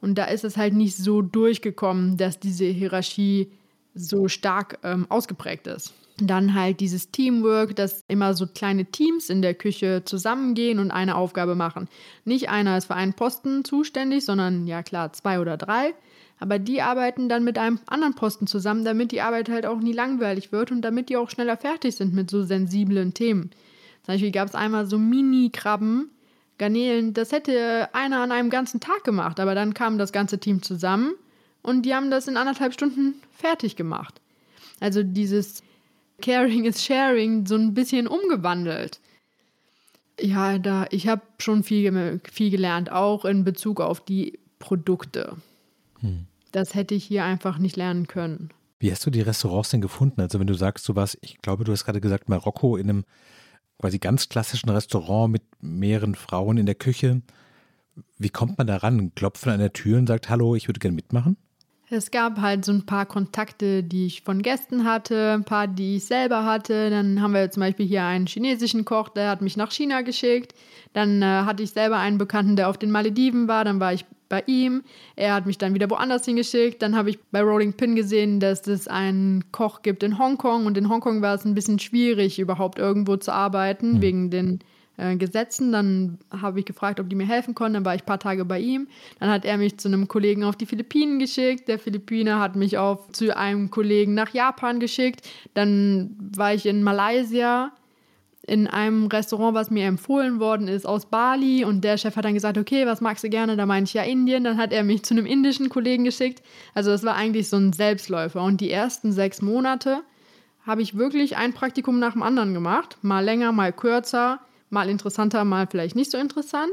Und 0.00 0.16
da 0.16 0.24
ist 0.26 0.44
es 0.44 0.56
halt 0.56 0.74
nicht 0.74 0.96
so 0.96 1.22
durchgekommen, 1.22 2.16
dass 2.16 2.38
diese 2.38 2.64
Hierarchie 2.66 3.50
so 3.94 4.28
stark 4.28 4.78
ähm, 4.82 5.06
ausgeprägt 5.08 5.66
ist. 5.66 5.92
Dann 6.20 6.54
halt 6.54 6.80
dieses 6.80 7.10
Teamwork, 7.10 7.76
dass 7.76 8.04
immer 8.08 8.34
so 8.34 8.46
kleine 8.46 8.84
Teams 8.86 9.30
in 9.30 9.42
der 9.42 9.54
Küche 9.54 10.02
zusammengehen 10.04 10.78
und 10.78 10.90
eine 10.90 11.14
Aufgabe 11.14 11.54
machen. 11.54 11.88
Nicht 12.24 12.48
einer 12.48 12.76
ist 12.76 12.86
für 12.86 12.94
einen 12.94 13.14
Posten 13.14 13.64
zuständig, 13.64 14.24
sondern 14.24 14.66
ja 14.66 14.82
klar, 14.82 15.12
zwei 15.12 15.40
oder 15.40 15.56
drei. 15.56 15.94
Aber 16.40 16.58
die 16.58 16.82
arbeiten 16.82 17.28
dann 17.28 17.44
mit 17.44 17.58
einem 17.58 17.80
anderen 17.86 18.14
Posten 18.14 18.46
zusammen, 18.46 18.84
damit 18.84 19.12
die 19.12 19.20
Arbeit 19.20 19.48
halt 19.48 19.66
auch 19.66 19.80
nie 19.80 19.92
langweilig 19.92 20.52
wird 20.52 20.70
und 20.70 20.82
damit 20.82 21.08
die 21.08 21.16
auch 21.16 21.30
schneller 21.30 21.56
fertig 21.56 21.96
sind 21.96 22.14
mit 22.14 22.30
so 22.30 22.44
sensiblen 22.44 23.12
Themen. 23.14 23.50
Zum 24.04 24.14
Beispiel 24.14 24.30
gab 24.30 24.48
es 24.48 24.54
einmal 24.54 24.86
so 24.86 24.98
Mini-Krabben, 24.98 26.10
Garnelen, 26.58 27.14
das 27.14 27.32
hätte 27.32 27.88
einer 27.92 28.20
an 28.20 28.32
einem 28.32 28.50
ganzen 28.50 28.80
Tag 28.80 29.04
gemacht, 29.04 29.38
aber 29.40 29.54
dann 29.54 29.74
kam 29.74 29.98
das 29.98 30.12
ganze 30.12 30.38
Team 30.38 30.62
zusammen 30.62 31.14
und 31.62 31.82
die 31.82 31.94
haben 31.94 32.10
das 32.10 32.28
in 32.28 32.36
anderthalb 32.36 32.72
Stunden 32.72 33.14
fertig 33.32 33.76
gemacht. 33.76 34.20
Also 34.80 35.02
dieses 35.02 35.62
Caring 36.20 36.64
is 36.64 36.84
Sharing 36.84 37.46
so 37.46 37.56
ein 37.56 37.74
bisschen 37.74 38.06
umgewandelt. 38.06 39.00
Ja, 40.20 40.58
da 40.58 40.86
ich 40.90 41.06
habe 41.06 41.22
schon 41.38 41.62
viel, 41.62 42.20
viel 42.30 42.50
gelernt, 42.50 42.90
auch 42.90 43.24
in 43.24 43.44
Bezug 43.44 43.80
auf 43.80 44.04
die 44.04 44.38
Produkte. 44.58 45.36
Hm. 46.00 46.26
Das 46.52 46.74
hätte 46.74 46.94
ich 46.94 47.04
hier 47.04 47.24
einfach 47.24 47.58
nicht 47.58 47.76
lernen 47.76 48.06
können. 48.06 48.50
Wie 48.80 48.92
hast 48.92 49.04
du 49.04 49.10
die 49.10 49.20
Restaurants 49.20 49.70
denn 49.70 49.80
gefunden? 49.80 50.20
Also 50.20 50.38
wenn 50.38 50.46
du 50.46 50.54
sagst, 50.54 50.88
du 50.88 50.94
warst, 50.94 51.18
ich 51.20 51.38
glaube, 51.38 51.64
du 51.64 51.72
hast 51.72 51.84
gerade 51.84 52.00
gesagt, 52.00 52.28
Marokko 52.28 52.76
in 52.76 52.88
einem 52.88 53.04
quasi 53.80 53.98
ganz 53.98 54.28
klassischen 54.28 54.70
Restaurant 54.70 55.32
mit 55.32 55.42
mehreren 55.60 56.14
Frauen 56.14 56.58
in 56.58 56.66
der 56.66 56.74
Küche. 56.74 57.22
Wie 58.18 58.28
kommt 58.28 58.58
man 58.58 58.66
da 58.66 58.76
ran? 58.76 59.12
Klopft 59.14 59.46
an 59.46 59.58
der 59.58 59.72
Tür 59.72 59.98
und 59.98 60.06
sagt, 60.06 60.28
hallo, 60.28 60.54
ich 60.54 60.68
würde 60.68 60.80
gerne 60.80 60.94
mitmachen? 60.94 61.36
Es 61.90 62.10
gab 62.10 62.38
halt 62.38 62.66
so 62.66 62.72
ein 62.72 62.84
paar 62.84 63.06
Kontakte, 63.06 63.82
die 63.82 64.06
ich 64.06 64.20
von 64.20 64.42
Gästen 64.42 64.84
hatte, 64.84 65.32
ein 65.32 65.44
paar, 65.44 65.66
die 65.66 65.96
ich 65.96 66.04
selber 66.04 66.44
hatte. 66.44 66.90
Dann 66.90 67.22
haben 67.22 67.32
wir 67.32 67.50
zum 67.50 67.62
Beispiel 67.62 67.86
hier 67.86 68.04
einen 68.04 68.26
chinesischen 68.26 68.84
Koch, 68.84 69.08
der 69.08 69.30
hat 69.30 69.40
mich 69.40 69.56
nach 69.56 69.72
China 69.72 70.02
geschickt. 70.02 70.54
Dann 70.92 71.22
äh, 71.22 71.24
hatte 71.24 71.62
ich 71.62 71.70
selber 71.70 71.96
einen 71.96 72.18
Bekannten, 72.18 72.56
der 72.56 72.68
auf 72.68 72.76
den 72.76 72.90
Malediven 72.90 73.48
war. 73.48 73.64
Dann 73.64 73.80
war 73.80 73.94
ich 73.94 74.04
bei 74.28 74.42
ihm. 74.46 74.82
Er 75.16 75.34
hat 75.34 75.46
mich 75.46 75.58
dann 75.58 75.74
wieder 75.74 75.90
woanders 75.90 76.24
hingeschickt. 76.24 76.82
Dann 76.82 76.96
habe 76.96 77.10
ich 77.10 77.18
bei 77.30 77.42
Rolling 77.42 77.72
Pin 77.72 77.96
gesehen, 77.96 78.40
dass 78.40 78.66
es 78.66 78.88
einen 78.88 79.50
Koch 79.52 79.82
gibt 79.82 80.02
in 80.02 80.18
Hongkong. 80.18 80.66
Und 80.66 80.76
in 80.76 80.88
Hongkong 80.88 81.22
war 81.22 81.34
es 81.34 81.44
ein 81.44 81.54
bisschen 81.54 81.78
schwierig, 81.78 82.38
überhaupt 82.38 82.78
irgendwo 82.78 83.16
zu 83.16 83.32
arbeiten, 83.32 83.94
mhm. 83.94 84.02
wegen 84.02 84.30
den 84.30 84.58
äh, 84.98 85.16
Gesetzen. 85.16 85.72
Dann 85.72 86.18
habe 86.30 86.60
ich 86.60 86.66
gefragt, 86.66 87.00
ob 87.00 87.08
die 87.08 87.16
mir 87.16 87.26
helfen 87.26 87.54
konnten. 87.54 87.74
Dann 87.74 87.84
war 87.84 87.94
ich 87.94 88.02
ein 88.02 88.06
paar 88.06 88.18
Tage 88.18 88.44
bei 88.44 88.60
ihm. 88.60 88.88
Dann 89.18 89.30
hat 89.30 89.44
er 89.44 89.56
mich 89.56 89.78
zu 89.78 89.88
einem 89.88 90.08
Kollegen 90.08 90.44
auf 90.44 90.56
die 90.56 90.66
Philippinen 90.66 91.18
geschickt. 91.18 91.68
Der 91.68 91.78
Philippiner 91.78 92.38
hat 92.40 92.56
mich 92.56 92.76
auf, 92.78 93.10
zu 93.12 93.36
einem 93.36 93.70
Kollegen 93.70 94.14
nach 94.14 94.34
Japan 94.34 94.80
geschickt. 94.80 95.26
Dann 95.54 96.16
war 96.18 96.52
ich 96.52 96.66
in 96.66 96.82
Malaysia 96.82 97.72
in 98.48 98.66
einem 98.66 99.06
Restaurant, 99.06 99.54
was 99.54 99.70
mir 99.70 99.86
empfohlen 99.86 100.40
worden 100.40 100.68
ist, 100.68 100.86
aus 100.86 101.06
Bali. 101.06 101.64
Und 101.64 101.82
der 101.82 101.98
Chef 101.98 102.16
hat 102.16 102.24
dann 102.24 102.34
gesagt, 102.34 102.58
okay, 102.58 102.86
was 102.86 103.00
magst 103.00 103.22
du 103.22 103.28
gerne? 103.28 103.56
Da 103.56 103.66
meinte 103.66 103.88
ich 103.88 103.94
ja 103.94 104.02
Indien. 104.02 104.44
Dann 104.44 104.56
hat 104.56 104.72
er 104.72 104.84
mich 104.84 105.02
zu 105.04 105.14
einem 105.14 105.26
indischen 105.26 105.68
Kollegen 105.68 106.04
geschickt. 106.04 106.42
Also 106.74 106.90
das 106.90 107.04
war 107.04 107.14
eigentlich 107.14 107.48
so 107.48 107.56
ein 107.56 107.72
Selbstläufer. 107.72 108.42
Und 108.42 108.60
die 108.60 108.70
ersten 108.70 109.12
sechs 109.12 109.42
Monate 109.42 110.02
habe 110.66 110.82
ich 110.82 110.96
wirklich 110.96 111.36
ein 111.36 111.52
Praktikum 111.52 111.98
nach 111.98 112.12
dem 112.12 112.22
anderen 112.22 112.54
gemacht. 112.54 112.98
Mal 113.02 113.24
länger, 113.24 113.52
mal 113.52 113.72
kürzer, 113.72 114.40
mal 114.70 114.88
interessanter, 114.88 115.44
mal 115.44 115.66
vielleicht 115.66 115.96
nicht 115.96 116.10
so 116.10 116.18
interessant. 116.18 116.72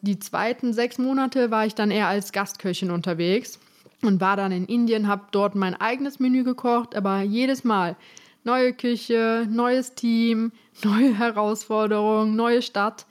Die 0.00 0.18
zweiten 0.18 0.72
sechs 0.72 0.98
Monate 0.98 1.50
war 1.50 1.66
ich 1.66 1.74
dann 1.74 1.90
eher 1.90 2.06
als 2.06 2.32
Gastköchin 2.32 2.90
unterwegs 2.90 3.58
und 4.02 4.20
war 4.20 4.36
dann 4.36 4.52
in 4.52 4.66
Indien, 4.66 5.08
habe 5.08 5.24
dort 5.32 5.54
mein 5.54 5.74
eigenes 5.74 6.20
Menü 6.20 6.44
gekocht, 6.44 6.94
aber 6.94 7.22
jedes 7.22 7.64
Mal 7.64 7.96
neue 8.44 8.72
Küche, 8.72 9.46
neues 9.50 9.94
Team, 9.94 10.52
neue 10.84 11.16
Herausforderungen, 11.16 12.36
neue 12.36 12.62
Stadt. 12.62 13.06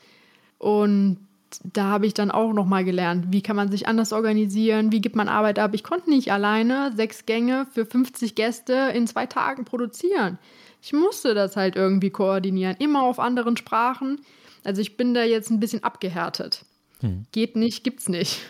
Und 0.58 1.18
da 1.63 1.86
habe 1.86 2.06
ich 2.06 2.13
dann 2.13 2.32
auch 2.32 2.54
nochmal 2.54 2.84
gelernt, 2.84 3.28
wie 3.30 3.42
kann 3.42 3.56
man 3.56 3.72
sich 3.72 3.88
anders 3.88 4.12
organisieren, 4.12 4.92
wie 4.92 5.02
gibt 5.02 5.16
man 5.16 5.30
Arbeit 5.30 5.60
ab. 5.60 5.72
Ich 5.74 5.84
konnte 5.84 6.10
nicht 6.10 6.32
alleine 6.32 6.92
sechs 6.96 7.26
Gänge 7.26 7.68
für 7.72 7.86
50 7.86 8.36
Gäste 8.36 8.92
in 8.94 9.08
zwei 9.08 9.26
Tagen 9.26 9.66
produzieren. 9.66 10.40
Ich 10.82 10.94
musste 10.94 11.34
das 11.34 11.56
halt 11.56 11.76
irgendwie 11.76 12.10
koordinieren, 12.10 12.76
immer 12.80 13.04
auf 13.04 13.20
anderen 13.20 13.58
Sprachen. 13.58 14.22
Also 14.63 14.82
ich 14.82 14.98
bin 14.98 15.13
da 15.13 15.24
jetzt 15.24 15.50
ein 15.50 15.60
bisschen 15.60 15.84
abgehärtet. 15.84 16.66
Hm. 17.00 17.26
Geht 17.32 17.56
nicht, 17.56 17.84
gibt's 17.84 18.10
nicht. 18.10 18.40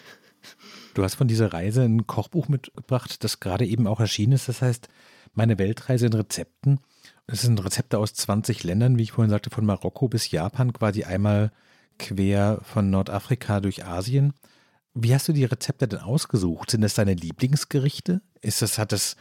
Du 0.93 1.03
hast 1.03 1.13
von 1.13 1.27
dieser 1.27 1.53
Reise 1.53 1.83
ein 1.83 2.07
Kochbuch 2.07 2.47
mitgebracht, 2.47 3.23
das 3.23 3.39
gerade 3.39 3.67
eben 3.67 3.85
auch 3.85 3.99
erschienen 3.99 4.33
ist. 4.33 4.49
Das 4.49 4.63
heißt, 4.63 4.89
meine 5.37 5.57
Weltreise 5.57 6.07
in 6.07 6.13
Rezepten. 6.13 6.79
Es 7.27 7.41
sind 7.41 7.63
Rezepte 7.63 7.99
aus 7.99 8.13
20 8.13 8.63
Ländern, 8.63 8.97
wie 8.97 9.03
ich 9.03 9.11
vorhin 9.11 9.29
sagte, 9.29 9.49
von 9.49 9.65
Marokko 9.65 10.07
bis 10.07 10.31
Japan, 10.31 10.73
quasi 10.73 11.03
einmal 11.03 11.51
quer 11.99 12.59
von 12.63 12.89
Nordafrika 12.89 13.59
durch 13.59 13.85
Asien. 13.85 14.33
Wie 14.93 15.13
hast 15.13 15.27
du 15.27 15.33
die 15.33 15.45
Rezepte 15.45 15.87
denn 15.87 15.99
ausgesucht? 15.99 16.71
Sind 16.71 16.81
das 16.81 16.95
deine 16.95 17.13
Lieblingsgerichte? 17.13 18.21
Ist 18.41 18.61
das, 18.61 18.77
hat 18.77 18.91
das, 18.91 19.15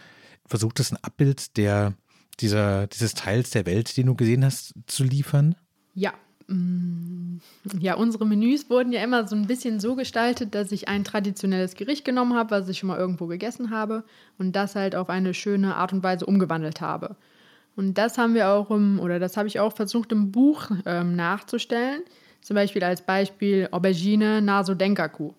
versucht 0.46 0.78
das 0.78 0.92
ein 0.92 0.98
Abbild 1.02 1.56
der, 1.56 1.94
dieser, 2.40 2.86
dieses 2.86 3.14
Teils 3.14 3.50
der 3.50 3.66
Welt, 3.66 3.96
den 3.96 4.06
du 4.06 4.14
gesehen 4.14 4.44
hast, 4.44 4.74
zu 4.86 5.04
liefern? 5.04 5.54
Ja, 5.94 6.14
ja, 6.48 7.94
unsere 7.94 8.24
Menüs 8.24 8.70
wurden 8.70 8.92
ja 8.92 9.02
immer 9.02 9.26
so 9.26 9.34
ein 9.34 9.48
bisschen 9.48 9.80
so 9.80 9.96
gestaltet, 9.96 10.54
dass 10.54 10.70
ich 10.70 10.88
ein 10.88 11.02
traditionelles 11.02 11.74
Gericht 11.74 12.04
genommen 12.04 12.34
habe, 12.34 12.52
was 12.52 12.68
ich 12.68 12.78
schon 12.78 12.88
mal 12.88 12.98
irgendwo 12.98 13.26
gegessen 13.26 13.70
habe 13.70 14.04
und 14.38 14.54
das 14.54 14.76
halt 14.76 14.94
auf 14.94 15.08
eine 15.08 15.34
schöne 15.34 15.74
Art 15.74 15.92
und 15.92 16.04
Weise 16.04 16.24
umgewandelt 16.26 16.80
habe. 16.80 17.16
Und 17.74 17.98
das 17.98 18.16
haben 18.16 18.34
wir 18.34 18.48
auch 18.48 18.70
im, 18.70 19.00
oder 19.00 19.18
das 19.18 19.36
habe 19.36 19.48
ich 19.48 19.58
auch 19.60 19.72
versucht 19.72 20.12
im 20.12 20.30
Buch 20.30 20.70
ähm, 20.86 21.16
nachzustellen. 21.16 22.02
Zum 22.40 22.54
Beispiel 22.54 22.84
als 22.84 23.02
Beispiel 23.02 23.68
Aubergine 23.72 24.40
Naso 24.40 24.74
Denkaku. 24.74 25.32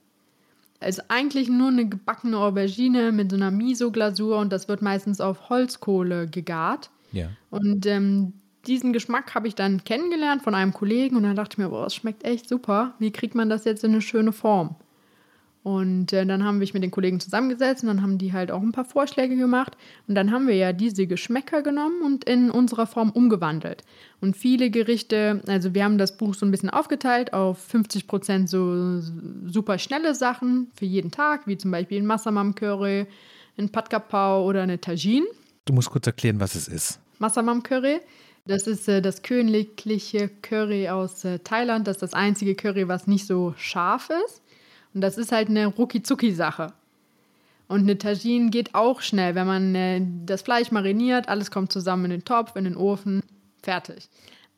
Ist 0.86 1.10
eigentlich 1.10 1.50
nur 1.50 1.70
eine 1.70 1.88
gebackene 1.88 2.38
Aubergine 2.38 3.12
mit 3.12 3.32
so 3.32 3.38
einer 3.38 3.50
Miso-Glasur 3.50 4.38
und 4.38 4.52
das 4.52 4.67
wird 4.67 4.82
meistens 4.84 5.22
auf 5.22 5.50
Holzkohle 5.50 6.28
gegart. 6.28 6.91
Ja. 7.13 7.30
Und 7.50 7.86
ähm, 7.88 8.34
diesen 8.68 8.94
Geschmack 8.94 9.34
habe 9.34 9.48
ich 9.48 9.56
dann 9.56 9.84
kennengelernt 9.84 10.44
von 10.44 10.54
einem 10.54 10.74
Kollegen 10.74 11.16
und 11.16 11.24
dann 11.24 11.36
dachte 11.36 11.54
ich 11.54 11.58
mir, 11.58 11.70
boah, 11.70 11.86
es 11.86 11.96
schmeckt 11.96 12.24
echt 12.24 12.50
super. 12.50 12.94
Wie 13.00 13.12
kriegt 13.12 13.36
man 13.36 13.50
das 13.50 13.66
jetzt 13.66 13.84
in 13.84 13.92
eine 13.92 14.02
schöne 14.02 14.32
Form? 14.32 14.76
Und 15.68 16.14
äh, 16.14 16.26
dann 16.26 16.46
haben 16.46 16.62
wir 16.62 16.70
mit 16.72 16.82
den 16.82 16.92
Kollegen 16.92 17.20
zusammengesetzt 17.20 17.84
und 17.84 17.90
dann 17.90 18.02
haben 18.02 18.18
die 18.18 18.32
halt 18.32 18.52
auch 18.52 18.62
ein 18.62 18.72
paar 18.72 18.86
Vorschläge 18.86 19.36
gemacht. 19.36 19.76
Und 20.08 20.16
dann 20.16 20.32
haben 20.32 20.48
wir 20.48 20.56
ja 20.56 20.72
diese 20.72 21.08
Geschmäcker 21.08 21.62
genommen 21.62 22.04
und 22.04 22.24
in 22.24 22.50
unserer 22.50 22.88
Form 22.88 23.10
umgewandelt. 23.10 23.84
Und 24.22 24.38
viele 24.38 24.70
Gerichte, 24.70 25.42
also 25.46 25.74
wir 25.74 25.84
haben 25.84 25.98
das 25.98 26.15
Buch 26.15 26.36
so 26.36 26.46
ein 26.46 26.52
bisschen 26.52 26.70
aufgeteilt 26.70 27.34
auf 27.34 27.58
50 27.58 28.08
Prozent 28.08 28.50
so 28.50 29.02
super 29.46 29.78
schnelle 29.78 30.15
Sachen 30.15 30.72
für 30.74 30.86
jeden 30.86 31.12
Tag, 31.12 31.48
wie 31.48 31.58
zum 31.58 31.72
Beispiel 31.72 32.02
ein 32.02 32.06
Massamam 32.06 32.56
Curry, 32.56 33.06
ein 33.58 33.70
Pad 33.70 33.90
Kapau 33.90 34.46
oder 34.46 34.62
eine 34.62 34.80
Tajin. 34.80 35.26
Du 35.65 35.74
musst 35.74 35.90
kurz 35.90 36.08
erklären, 36.08 36.40
was 36.40 36.56
es 36.56 36.70
ist. 36.70 37.02
Massamam 37.20 37.62
Curry 37.62 38.00
das 38.48 38.67
ist 38.67 38.87
äh, 38.87 39.02
das 39.02 39.21
königliche 39.21 40.29
Curry 40.41 40.89
aus 40.89 41.23
äh, 41.25 41.39
Thailand. 41.39 41.87
Das 41.87 41.98
ist 41.98 42.02
das 42.02 42.13
einzige 42.13 42.56
Curry, 42.56 42.87
was 42.87 43.08
nicht 43.08 43.27
so 43.27 43.54
scharf 43.58 44.10
ist. 44.25 44.41
Und 44.93 45.02
das 45.02 45.17
ist 45.17 45.31
halt 45.31 45.50
eine 45.50 45.67
Rucki-Zucki-Sache. 45.67 46.73
Und 47.67 47.81
eine 47.81 47.98
Tagine 47.98 48.50
geht 48.50 48.73
auch 48.73 49.02
schnell, 49.02 49.35
wenn 49.35 49.48
man 49.48 49.75
äh, 49.75 50.02
das 50.25 50.41
Fleisch 50.41 50.71
mariniert, 50.71 51.27
alles 51.27 51.52
kommt 51.52 51.71
zusammen 51.71 52.06
in 52.06 52.12
den 52.12 52.25
Topf, 52.25 52.56
in 52.56 52.63
den 52.63 52.77
Ofen, 52.77 53.21
fertig. 53.62 54.10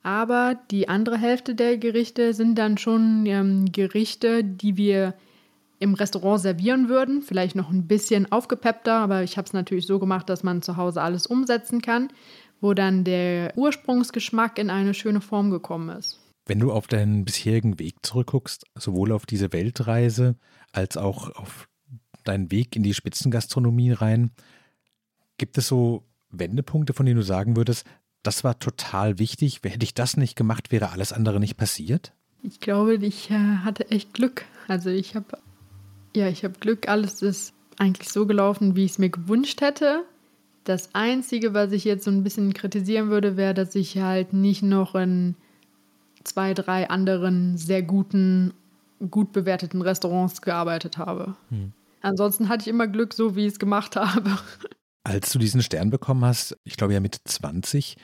Aber 0.03 0.55
die 0.71 0.87
andere 0.87 1.17
Hälfte 1.17 1.55
der 1.55 1.77
Gerichte 1.77 2.33
sind 2.33 2.55
dann 2.55 2.77
schon 2.77 3.25
ähm, 3.25 3.71
Gerichte, 3.71 4.43
die 4.43 4.77
wir 4.77 5.15
im 5.79 5.93
Restaurant 5.93 6.41
servieren 6.41 6.87
würden. 6.87 7.21
Vielleicht 7.21 7.55
noch 7.55 7.69
ein 7.69 7.87
bisschen 7.87 8.31
aufgepeppter, 8.31 8.93
aber 8.93 9.23
ich 9.23 9.37
habe 9.37 9.47
es 9.47 9.53
natürlich 9.53 9.87
so 9.87 9.97
gemacht, 9.97 10.29
dass 10.29 10.43
man 10.43 10.61
zu 10.61 10.77
Hause 10.77 11.01
alles 11.01 11.25
umsetzen 11.25 11.81
kann 11.81 12.09
wo 12.62 12.74
dann 12.74 13.03
der 13.03 13.53
Ursprungsgeschmack 13.57 14.57
in 14.57 14.70
eine 14.70 14.93
schöne 14.93 15.22
Form 15.22 15.49
gekommen 15.49 15.89
ist. 15.89 16.20
Wenn 16.45 16.60
du 16.60 16.72
auf 16.72 16.88
deinen 16.88 17.26
bisherigen 17.26 17.80
Weg 17.80 17.97
zurückguckst, 18.01 18.66
sowohl 18.76 19.12
auf 19.12 19.26
diese 19.26 19.53
Weltreise 19.53 20.36
als 20.72 20.97
auch 20.97 21.30
auf 21.36 21.68
deinen 22.24 22.51
Weg 22.51 22.76
in 22.76 22.84
die 22.84 22.93
Spitzengastronomie 22.93 23.91
rein, 23.91 24.32
gibt 25.38 25.57
es 25.57 25.68
so 25.68 26.03
Wendepunkte, 26.32 26.93
von 26.93 27.05
denen 27.05 27.18
du 27.18 27.24
sagen 27.24 27.55
würdest, 27.55 27.86
das 28.24 28.43
war 28.43 28.60
total 28.60 29.20
wichtig. 29.20 29.62
Hätte 29.64 29.84
ich 29.84 29.93
das 29.93 30.18
nicht 30.18 30.36
gemacht, 30.36 30.72
wäre 30.72 30.89
alles 30.89 31.14
andere 31.14 31.39
nicht 31.39 31.55
passiert? 31.55 32.14
Ich 32.41 32.60
glaube, 32.60 32.95
ich 32.95 33.30
äh, 33.32 33.57
hatte 33.64 33.89
echt 33.91 34.14
Glück. 34.14 34.45
Also 34.68 34.89
ich 34.89 35.16
habe 35.16 35.38
ja, 36.16 36.28
ich 36.28 36.43
habe 36.43 36.60
Glück. 36.60 36.88
Alles 36.88 37.22
ist 37.22 37.53
eigentlich 37.78 38.10
so 38.10 38.26
gelaufen, 38.26 38.76
wie 38.76 38.86
ich 38.86 38.91
es 38.91 38.97
mir 38.97 39.10
gewünscht 39.10 39.62
hätte. 39.62 40.03
Das 40.64 40.93
Einzige, 40.93 41.53
was 41.53 41.72
ich 41.72 41.84
jetzt 41.84 42.03
so 42.03 42.12
ein 42.12 42.24
bisschen 42.24 42.53
kritisieren 42.53 43.10
würde, 43.10 43.38
wäre, 43.38 43.53
dass 43.53 43.76
ich 43.76 43.97
halt 43.97 44.34
nicht 44.34 44.62
noch 44.62 44.95
in 44.95 45.36
zwei, 46.24 46.53
drei 46.53 46.89
anderen 46.89 47.57
sehr 47.57 47.82
guten, 47.82 48.53
gut 49.10 49.32
bewerteten 49.32 49.82
Restaurants 49.82 50.41
gearbeitet 50.41 50.97
habe. 50.97 51.36
Hm. 51.49 51.74
Ansonsten 52.01 52.49
hatte 52.49 52.64
ich 52.64 52.68
immer 52.68 52.88
Glück, 52.88 53.14
so 53.14 53.36
wie 53.36 53.45
ich 53.45 53.53
es 53.53 53.60
gemacht 53.60 53.95
habe. 53.95 54.38
Als 55.03 55.32
du 55.32 55.39
diesen 55.39 55.62
Stern 55.62 55.89
bekommen 55.89 56.24
hast, 56.24 56.57
ich 56.64 56.78
glaube 56.78 56.93
ja 56.93 56.99
mit 56.99 57.20
20, 57.24 57.97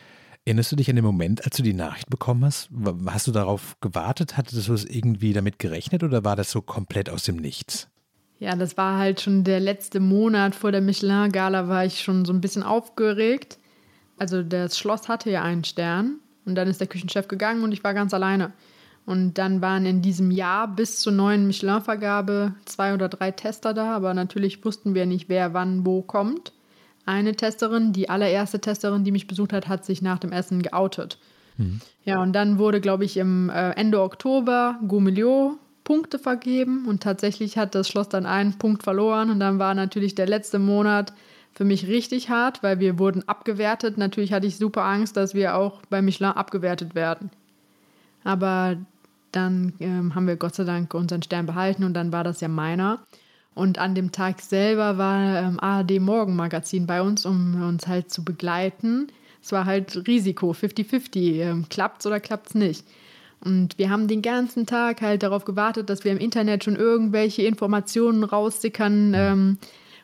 erinnerst 0.45 0.71
du 0.71 0.75
dich 0.75 0.89
an 0.89 0.95
den 0.95 1.05
Moment, 1.05 1.43
als 1.45 1.57
du 1.57 1.63
die 1.63 1.73
Nachricht 1.73 2.09
bekommen 2.09 2.45
hast? 2.45 2.69
Hast 3.07 3.27
du 3.27 3.31
darauf 3.31 3.75
gewartet? 3.81 4.37
Hattest 4.37 4.67
du 4.67 4.73
es 4.73 4.85
irgendwie 4.85 5.33
damit 5.33 5.59
gerechnet 5.59 6.03
oder 6.03 6.23
war 6.23 6.35
das 6.35 6.51
so 6.51 6.61
komplett 6.61 7.09
aus 7.09 7.23
dem 7.23 7.37
Nichts? 7.37 7.89
Ja, 8.39 8.55
das 8.55 8.77
war 8.77 8.97
halt 8.97 9.21
schon 9.21 9.43
der 9.43 9.59
letzte 9.59 9.99
Monat 9.99 10.55
vor 10.55 10.71
der 10.71 10.81
Michelin-Gala, 10.81 11.67
war 11.67 11.85
ich 11.85 12.01
schon 12.01 12.25
so 12.25 12.33
ein 12.33 12.41
bisschen 12.41 12.63
aufgeregt. 12.63 13.57
Also 14.17 14.43
das 14.43 14.77
Schloss 14.77 15.07
hatte 15.07 15.29
ja 15.29 15.43
einen 15.43 15.63
Stern 15.63 16.19
und 16.45 16.55
dann 16.55 16.67
ist 16.67 16.79
der 16.79 16.87
Küchenchef 16.87 17.27
gegangen 17.27 17.63
und 17.63 17.71
ich 17.71 17.83
war 17.83 17.93
ganz 17.93 18.13
alleine. 18.13 18.53
Und 19.05 19.37
dann 19.37 19.61
waren 19.61 19.85
in 19.85 20.01
diesem 20.01 20.31
Jahr 20.31 20.67
bis 20.67 20.99
zur 20.99 21.13
neuen 21.13 21.47
Michelin-Vergabe 21.47 22.55
zwei 22.65 22.93
oder 22.93 23.07
drei 23.07 23.31
Tester 23.31 23.73
da, 23.73 23.95
aber 23.95 24.13
natürlich 24.13 24.65
wussten 24.65 24.95
wir 24.95 25.05
nicht, 25.05 25.29
wer 25.29 25.53
wann 25.53 25.85
wo 25.85 26.01
kommt. 26.01 26.53
Eine 27.05 27.35
Testerin, 27.35 27.93
die 27.93 28.09
allererste 28.09 28.59
Testerin, 28.59 29.03
die 29.03 29.11
mich 29.11 29.27
besucht 29.27 29.53
hat, 29.53 29.67
hat 29.67 29.85
sich 29.85 30.01
nach 30.01 30.17
dem 30.17 30.31
Essen 30.31 30.63
geoutet. 30.63 31.19
Mhm. 31.57 31.81
Ja, 32.03 32.21
und 32.21 32.33
dann 32.33 32.57
wurde, 32.57 32.81
glaube 32.81 33.05
ich, 33.05 33.17
im 33.17 33.49
äh, 33.49 33.71
Ende 33.71 34.01
Oktober 34.01 34.79
Gourmillot 34.87 35.59
Punkte 35.85 36.19
vergeben 36.19 36.85
und 36.87 37.01
tatsächlich 37.01 37.57
hat 37.57 37.75
das 37.75 37.87
Schloss 37.87 38.09
dann 38.09 38.25
einen 38.25 38.57
Punkt 38.57 38.83
verloren 38.83 39.29
und 39.29 39.39
dann 39.39 39.59
war 39.59 39.73
natürlich 39.73 40.15
der 40.15 40.27
letzte 40.27 40.59
Monat 40.59 41.13
für 41.53 41.63
mich 41.63 41.87
richtig 41.87 42.29
hart, 42.29 42.61
weil 42.63 42.81
wir 42.81 42.99
wurden 42.99 43.25
abgewertet. 43.29 43.97
Natürlich 43.97 44.33
hatte 44.33 44.47
ich 44.47 44.57
super 44.57 44.83
Angst, 44.83 45.15
dass 45.15 45.33
wir 45.33 45.55
auch 45.55 45.81
bei 45.89 46.01
Michelin 46.01 46.31
abgewertet 46.31 46.95
werden. 46.95 47.29
Aber 48.25 48.75
dann 49.31 49.73
ähm, 49.79 50.15
haben 50.15 50.27
wir 50.27 50.35
Gott 50.35 50.55
sei 50.55 50.65
Dank 50.65 50.93
unseren 50.93 51.23
Stern 51.23 51.45
behalten 51.45 51.83
und 51.83 51.93
dann 51.93 52.11
war 52.11 52.25
das 52.25 52.41
ja 52.41 52.47
meiner. 52.47 52.99
Und 53.53 53.77
an 53.77 53.95
dem 53.95 54.11
Tag 54.11 54.41
selber 54.41 54.97
war 54.97 55.43
ähm, 55.43 55.59
ARD 55.59 56.01
Morgenmagazin 56.01 56.87
bei 56.87 57.01
uns, 57.01 57.25
um 57.25 57.61
uns 57.61 57.87
halt 57.87 58.11
zu 58.11 58.25
begleiten. 58.25 59.07
Es 59.41 59.51
war 59.51 59.65
halt 59.65 60.07
Risiko, 60.07 60.51
50-50. 60.51 61.41
Ähm, 61.41 61.69
klappt's 61.69 62.05
oder 62.05 62.19
klappt's 62.19 62.55
nicht? 62.55 62.85
Und 63.41 63.77
wir 63.77 63.89
haben 63.89 64.07
den 64.07 64.21
ganzen 64.21 64.65
Tag 64.65 65.01
halt 65.01 65.23
darauf 65.23 65.45
gewartet, 65.45 65.89
dass 65.89 66.03
wir 66.03 66.11
im 66.11 66.17
Internet 66.17 66.63
schon 66.63 66.75
irgendwelche 66.75 67.43
Informationen 67.43 68.23
raussickern 68.23 69.13
ähm, 69.13 69.57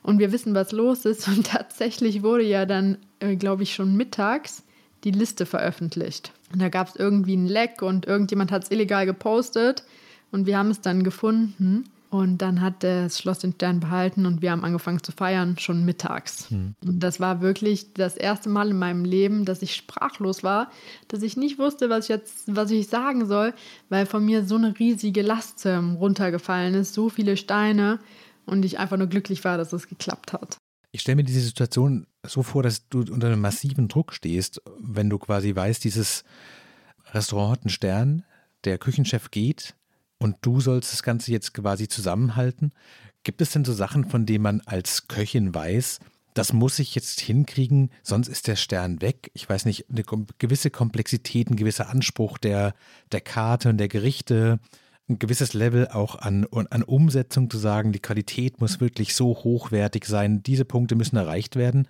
und 0.03 0.19
wir 0.19 0.32
wissen, 0.32 0.53
was 0.53 0.71
los 0.71 1.05
ist. 1.05 1.27
Und 1.27 1.47
tatsächlich 1.47 2.23
wurde 2.23 2.43
ja 2.43 2.65
dann, 2.65 2.97
äh, 3.19 3.36
glaube 3.36 3.63
ich, 3.63 3.73
schon 3.73 3.95
mittags 3.95 4.63
die 5.03 5.11
Liste 5.11 5.45
veröffentlicht. 5.45 6.32
Und 6.53 6.61
da 6.61 6.69
gab 6.69 6.89
es 6.89 6.95
irgendwie 6.95 7.36
ein 7.36 7.47
Leck 7.47 7.82
und 7.82 8.05
irgendjemand 8.05 8.51
hat 8.51 8.63
es 8.63 8.71
illegal 8.71 9.05
gepostet 9.05 9.84
und 10.32 10.45
wir 10.45 10.57
haben 10.57 10.69
es 10.69 10.82
dann 10.82 11.03
gefunden. 11.03 11.86
Und 12.12 12.39
dann 12.39 12.59
hat 12.59 12.84
das 12.84 13.18
Schloss 13.18 13.39
den 13.39 13.53
Stern 13.53 13.80
behalten 13.80 14.26
und 14.26 14.41
wir 14.41 14.51
haben 14.51 14.66
angefangen 14.66 15.01
zu 15.01 15.14
feiern, 15.14 15.57
schon 15.57 15.86
mittags. 15.86 16.49
Hm. 16.49 16.76
Und 16.84 16.99
das 16.99 17.22
war 17.22 17.39
wirklich 17.39 17.93
das 17.93 18.18
erste 18.18 18.49
Mal 18.49 18.70
in 18.70 18.78
meinem 18.78 19.05
Leben, 19.05 19.45
dass 19.45 19.62
ich 19.62 19.74
sprachlos 19.74 20.43
war, 20.43 20.70
dass 21.07 21.24
ich 21.24 21.38
nicht 21.38 21.57
wusste, 21.57 21.89
was 21.89 22.05
ich 22.05 22.09
jetzt, 22.09 22.53
was 22.53 22.70
ich 22.70 22.89
sagen 22.89 23.28
soll, 23.28 23.53
weil 23.88 24.05
von 24.05 24.26
mir 24.26 24.43
so 24.45 24.55
eine 24.55 24.78
riesige 24.78 25.22
Last 25.22 25.66
ähm, 25.66 25.95
runtergefallen 25.95 26.74
ist, 26.74 26.93
so 26.93 27.07
viele 27.07 27.38
Steine 27.38 27.99
und 28.45 28.66
ich 28.66 28.78
einfach 28.78 28.97
nur 28.97 29.07
glücklich 29.07 29.45
war, 29.45 29.57
dass 29.57 29.72
es 29.72 29.88
geklappt 29.88 30.34
hat. 30.34 30.57
Ich 30.91 30.99
stelle 30.99 31.16
mir 31.16 31.24
diese 31.24 31.39
Situation 31.39 32.07
so 32.28 32.43
vor, 32.43 32.62
dass 32.62 32.89
du 32.89 32.99
unter 32.99 33.28
einem 33.28 33.39
massiven 33.39 33.88
Druck 33.88 34.12
stehst, 34.12 34.62
wenn 34.82 35.09
du 35.09 35.18
quasi 35.18 35.55
weißt, 35.55 35.82
dieses 35.82 36.26
Restaurant 37.14 37.51
hat 37.51 37.62
einen 37.62 37.70
Stern, 37.70 38.26
der 38.66 38.78
Küchenchef 38.78 39.32
geht, 39.32 39.76
und 40.22 40.38
du 40.41 40.61
sollst 40.61 40.93
das 40.93 41.01
Ganze 41.01 41.32
jetzt 41.32 41.55
quasi 41.55 41.88
zusammenhalten. 41.88 42.74
Gibt 43.24 43.41
es 43.41 43.51
denn 43.51 43.65
so 43.65 43.74
Sachen, 43.74 44.05
von 44.05 44.28
denen 44.28 44.43
man 44.43 44.61
als 44.65 45.07
Köchin 45.07 45.53
weiß, 45.55 45.99
das 46.36 46.53
muss 46.53 46.78
ich 46.78 46.93
jetzt 46.93 47.19
hinkriegen, 47.19 47.89
sonst 48.03 48.28
ist 48.28 48.47
der 48.47 48.55
Stern 48.55 49.01
weg. 49.01 49.32
Ich 49.34 49.49
weiß 49.49 49.65
nicht, 49.65 49.89
eine 49.89 50.03
gewisse 50.38 50.69
Komplexität, 50.69 51.49
ein 51.49 51.55
gewisser 51.55 51.89
Anspruch 51.89 52.38
der, 52.38 52.76
der 53.11 53.22
Karte 53.22 53.69
und 53.69 53.78
der 53.80 53.88
Gerichte, 53.88 54.59
ein 55.09 55.17
gewisses 55.17 55.53
Level 55.53 55.88
auch 55.88 56.15
an, 56.15 56.45
an 56.69 56.84
Umsetzung 56.84 57.49
zu 57.49 57.57
sagen, 57.57 57.91
die 57.91 57.99
Qualität 57.99 58.61
muss 58.61 58.80
wirklich 58.80 59.15
so 59.15 59.30
hochwertig 59.30 60.05
sein, 60.05 60.43
diese 60.43 60.65
Punkte 60.65 60.95
müssen 60.95 61.17
erreicht 61.17 61.55
werden. 61.55 61.88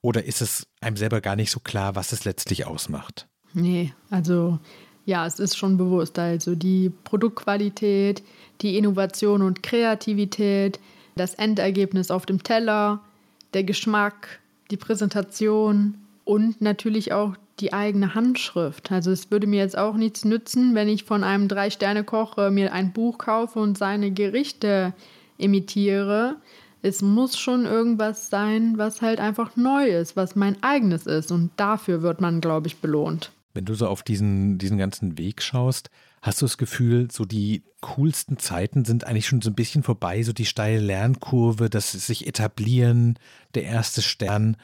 Oder 0.00 0.24
ist 0.24 0.40
es 0.40 0.68
einem 0.80 0.96
selber 0.96 1.20
gar 1.20 1.34
nicht 1.34 1.50
so 1.50 1.58
klar, 1.58 1.96
was 1.96 2.12
es 2.12 2.24
letztlich 2.24 2.66
ausmacht? 2.66 3.28
Nee, 3.52 3.92
also 4.10 4.60
ja, 5.06 5.26
es 5.26 5.38
ist 5.38 5.56
schon 5.56 5.76
bewusst. 5.76 6.18
Also 6.18 6.54
die 6.54 6.90
Produktqualität, 7.04 8.22
die 8.60 8.78
Innovation 8.78 9.42
und 9.42 9.62
Kreativität, 9.62 10.80
das 11.16 11.34
Endergebnis 11.34 12.10
auf 12.10 12.26
dem 12.26 12.42
Teller, 12.42 13.00
der 13.52 13.64
Geschmack, 13.64 14.40
die 14.70 14.76
Präsentation 14.76 15.94
und 16.24 16.60
natürlich 16.60 17.12
auch 17.12 17.36
die 17.60 17.72
eigene 17.72 18.14
Handschrift. 18.14 18.90
Also 18.90 19.12
es 19.12 19.30
würde 19.30 19.46
mir 19.46 19.60
jetzt 19.60 19.78
auch 19.78 19.94
nichts 19.94 20.24
nützen, 20.24 20.74
wenn 20.74 20.88
ich 20.88 21.04
von 21.04 21.22
einem 21.22 21.46
Drei-Sterne-Koch 21.46 22.38
äh, 22.38 22.50
mir 22.50 22.72
ein 22.72 22.92
Buch 22.92 23.18
kaufe 23.18 23.60
und 23.60 23.78
seine 23.78 24.10
Gerichte 24.10 24.92
imitiere. 25.38 26.36
Es 26.82 27.00
muss 27.00 27.38
schon 27.38 27.64
irgendwas 27.64 28.28
sein, 28.28 28.76
was 28.76 29.02
halt 29.02 29.20
einfach 29.20 29.56
neu 29.56 29.86
ist, 29.86 30.16
was 30.16 30.34
mein 30.34 30.60
eigenes 30.62 31.06
ist. 31.06 31.30
Und 31.30 31.50
dafür 31.56 32.02
wird 32.02 32.20
man, 32.20 32.40
glaube 32.40 32.66
ich, 32.66 32.78
belohnt. 32.78 33.30
Wenn 33.54 33.64
du 33.64 33.74
so 33.74 33.88
auf 33.88 34.02
diesen, 34.02 34.58
diesen 34.58 34.78
ganzen 34.78 35.16
Weg 35.16 35.40
schaust, 35.40 35.90
hast 36.22 36.42
du 36.42 36.46
das 36.46 36.58
Gefühl, 36.58 37.08
so 37.10 37.24
die 37.24 37.62
coolsten 37.80 38.38
Zeiten 38.38 38.84
sind 38.84 39.06
eigentlich 39.06 39.26
schon 39.26 39.42
so 39.42 39.50
ein 39.50 39.54
bisschen 39.54 39.82
vorbei, 39.82 40.22
so 40.22 40.32
die 40.32 40.46
steile 40.46 40.80
Lernkurve, 40.80 41.70
das 41.70 41.92
sich 41.92 42.26
etablieren, 42.26 43.18
der 43.54 43.64
erste 43.64 44.02
Stern. 44.02 44.56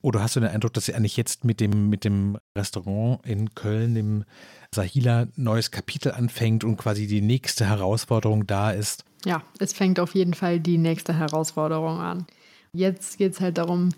Oder 0.00 0.22
hast 0.22 0.36
du 0.36 0.40
den 0.40 0.50
Eindruck, 0.50 0.72
dass 0.74 0.86
sie 0.86 0.94
eigentlich 0.94 1.16
jetzt 1.16 1.44
mit 1.44 1.58
dem, 1.58 1.88
mit 1.88 2.04
dem 2.04 2.38
Restaurant 2.56 3.26
in 3.26 3.54
Köln, 3.54 3.96
dem 3.96 4.24
Sahila, 4.72 5.26
neues 5.34 5.72
Kapitel 5.72 6.12
anfängt 6.12 6.62
und 6.62 6.76
quasi 6.76 7.08
die 7.08 7.20
nächste 7.20 7.66
Herausforderung 7.66 8.46
da 8.46 8.70
ist? 8.70 9.04
Ja, 9.24 9.42
es 9.58 9.72
fängt 9.72 9.98
auf 9.98 10.14
jeden 10.14 10.34
Fall 10.34 10.60
die 10.60 10.78
nächste 10.78 11.18
Herausforderung 11.18 11.98
an. 11.98 12.26
Jetzt 12.72 13.18
geht 13.18 13.32
es 13.32 13.40
halt 13.40 13.58
darum, 13.58 13.88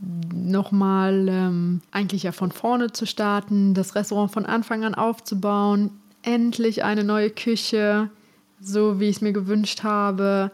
nochmal 0.00 1.26
ähm, 1.28 1.80
eigentlich 1.90 2.22
ja 2.22 2.32
von 2.32 2.52
vorne 2.52 2.92
zu 2.92 3.06
starten, 3.06 3.74
das 3.74 3.94
Restaurant 3.94 4.30
von 4.30 4.46
Anfang 4.46 4.84
an 4.84 4.94
aufzubauen, 4.94 5.90
endlich 6.22 6.84
eine 6.84 7.04
neue 7.04 7.30
Küche, 7.30 8.10
so 8.60 9.00
wie 9.00 9.08
ich 9.08 9.16
es 9.16 9.22
mir 9.22 9.32
gewünscht 9.32 9.82
habe, 9.82 10.52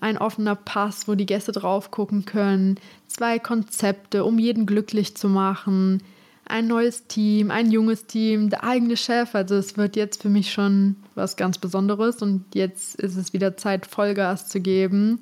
ein 0.00 0.18
offener 0.18 0.56
Pass, 0.56 1.06
wo 1.06 1.14
die 1.14 1.26
Gäste 1.26 1.52
drauf 1.52 1.90
gucken 1.90 2.24
können, 2.24 2.78
zwei 3.06 3.38
Konzepte, 3.38 4.24
um 4.24 4.38
jeden 4.38 4.66
glücklich 4.66 5.16
zu 5.16 5.28
machen, 5.28 6.02
ein 6.44 6.66
neues 6.66 7.06
Team, 7.06 7.50
ein 7.52 7.70
junges 7.70 8.06
Team, 8.06 8.50
der 8.50 8.64
eigene 8.64 8.96
Chef. 8.96 9.34
Also 9.34 9.54
es 9.54 9.76
wird 9.76 9.94
jetzt 9.94 10.20
für 10.20 10.28
mich 10.28 10.52
schon 10.52 10.96
was 11.14 11.36
ganz 11.36 11.58
Besonderes 11.58 12.20
und 12.20 12.44
jetzt 12.54 12.96
ist 12.96 13.16
es 13.16 13.32
wieder 13.32 13.56
Zeit, 13.56 13.86
Vollgas 13.86 14.48
zu 14.48 14.60
geben, 14.60 15.20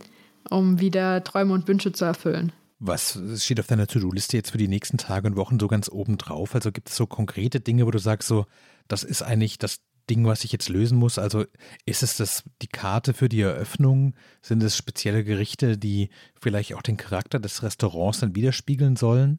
um 0.48 0.80
wieder 0.80 1.22
Träume 1.22 1.52
und 1.52 1.68
Wünsche 1.68 1.92
zu 1.92 2.06
erfüllen. 2.06 2.52
Was 2.80 3.18
steht 3.36 3.60
auf 3.60 3.66
deiner 3.66 3.86
To-Do-Liste 3.86 4.38
jetzt 4.38 4.50
für 4.50 4.58
die 4.58 4.68
nächsten 4.68 4.96
Tage 4.96 5.28
und 5.28 5.36
Wochen 5.36 5.60
so 5.60 5.68
ganz 5.68 5.88
oben 5.88 6.16
drauf? 6.16 6.54
Also 6.54 6.72
gibt 6.72 6.88
es 6.88 6.96
so 6.96 7.06
konkrete 7.06 7.60
Dinge, 7.60 7.86
wo 7.86 7.90
du 7.90 7.98
sagst, 7.98 8.26
so, 8.26 8.46
das 8.88 9.04
ist 9.04 9.22
eigentlich 9.22 9.58
das 9.58 9.80
Ding, 10.08 10.26
was 10.26 10.44
ich 10.44 10.52
jetzt 10.52 10.68
lösen 10.68 10.98
muss? 10.98 11.18
Also 11.18 11.44
ist 11.84 12.02
es 12.02 12.16
das 12.16 12.42
die 12.62 12.68
Karte 12.68 13.12
für 13.14 13.28
die 13.28 13.42
Eröffnung? 13.42 14.14
Sind 14.42 14.62
es 14.62 14.76
spezielle 14.76 15.24
Gerichte, 15.24 15.78
die 15.78 16.08
vielleicht 16.40 16.74
auch 16.74 16.82
den 16.82 16.96
Charakter 16.96 17.38
des 17.38 17.62
Restaurants 17.62 18.20
dann 18.20 18.34
widerspiegeln 18.34 18.96
sollen? 18.96 19.38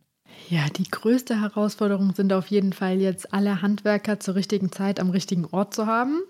Ja, 0.50 0.68
die 0.70 0.90
größte 0.90 1.42
Herausforderung 1.42 2.14
sind 2.14 2.32
auf 2.34 2.48
jeden 2.48 2.74
Fall 2.74 3.02
jetzt 3.02 3.34
alle 3.34 3.62
Handwerker 3.62 4.20
zur 4.20 4.36
richtigen 4.36 4.72
Zeit 4.72 5.00
am 5.00 5.10
richtigen 5.10 5.46
Ort 5.46 5.74
zu 5.74 5.88
haben. 5.88 6.22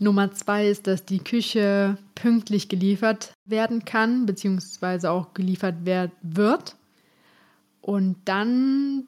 Nummer 0.00 0.32
zwei 0.32 0.68
ist, 0.68 0.86
dass 0.86 1.04
die 1.04 1.20
Küche 1.20 1.96
pünktlich 2.14 2.68
geliefert 2.68 3.32
werden 3.44 3.84
kann, 3.84 4.26
beziehungsweise 4.26 5.10
auch 5.10 5.34
geliefert 5.34 5.76
wird. 6.22 6.76
Und 7.82 8.16
dann 8.24 9.06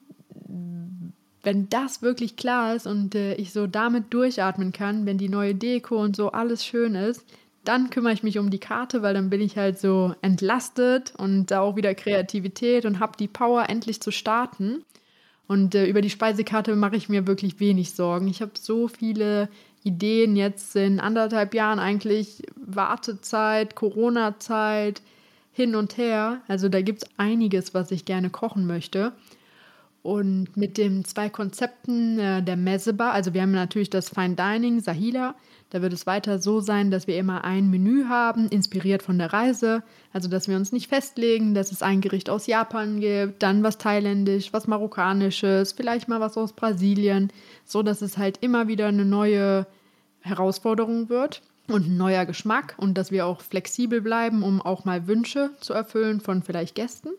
wenn 1.43 1.69
das 1.69 2.01
wirklich 2.01 2.37
klar 2.37 2.73
ist 2.73 2.87
und 2.87 3.15
äh, 3.15 3.35
ich 3.35 3.51
so 3.51 3.67
damit 3.67 4.13
durchatmen 4.13 4.71
kann, 4.71 5.05
wenn 5.05 5.17
die 5.17 5.29
neue 5.29 5.53
Deko 5.53 6.01
und 6.01 6.15
so 6.15 6.31
alles 6.31 6.65
schön 6.65 6.95
ist, 6.95 7.25
dann 7.65 7.89
kümmere 7.89 8.13
ich 8.13 8.23
mich 8.23 8.39
um 8.39 8.49
die 8.49 8.59
Karte, 8.59 9.01
weil 9.01 9.13
dann 9.13 9.29
bin 9.29 9.41
ich 9.41 9.57
halt 9.57 9.79
so 9.79 10.15
entlastet 10.21 11.13
und 11.17 11.47
da 11.47 11.61
auch 11.61 11.75
wieder 11.75 11.93
Kreativität 11.93 12.85
und 12.85 12.99
habe 12.99 13.17
die 13.17 13.27
Power, 13.27 13.69
endlich 13.69 14.01
zu 14.01 14.11
starten. 14.11 14.83
Und 15.47 15.75
äh, 15.75 15.85
über 15.85 16.01
die 16.01 16.09
Speisekarte 16.09 16.75
mache 16.75 16.95
ich 16.95 17.09
mir 17.09 17.27
wirklich 17.27 17.59
wenig 17.59 17.91
Sorgen. 17.91 18.27
Ich 18.27 18.41
habe 18.41 18.53
so 18.59 18.87
viele 18.87 19.49
Ideen 19.83 20.35
jetzt 20.35 20.75
in 20.75 20.99
anderthalb 20.99 21.53
Jahren 21.53 21.79
eigentlich 21.79 22.43
Wartezeit, 22.55 23.75
Corona-Zeit, 23.75 25.01
hin 25.51 25.75
und 25.75 25.97
her. 25.97 26.41
Also 26.47 26.67
da 26.67 26.81
gibt 26.81 27.03
es 27.03 27.09
einiges, 27.17 27.73
was 27.73 27.91
ich 27.91 28.05
gerne 28.05 28.29
kochen 28.29 28.65
möchte. 28.65 29.13
Und 30.01 30.57
mit 30.57 30.77
den 30.77 31.05
zwei 31.05 31.29
Konzepten 31.29 32.19
äh, 32.19 32.43
der 32.43 32.57
Messebar, 32.57 33.13
also 33.13 33.33
wir 33.33 33.41
haben 33.41 33.51
natürlich 33.51 33.89
das 33.89 34.09
Fine 34.09 34.35
Dining, 34.35 34.81
Sahila, 34.81 35.35
da 35.73 35.81
wird 35.81 35.91
es 35.91 36.05
weiter 36.05 36.37
so 36.37 36.59
sein, 36.59 36.91
dass 36.91 37.07
wir 37.07 37.17
immer 37.17 37.43
ein 37.43 37.71
Menü 37.71 38.05
haben, 38.05 38.47
inspiriert 38.47 39.01
von 39.01 39.17
der 39.17 39.33
Reise. 39.33 39.81
Also 40.11 40.29
dass 40.29 40.47
wir 40.47 40.55
uns 40.55 40.71
nicht 40.71 40.87
festlegen, 40.87 41.55
dass 41.55 41.71
es 41.71 41.81
ein 41.81 41.99
Gericht 41.99 42.29
aus 42.29 42.45
Japan 42.45 42.99
gibt, 42.99 43.41
dann 43.41 43.63
was 43.63 43.79
thailändisch, 43.79 44.53
was 44.53 44.67
marokkanisches, 44.67 45.71
vielleicht 45.71 46.07
mal 46.07 46.19
was 46.19 46.37
aus 46.37 46.53
Brasilien, 46.53 47.33
so 47.65 47.81
dass 47.81 48.03
es 48.03 48.19
halt 48.19 48.37
immer 48.41 48.67
wieder 48.67 48.85
eine 48.85 49.03
neue 49.03 49.65
Herausforderung 50.19 51.09
wird 51.09 51.41
und 51.67 51.87
ein 51.87 51.97
neuer 51.97 52.27
Geschmack 52.27 52.75
und 52.77 52.95
dass 52.95 53.09
wir 53.09 53.25
auch 53.25 53.41
flexibel 53.41 53.99
bleiben, 53.99 54.43
um 54.43 54.61
auch 54.61 54.85
mal 54.85 55.07
Wünsche 55.07 55.49
zu 55.59 55.73
erfüllen 55.73 56.21
von 56.21 56.43
vielleicht 56.43 56.75
Gästen. 56.75 57.09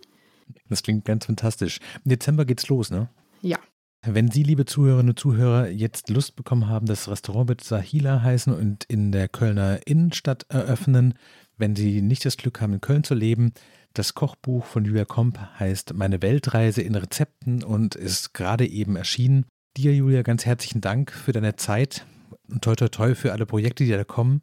Das 0.69 0.85
klingt 0.85 1.05
ganz 1.05 1.27
fantastisch. 1.27 1.81
Im 2.05 2.11
Dezember 2.11 2.45
geht's 2.45 2.69
los, 2.69 2.93
ne? 2.93 3.09
Ja. 3.43 3.59
Wenn 4.07 4.31
Sie, 4.31 4.43
liebe 4.43 4.67
Zuhörerinnen 4.67 5.11
und 5.11 5.19
Zuhörer, 5.19 5.69
jetzt 5.69 6.11
Lust 6.11 6.37
bekommen 6.37 6.69
haben, 6.69 6.85
das 6.85 7.09
Restaurant 7.09 7.49
wird 7.49 7.65
Sahila 7.65 8.21
heißen 8.21 8.53
und 8.53 8.85
in 8.85 9.13
der 9.13 9.29
Kölner 9.29 9.81
Innenstadt 9.87 10.45
eröffnen, 10.51 11.15
wenn 11.57 11.75
Sie 11.75 12.03
nicht 12.03 12.27
das 12.27 12.37
Glück 12.37 12.61
haben, 12.61 12.75
in 12.75 12.83
Köln 12.83 13.03
zu 13.03 13.15
leben, 13.15 13.55
das 13.95 14.13
Kochbuch 14.13 14.67
von 14.67 14.85
Julia 14.85 15.07
Komp 15.07 15.39
heißt 15.59 15.95
Meine 15.95 16.21
Weltreise 16.21 16.83
in 16.83 16.97
Rezepten 16.97 17.63
und 17.63 17.95
ist 17.95 18.35
gerade 18.35 18.67
eben 18.67 18.97
erschienen. 18.97 19.47
Dir, 19.77 19.95
Julia, 19.95 20.21
ganz 20.21 20.45
herzlichen 20.45 20.83
Dank 20.83 21.11
für 21.11 21.33
deine 21.33 21.57
Zeit 21.57 22.07
und 22.51 22.63
toi 22.63 22.75
toi 22.75 22.89
toi 22.89 23.15
für 23.15 23.33
alle 23.33 23.47
Projekte, 23.47 23.85
die 23.85 23.91
da 23.91 24.05
kommen. 24.05 24.43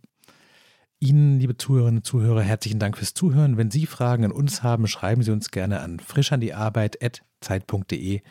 Ihnen, 1.00 1.40
liebe 1.40 1.56
Zuhörerinnen 1.56 2.00
und 2.00 2.06
Zuhörer, 2.06 2.42
herzlichen 2.42 2.80
Dank 2.80 2.98
fürs 2.98 3.14
Zuhören. 3.14 3.58
Wenn 3.58 3.70
Sie 3.70 3.86
Fragen 3.86 4.26
an 4.26 4.32
uns 4.32 4.64
haben, 4.64 4.88
schreiben 4.88 5.22
Sie 5.22 5.32
uns 5.32 5.52
gerne 5.52 5.82
an 5.82 6.00
frischandiearbeit.zeit.de. 6.00 8.22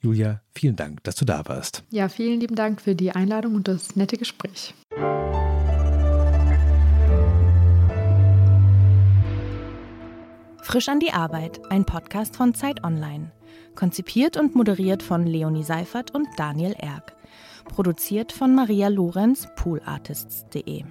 Julia, 0.00 0.42
vielen 0.54 0.76
Dank, 0.76 1.02
dass 1.04 1.16
du 1.16 1.24
da 1.24 1.42
warst. 1.46 1.82
Ja, 1.90 2.08
vielen 2.08 2.40
lieben 2.40 2.54
Dank 2.54 2.80
für 2.80 2.94
die 2.94 3.12
Einladung 3.12 3.54
und 3.54 3.68
das 3.68 3.96
nette 3.96 4.16
Gespräch. 4.16 4.74
Frisch 10.62 10.88
an 10.88 11.00
die 11.00 11.12
Arbeit, 11.12 11.60
ein 11.70 11.84
Podcast 11.84 12.36
von 12.36 12.54
Zeit 12.54 12.84
Online. 12.84 13.30
Konzipiert 13.74 14.36
und 14.36 14.54
moderiert 14.54 15.02
von 15.02 15.26
Leonie 15.26 15.62
Seifert 15.62 16.14
und 16.14 16.26
Daniel 16.36 16.74
Erck. 16.78 17.14
Produziert 17.66 18.32
von 18.32 18.54
Maria 18.54 18.88
Lorenz, 18.88 19.48
poolartists.de. 19.56 20.84